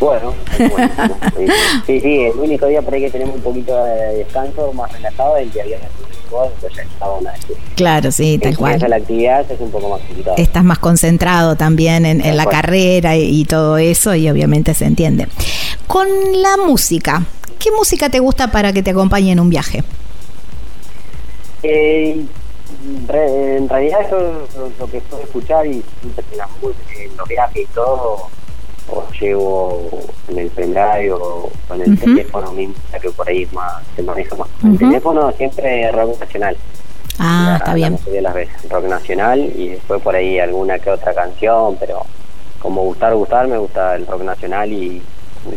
Bueno, 0.00 0.32
sí, 1.86 2.00
sí, 2.00 2.20
el 2.24 2.38
único 2.38 2.66
día 2.66 2.82
por 2.82 2.94
ahí 2.94 3.00
que 3.00 3.10
tenemos 3.10 3.36
un 3.36 3.42
poquito 3.42 3.84
de 3.84 4.18
descanso 4.18 4.72
más 4.72 4.92
relajado 4.92 5.36
es 5.36 5.44
el 5.44 5.52
día 5.52 5.64
viernes. 5.64 5.90
Claro, 7.74 8.12
sí, 8.12 8.38
tal 8.38 8.56
cual. 8.56 8.84
la 8.86 8.96
actividad 8.96 9.50
es 9.50 9.60
un 9.60 9.70
poco 9.70 9.88
más 9.88 10.00
complicado. 10.00 10.36
Estás 10.36 10.64
más 10.64 10.78
concentrado 10.78 11.56
también 11.56 12.04
en, 12.04 12.36
la 12.36 12.46
carrera 12.46 13.16
y, 13.16 13.44
todo 13.44 13.78
eso 13.78 14.14
y 14.14 14.28
obviamente 14.28 14.74
se 14.74 14.84
entiende. 14.84 15.28
Con 15.86 16.06
la 16.42 16.56
música, 16.66 17.24
¿qué 17.58 17.70
música 17.70 18.10
te 18.10 18.18
gusta 18.18 18.50
para 18.50 18.72
que 18.72 18.82
te 18.82 18.90
acompañe 18.90 19.32
en 19.32 19.40
un 19.40 19.48
viaje? 19.48 19.82
Eh, 21.62 22.24
en 23.08 23.68
realidad 23.68 24.00
eso 24.06 24.46
es 24.68 24.78
lo 24.78 24.86
que 24.90 25.00
puedo 25.00 25.22
escuchar 25.22 25.66
y 25.66 25.82
en 26.02 27.16
los 27.16 27.28
viajes 27.28 27.62
y 27.62 27.66
todo 27.74 28.28
o 28.88 29.04
llevo 29.20 29.90
en 30.28 30.38
el 30.38 30.50
pendrive 30.50 31.12
o 31.12 31.50
con 31.66 31.80
el 31.80 31.98
teléfono 31.98 32.52
mismo, 32.52 32.74
que 33.00 33.10
por 33.10 33.28
ahí 33.28 33.46
más, 33.52 33.82
se 33.94 34.02
maneja 34.02 34.34
más. 34.36 34.48
El 34.64 34.78
teléfono 34.78 35.32
siempre 35.32 35.90
rock 35.92 36.20
nacional. 36.20 36.56
Ah, 37.18 37.56
está 37.58 37.74
bien. 37.74 37.98
de 38.04 38.22
las 38.22 38.34
veces, 38.34 38.68
rock 38.70 38.84
nacional 38.84 39.40
y 39.40 39.70
después 39.70 40.00
por 40.02 40.14
ahí 40.14 40.38
alguna 40.38 40.78
que 40.78 40.90
otra 40.90 41.12
canción, 41.14 41.76
pero 41.80 42.06
como 42.60 42.82
gustar, 42.82 43.14
gustar, 43.14 43.48
me 43.48 43.58
gusta 43.58 43.96
el 43.96 44.06
rock 44.06 44.22
nacional 44.22 44.72
y 44.72 45.02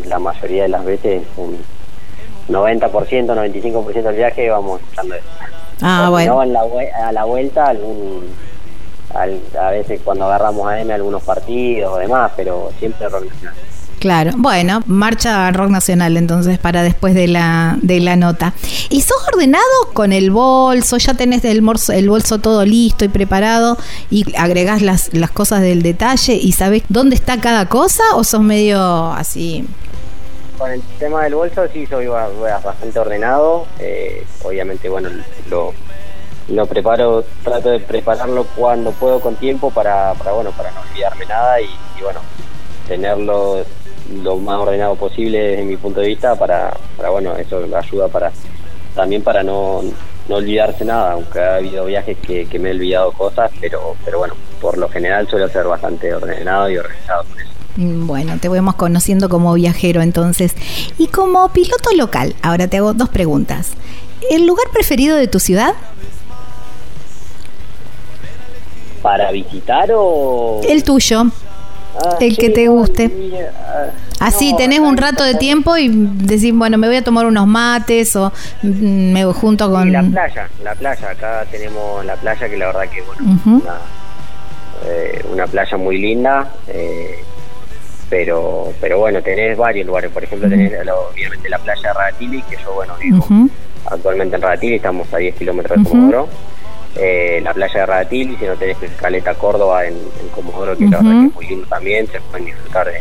la 0.07 0.19
mayoría 0.19 0.63
de 0.63 0.69
las 0.69 0.83
veces, 0.83 1.23
un 1.37 1.57
90%, 2.49 2.89
95% 2.89 3.93
del 3.93 4.15
viaje 4.15 4.49
vamos 4.49 4.81
escuchando 4.81 5.15
eso. 5.15 5.25
Ah, 5.81 6.07
bueno. 6.09 6.43
la, 6.45 6.61
a 7.03 7.11
la 7.11 7.23
vuelta 7.23 7.67
algún 7.67 8.29
a 9.13 9.69
veces 9.71 10.01
cuando 10.03 10.25
agarramos 10.25 10.67
a 10.67 10.79
M 10.79 10.93
algunos 10.93 11.23
partidos 11.23 11.93
o 11.93 11.97
demás, 11.97 12.31
pero 12.35 12.71
siempre 12.79 13.07
rock 13.09 13.25
nacional. 13.25 13.55
Claro, 14.01 14.31
bueno, 14.35 14.81
marcha 14.87 15.51
rock 15.51 15.69
nacional 15.69 16.17
entonces 16.17 16.57
para 16.57 16.81
después 16.81 17.13
de 17.13 17.27
la, 17.27 17.77
de 17.83 17.99
la 17.99 18.15
nota. 18.15 18.55
¿Y 18.89 19.01
sos 19.01 19.27
ordenado 19.31 19.63
con 19.93 20.11
el 20.11 20.31
bolso? 20.31 20.97
¿Ya 20.97 21.13
tenés 21.13 21.45
el, 21.45 21.63
el 21.93 22.09
bolso 22.09 22.39
todo 22.39 22.65
listo 22.65 23.05
y 23.05 23.09
preparado 23.09 23.77
y 24.09 24.25
agregás 24.35 24.81
las, 24.81 25.13
las 25.13 25.29
cosas 25.29 25.61
del 25.61 25.83
detalle 25.83 26.33
y 26.33 26.51
sabés 26.53 26.81
dónde 26.89 27.15
está 27.15 27.39
cada 27.39 27.69
cosa 27.69 28.01
o 28.15 28.23
sos 28.23 28.41
medio 28.41 29.11
así? 29.11 29.67
Con 30.57 30.71
el 30.71 30.81
tema 30.97 31.23
del 31.25 31.35
bolso 31.35 31.61
sí 31.71 31.85
soy 31.85 32.07
bastante 32.07 32.97
ordenado. 32.97 33.67
Eh, 33.77 34.25
obviamente, 34.43 34.89
bueno, 34.89 35.09
lo, 35.47 35.75
lo 36.51 36.65
preparo, 36.65 37.23
trato 37.43 37.69
de 37.69 37.79
prepararlo 37.79 38.45
cuando 38.55 38.91
puedo 38.91 39.19
con 39.19 39.35
tiempo 39.35 39.71
para, 39.71 40.13
para 40.15 40.33
bueno, 40.33 40.51
para 40.51 40.71
no 40.71 40.81
olvidarme 40.81 41.25
nada 41.25 41.61
y, 41.61 41.69
bueno, 42.01 42.19
tenerlo 42.87 43.63
lo 44.23 44.37
más 44.37 44.59
ordenado 44.59 44.95
posible 44.95 45.39
desde 45.39 45.63
mi 45.63 45.77
punto 45.77 46.01
de 46.01 46.07
vista 46.07 46.35
para, 46.35 46.75
para 46.97 47.09
bueno, 47.09 47.35
eso 47.37 47.63
ayuda 47.75 48.07
para 48.09 48.31
también 48.95 49.23
para 49.23 49.41
no, 49.41 49.81
no 50.27 50.35
olvidarse 50.35 50.83
nada, 50.83 51.13
aunque 51.13 51.39
ha 51.39 51.55
habido 51.55 51.85
viajes 51.85 52.17
que, 52.17 52.59
me 52.59 52.69
he 52.69 52.71
olvidado 52.73 53.11
cosas, 53.13 53.51
pero, 53.61 53.95
pero 54.03 54.19
bueno, 54.19 54.33
por 54.59 54.77
lo 54.77 54.89
general 54.89 55.27
suelo 55.29 55.47
ser 55.47 55.65
bastante 55.65 56.13
ordenado 56.13 56.69
y 56.69 56.77
organizado 56.77 57.23
con 57.23 57.39
eso. 57.39 57.51
Mm, 57.77 58.07
bueno, 58.07 58.37
te 58.39 58.49
vemos 58.49 58.75
conociendo 58.75 59.29
como 59.29 59.53
viajero 59.53 60.01
entonces. 60.01 60.53
Y 60.97 61.07
como 61.07 61.47
piloto 61.53 61.91
local, 61.95 62.35
ahora 62.41 62.67
te 62.67 62.77
hago 62.77 62.93
dos 62.93 63.09
preguntas. 63.09 63.71
¿El 64.29 64.45
lugar 64.45 64.67
preferido 64.71 65.15
de 65.17 65.27
tu 65.27 65.39
ciudad? 65.39 65.73
Para 69.01 69.31
visitar 69.31 69.89
o...? 69.93 70.61
El 70.67 70.83
tuyo. 70.83 71.25
Ah, 71.95 72.17
el 72.19 72.37
que 72.37 72.49
te 72.49 72.67
guste. 72.67 73.11
Así, 74.19 74.55
tenés 74.55 74.79
un 74.79 74.97
rato 74.97 75.23
de 75.23 75.35
tiempo 75.35 75.77
y 75.77 75.89
decís, 75.89 76.53
bueno, 76.53 76.77
me 76.77 76.87
voy 76.87 76.97
a 76.97 77.03
tomar 77.03 77.25
unos 77.25 77.47
mates 77.47 78.15
o 78.15 78.31
mm, 78.61 79.11
me 79.11 79.25
junto 79.25 79.69
con... 79.69 79.91
la 79.91 80.03
playa, 80.03 80.47
la 80.63 80.75
playa. 80.75 81.09
Acá 81.09 81.45
tenemos 81.49 82.05
la 82.05 82.15
playa 82.15 82.47
que 82.47 82.57
la 82.57 82.67
verdad 82.67 82.87
que, 82.89 83.01
bueno, 83.01 83.39
una, 83.45 83.77
eh, 84.85 85.25
una, 85.31 85.47
playa 85.47 85.75
muy 85.77 85.97
linda. 85.97 86.51
Eh, 86.67 87.23
pero 88.09 88.73
pero 88.79 88.99
bueno, 88.99 89.21
tenés 89.21 89.57
varios 89.57 89.87
lugares. 89.87 90.11
Por 90.11 90.23
ejemplo, 90.23 90.47
tenés 90.47 90.73
obviamente 91.11 91.49
la 91.49 91.59
playa 91.59 91.81
de 91.81 91.93
Radatili, 91.93 92.41
que 92.43 92.57
yo, 92.57 92.73
bueno, 92.73 92.93
vivo 92.97 93.25
actualmente 93.85 94.35
en 94.35 94.41
Radatili, 94.41 94.75
estamos 94.75 95.11
a 95.13 95.17
10 95.17 95.35
kilómetros 95.35 95.83
de 95.83 95.89
Comodoro 95.89 96.29
eh, 96.95 97.39
la 97.43 97.53
playa 97.53 97.81
de 97.81 97.85
Radatil, 97.85 98.37
si 98.37 98.45
no 98.45 98.55
tenés 98.55 98.77
Caleta 98.99 99.33
Córdoba 99.35 99.85
en, 99.85 99.95
Comodoro, 100.35 100.77
que, 100.77 100.85
es 100.85 101.01
muy 101.01 101.47
lindo 101.47 101.67
también, 101.67 102.07
se 102.07 102.19
pueden 102.21 102.45
disfrutar 102.45 102.91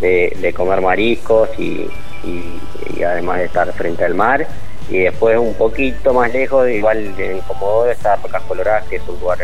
de, 0.00 0.36
de, 0.40 0.52
comer 0.54 0.80
mariscos 0.80 1.48
y, 1.58 1.88
y, 2.24 3.02
además 3.02 3.38
de 3.38 3.44
estar 3.44 3.72
frente 3.72 4.04
al 4.04 4.14
mar. 4.14 4.46
Y 4.90 5.00
después 5.00 5.38
un 5.38 5.54
poquito 5.54 6.14
más 6.14 6.32
lejos, 6.32 6.68
igual 6.70 7.14
en 7.18 7.40
Comodoro 7.42 7.90
está 7.90 8.16
Rocas 8.16 8.42
Coloradas, 8.44 8.84
que 8.88 8.96
es 8.96 9.02
un 9.06 9.20
lugar 9.20 9.38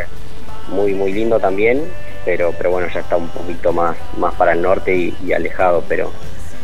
muy 0.69 0.95
muy 0.95 1.13
lindo 1.13 1.39
también, 1.39 1.83
pero 2.25 2.53
pero 2.57 2.71
bueno, 2.71 2.89
ya 2.93 3.01
está 3.01 3.17
un 3.17 3.29
poquito 3.29 3.73
más 3.73 3.97
más 4.17 4.35
para 4.35 4.53
el 4.53 4.63
norte 4.63 4.95
y, 4.97 5.33
alejado, 5.33 5.85
pero 5.89 6.11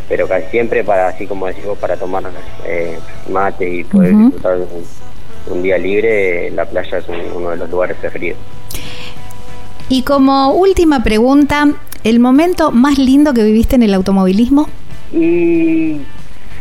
pero 0.08 0.26
casi 0.26 0.46
siempre 0.48 0.82
para, 0.82 1.08
así 1.08 1.26
como 1.26 1.46
decimos, 1.46 1.78
para 1.78 1.96
tomar 1.96 2.24
eh, 2.64 2.98
mate 3.28 3.68
y 3.68 3.84
poder 3.84 4.16
disfrutar 4.16 4.56
un, 4.56 4.84
día 5.62 5.78
libre, 5.78 6.50
la 6.50 6.64
playa 6.64 6.98
es 6.98 7.04
uno 7.08 7.50
de 7.50 7.56
los 7.56 7.70
lugares 7.70 7.96
preferidos. 7.98 8.38
Y 9.88 10.02
como 10.02 10.52
última 10.52 11.02
pregunta, 11.02 11.66
¿el 12.04 12.20
momento 12.20 12.70
más 12.70 12.98
lindo 12.98 13.34
que 13.34 13.42
viviste 13.42 13.76
en 13.76 13.82
el 13.82 13.94
automovilismo? 13.94 14.68
Y 15.12 16.00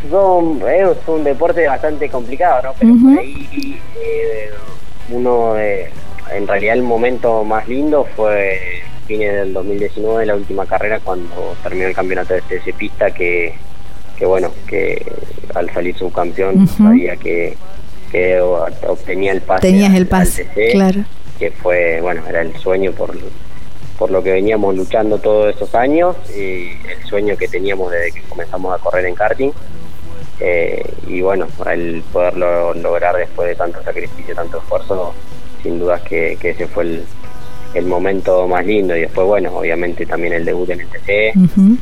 son, 0.09 0.61
es 0.67 0.97
un 1.07 1.23
deporte 1.23 1.67
bastante 1.67 2.09
complicado, 2.09 2.63
¿no? 2.63 2.73
Pero 2.79 2.95
por 2.95 3.19
ahí 3.19 3.79
eh, 4.01 4.49
uno, 5.11 5.55
en 5.57 6.47
realidad 6.47 6.75
el 6.75 6.83
momento 6.83 7.43
más 7.43 7.67
lindo 7.67 8.07
fue 8.15 8.81
fines 9.05 9.33
del 9.33 9.53
2019, 9.53 10.25
la 10.25 10.35
última 10.35 10.65
carrera, 10.65 10.99
cuando 10.99 11.55
terminó 11.63 11.87
el 11.87 11.95
campeonato 11.95 12.33
de 12.33 12.41
TC 12.41 12.73
Pista, 12.75 13.11
que, 13.11 13.53
que 14.17 14.25
bueno, 14.25 14.51
que 14.67 15.05
al 15.55 15.71
salir 15.71 15.95
subcampeón 15.97 16.67
sabía 16.67 17.15
que, 17.15 17.57
que 18.11 18.39
obtenía 18.41 19.31
el 19.31 19.41
pase. 19.41 19.61
Tenías 19.61 19.93
el 19.95 20.07
pase, 20.07 20.47
claro. 20.71 21.03
Que 21.37 21.51
fue, 21.51 22.01
bueno, 22.01 22.23
era 22.27 22.41
el 22.41 22.55
sueño 22.57 22.91
por 22.91 23.15
por 23.99 24.11
lo 24.11 24.23
que 24.23 24.31
veníamos 24.31 24.73
luchando 24.75 25.17
todos 25.17 25.53
esos 25.53 25.75
años 25.75 26.15
y 26.33 26.69
el 26.87 27.03
sueño 27.05 27.35
que 27.35 27.49
teníamos 27.49 27.91
desde 27.91 28.13
que 28.13 28.21
comenzamos 28.21 28.73
a 28.73 28.81
correr 28.81 29.05
en 29.05 29.13
karting. 29.13 29.51
Eh, 30.39 30.89
y 31.05 31.19
bueno, 31.19 31.47
el 31.69 32.01
poderlo 32.13 32.73
lograr 32.75 33.17
después 33.17 33.49
de 33.49 33.55
tanto 33.55 33.83
sacrificio, 33.83 34.33
tanto 34.33 34.59
esfuerzo, 34.59 35.13
sin 35.61 35.79
dudas 35.79 36.01
que, 36.03 36.37
ese 36.41 36.65
fue 36.67 36.83
el, 36.83 37.03
el, 37.73 37.85
momento 37.87 38.47
más 38.47 38.65
lindo. 38.65 38.95
Y 38.95 39.01
después, 39.01 39.27
bueno, 39.27 39.53
obviamente 39.53 40.05
también 40.05 40.31
el 40.31 40.45
debut 40.45 40.69
en 40.69 40.79
el 40.79 40.87
TC. 40.87 41.33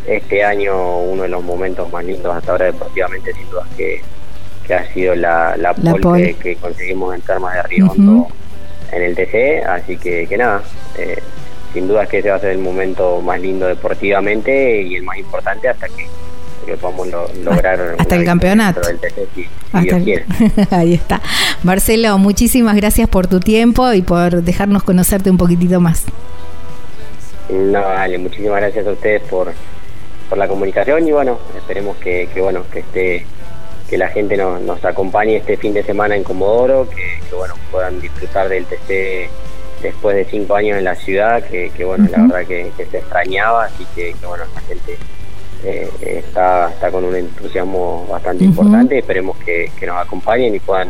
Este 0.07 0.43
año, 0.43 0.97
uno 0.97 1.21
de 1.21 1.29
los 1.29 1.43
momentos 1.43 1.91
más 1.91 2.03
lindos 2.03 2.35
hasta 2.35 2.53
ahora 2.53 2.65
deportivamente, 2.65 3.31
sin 3.31 3.47
dudas 3.51 3.67
que, 3.77 4.01
que 4.67 4.73
ha 4.73 4.93
sido 4.93 5.15
la, 5.15 5.55
la, 5.57 5.73
pole, 5.73 6.35
Que, 6.35 6.55
conseguimos 6.57 7.15
en 7.15 7.21
Termas 7.21 7.55
de 7.55 7.63
Río 7.63 7.93
en 8.91 9.01
el 9.01 9.15
TC. 9.15 9.65
Así 9.65 9.97
que, 9.97 10.27
que 10.27 10.37
nada. 10.37 10.61
Eh, 10.97 11.21
sin 11.73 11.87
duda 11.87 12.05
que 12.05 12.19
ese 12.19 12.29
va 12.29 12.37
a 12.37 12.39
ser 12.39 12.51
el 12.51 12.59
momento 12.59 13.21
más 13.21 13.39
lindo 13.39 13.67
deportivamente 13.67 14.81
y 14.81 14.95
el 14.95 15.03
más 15.03 15.17
importante 15.17 15.67
hasta 15.69 15.87
que, 15.87 16.07
podamos 16.81 17.07
lograr 17.45 17.95
hasta 17.97 18.15
el 18.15 18.25
campeonato 18.25 18.81
del 18.81 18.99
ahí 20.71 20.93
está 20.95 21.21
Marcelo 21.63 22.17
muchísimas 22.17 22.75
gracias 22.75 23.07
por 23.07 23.27
tu 23.27 23.39
tiempo 23.39 23.93
y 23.93 24.01
por 24.01 24.43
dejarnos 24.43 24.83
conocerte 24.83 25.29
un 25.29 25.37
poquitito 25.37 25.79
más 25.79 26.05
no 27.49 27.79
vale 27.79 28.17
muchísimas 28.17 28.59
gracias 28.59 28.85
a 28.85 28.91
ustedes 28.91 29.21
por 29.23 29.53
por 30.27 30.37
la 30.37 30.49
comunicación 30.49 31.07
y 31.07 31.11
bueno 31.13 31.39
esperemos 31.55 31.95
que, 31.97 32.27
que 32.33 32.41
bueno 32.41 32.63
que 32.69 32.79
esté 32.79 33.25
que 33.89 33.97
la 33.97 34.09
gente 34.09 34.35
nos, 34.37 34.61
nos 34.61 34.83
acompañe 34.83 35.37
este 35.37 35.57
fin 35.57 35.73
de 35.73 35.83
semana 35.83 36.15
en 36.15 36.23
Comodoro 36.23 36.89
que, 36.89 37.19
que 37.29 37.35
bueno 37.35 37.55
puedan 37.71 37.99
disfrutar 38.01 38.49
del 38.49 38.65
TC 38.65 39.29
después 39.81 40.15
de 40.15 40.25
cinco 40.25 40.55
años 40.55 40.77
en 40.77 40.83
la 40.83 40.95
ciudad, 40.95 41.43
que, 41.43 41.71
bueno, 41.85 42.07
la 42.11 42.21
verdad 42.23 42.47
que, 42.47 42.71
se 42.77 42.97
extrañaba, 42.97 43.65
así 43.65 43.85
que, 43.95 44.15
bueno, 44.25 44.43
la 44.53 44.61
gente 44.61 44.97
eh, 45.63 45.89
está, 46.01 46.69
está 46.69 46.91
con 46.91 47.03
un 47.03 47.15
entusiasmo 47.15 48.07
bastante 48.09 48.43
importante, 48.43 48.99
esperemos 48.99 49.37
que, 49.37 49.71
nos 49.85 49.97
acompañen 49.97 50.55
y 50.55 50.59
puedan 50.59 50.89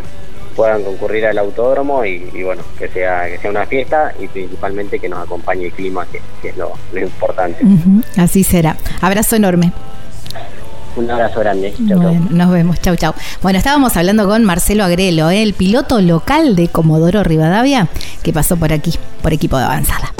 puedan 0.56 0.84
concurrir 0.84 1.24
al 1.28 1.38
autódromo 1.38 2.04
y, 2.04 2.41
bueno, 2.41 2.64
que 2.80 2.88
sea, 2.88 3.28
que 3.30 3.38
sea 3.38 3.52
una 3.52 3.68
fiesta 3.68 4.12
y 4.20 4.28
principalmente 4.28 4.98
que 4.98 5.08
nos 5.08 5.24
acompañe 5.24 5.66
el 5.66 5.72
clima, 5.72 6.08
que, 6.08 6.50
es 6.50 6.58
lo, 6.58 6.74
importante. 6.95 7.64
Así 8.18 8.43
será. 8.43 8.76
Abrazo 9.00 9.36
enorme. 9.36 9.72
Un 10.98 11.12
abrazo 11.12 11.39
grande. 11.39 11.74
Nos 11.80 12.52
vemos. 12.52 12.82
Chau, 12.82 12.95
chau. 12.95 13.14
Bueno, 13.41 13.60
estábamos 13.60 13.95
hablando 13.95 14.28
con 14.28 14.43
Marcelo 14.43 14.84
Agrelo, 14.84 15.30
¿eh? 15.30 15.43
el 15.43 15.54
piloto 15.54 16.02
local 16.02 16.56
de 16.56 16.68
Comodoro 16.68 17.24
Rivadavia, 17.24 17.88
que 18.24 18.34
pasó 18.34 18.58
por 18.58 18.74
aquí, 18.74 18.93
por 19.22 19.32
equipo 19.32 19.58
de 19.58 19.66
avanzada. 19.66 20.14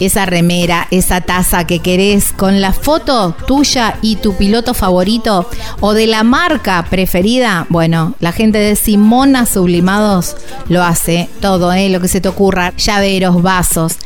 Esa 0.00 0.26
remera, 0.26 0.86
esa 0.90 1.20
taza 1.20 1.66
que 1.66 1.80
querés 1.80 2.32
con 2.32 2.60
la 2.60 2.72
foto 2.72 3.34
tuya 3.46 3.98
y 4.02 4.16
tu 4.16 4.34
piloto 4.34 4.74
favorito 4.74 5.48
o 5.80 5.94
de 5.94 6.06
la 6.06 6.22
marca 6.22 6.86
preferida, 6.88 7.66
bueno, 7.68 8.14
la 8.20 8.32
gente 8.32 8.58
de 8.58 8.76
Simona 8.76 9.46
Sublimados 9.46 10.36
lo 10.68 10.82
hace 10.82 11.28
todo, 11.40 11.72
¿eh? 11.72 11.88
lo 11.88 12.00
que 12.00 12.08
se 12.08 12.20
te 12.20 12.28
ocurra, 12.28 12.72
llaveros, 12.76 13.42
vasos, 13.42 13.96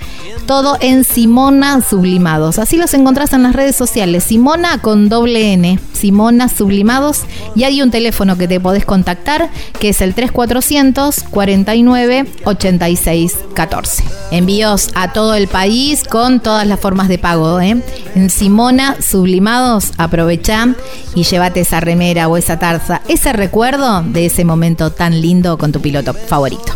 todo 0.46 0.76
en 0.80 1.04
Simona 1.04 1.80
Sublimados. 1.82 2.58
Así 2.58 2.76
los 2.76 2.94
encontrás 2.94 3.32
en 3.32 3.42
las 3.42 3.54
redes 3.54 3.76
sociales, 3.76 4.24
Simona 4.24 4.78
con 4.78 5.08
doble 5.08 5.52
N, 5.52 5.78
Simona 6.00 6.48
Sublimados, 6.48 7.22
y 7.54 7.64
hay 7.64 7.82
un 7.82 7.90
teléfono 7.90 8.38
que 8.38 8.48
te 8.48 8.58
podés 8.58 8.84
contactar 8.84 9.50
que 9.78 9.90
es 9.90 10.00
el 10.00 10.14
3400 10.14 11.24
49 11.30 12.26
86 12.44 13.36
14. 13.54 14.04
Envíos 14.30 14.88
a 14.94 15.12
todo 15.12 15.34
el 15.34 15.48
país 15.48 16.04
con 16.04 16.40
todas 16.40 16.66
las 16.66 16.80
formas 16.80 17.08
de 17.08 17.18
pago. 17.18 17.60
¿eh? 17.60 17.82
En 18.14 18.30
Simona 18.30 18.96
Sublimados, 19.00 19.92
aprovecha 19.98 20.74
y 21.14 21.24
llévate 21.24 21.60
esa 21.60 21.80
remera 21.80 22.28
o 22.28 22.36
esa 22.36 22.58
tarza, 22.58 23.02
ese 23.08 23.32
recuerdo 23.32 24.02
de 24.02 24.26
ese 24.26 24.44
momento 24.44 24.90
tan 24.90 25.20
lindo 25.20 25.58
con 25.58 25.72
tu 25.72 25.80
piloto 25.80 26.14
favorito. 26.14 26.72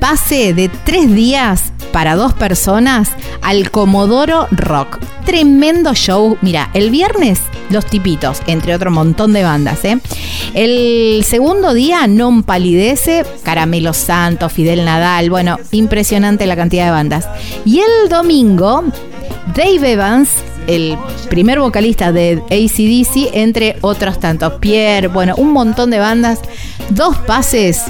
pase 0.00 0.52
de 0.54 0.68
tres 0.68 1.14
días 1.14 1.72
para 1.92 2.16
dos 2.16 2.34
personas 2.34 3.10
al 3.40 3.70
Comodoro 3.70 4.48
Rock. 4.50 4.98
Tremendo 5.24 5.94
show. 5.94 6.36
Mira, 6.42 6.68
el 6.74 6.90
viernes 6.90 7.40
Los 7.70 7.86
Tipitos, 7.86 8.42
entre 8.48 8.74
otro 8.74 8.90
montón 8.90 9.32
de 9.32 9.44
bandas. 9.44 9.84
¿eh? 9.84 10.00
El 10.54 11.22
segundo 11.24 11.74
día 11.74 12.08
Non 12.08 12.42
Palidece, 12.42 13.24
Caramelo 13.44 13.92
Santo, 13.92 14.48
Fidel 14.48 14.84
Nadal. 14.84 15.30
Bueno, 15.30 15.58
impresionante 15.70 16.44
la 16.46 16.56
cantidad 16.56 16.86
de 16.86 16.90
bandas. 16.90 17.28
Y 17.64 17.78
el 17.78 18.08
domingo, 18.08 18.82
Dave 19.54 19.92
Evans, 19.92 20.30
el 20.68 20.96
primer 21.28 21.58
vocalista 21.58 22.12
de 22.12 22.42
ACDC, 22.50 23.34
entre 23.34 23.76
otros 23.80 24.20
tantos. 24.20 24.54
Pierre, 24.60 25.08
bueno, 25.08 25.34
un 25.36 25.52
montón 25.52 25.90
de 25.90 25.98
bandas. 25.98 26.40
Dos 26.90 27.16
pases 27.18 27.82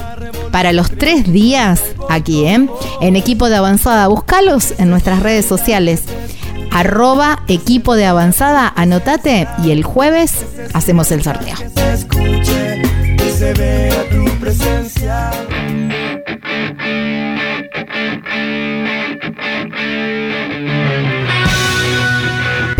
para 0.51 0.73
los 0.73 0.89
tres 0.91 1.31
días 1.31 1.83
aquí, 2.09 2.45
¿eh? 2.45 2.67
En 3.01 3.15
equipo 3.15 3.49
de 3.49 3.57
avanzada. 3.57 4.07
Búscalos 4.07 4.73
en 4.79 4.89
nuestras 4.89 5.21
redes 5.21 5.45
sociales. 5.45 6.03
Arroba 6.71 7.43
equipo 7.47 7.95
de 7.95 8.05
avanzada, 8.05 8.71
anotate 8.75 9.47
y 9.63 9.71
el 9.71 9.83
jueves 9.83 10.45
hacemos 10.73 11.11
el 11.11 11.23
sorteo. 11.23 11.55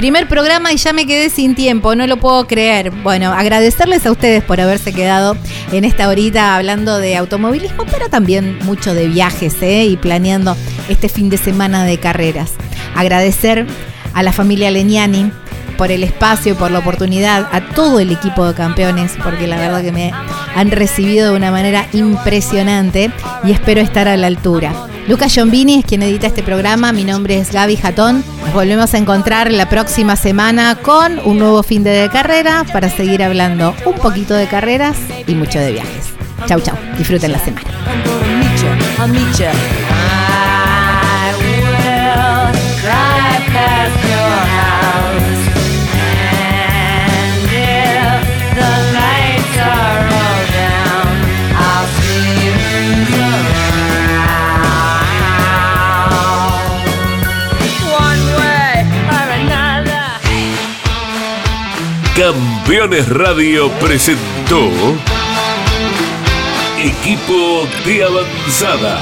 Primer 0.09 0.27
programa 0.27 0.73
y 0.73 0.77
ya 0.77 0.91
me 0.91 1.05
quedé 1.05 1.29
sin 1.29 1.53
tiempo, 1.53 1.93
no 1.93 2.07
lo 2.07 2.17
puedo 2.17 2.47
creer. 2.47 2.89
Bueno, 2.89 3.31
agradecerles 3.31 4.07
a 4.07 4.11
ustedes 4.11 4.43
por 4.43 4.59
haberse 4.59 4.91
quedado 4.91 5.37
en 5.71 5.85
esta 5.85 6.09
horita 6.09 6.55
hablando 6.55 6.97
de 6.97 7.15
automovilismo, 7.15 7.85
pero 7.85 8.09
también 8.09 8.57
mucho 8.63 8.95
de 8.95 9.07
viajes 9.07 9.61
¿eh? 9.61 9.85
y 9.85 9.97
planeando 9.97 10.57
este 10.89 11.09
fin 11.09 11.29
de 11.29 11.37
semana 11.37 11.83
de 11.83 11.99
carreras. 11.99 12.53
Agradecer 12.95 13.67
a 14.15 14.23
la 14.23 14.33
familia 14.33 14.71
Leniani 14.71 15.31
por 15.77 15.91
el 15.91 16.03
espacio, 16.03 16.55
por 16.55 16.71
la 16.71 16.79
oportunidad, 16.79 17.47
a 17.51 17.69
todo 17.75 17.99
el 17.99 18.11
equipo 18.11 18.47
de 18.47 18.55
campeones, 18.55 19.15
porque 19.23 19.45
la 19.45 19.57
verdad 19.57 19.83
que 19.83 19.91
me 19.91 20.11
han 20.55 20.71
recibido 20.71 21.29
de 21.29 21.37
una 21.37 21.51
manera 21.51 21.85
impresionante 21.93 23.11
y 23.43 23.51
espero 23.51 23.79
estar 23.79 24.07
a 24.07 24.17
la 24.17 24.25
altura. 24.25 24.88
Lucas 25.07 25.33
Giombini 25.33 25.79
es 25.79 25.85
quien 25.85 26.03
edita 26.03 26.27
este 26.27 26.43
programa. 26.43 26.91
Mi 26.91 27.03
nombre 27.03 27.37
es 27.39 27.51
Gaby 27.51 27.77
Jatón. 27.77 28.23
Nos 28.41 28.53
volvemos 28.53 28.93
a 28.93 28.97
encontrar 28.97 29.51
la 29.51 29.67
próxima 29.69 30.15
semana 30.15 30.77
con 30.81 31.19
un 31.25 31.39
nuevo 31.39 31.63
fin 31.63 31.83
de 31.83 32.09
carrera 32.11 32.65
para 32.71 32.89
seguir 32.89 33.23
hablando 33.23 33.75
un 33.85 33.95
poquito 33.95 34.33
de 34.33 34.47
carreras 34.47 34.97
y 35.27 35.35
mucho 35.35 35.59
de 35.59 35.73
viajes. 35.73 36.13
Chau, 36.45 36.61
chau. 36.61 36.75
Disfruten 36.97 37.31
la 37.31 37.39
semana. 37.39 37.67
Campeones 62.69 63.09
Radio 63.09 63.71
presentó 63.79 64.69
Equipo 66.77 67.67
de 67.83 68.03
Avanzada. 68.03 69.01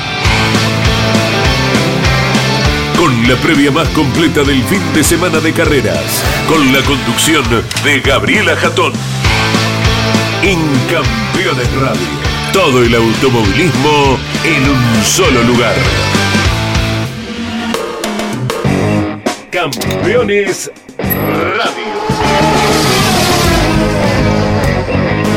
Con 2.98 3.28
la 3.28 3.36
previa 3.36 3.70
más 3.70 3.90
completa 3.90 4.44
del 4.44 4.64
fin 4.64 4.82
de 4.94 5.04
semana 5.04 5.42
de 5.42 5.52
carreras, 5.52 6.24
con 6.48 6.72
la 6.72 6.82
conducción 6.84 7.44
de 7.84 8.00
Gabriela 8.00 8.56
Jatón. 8.56 8.94
En 10.44 10.60
Campeones 10.90 11.70
Radio, 11.82 12.08
todo 12.54 12.82
el 12.82 12.96
automovilismo 12.96 14.18
en 14.46 14.64
un 14.64 15.04
solo 15.04 15.44
lugar. 15.44 15.76
Campeones 19.52 20.72
Radio. 20.98 21.87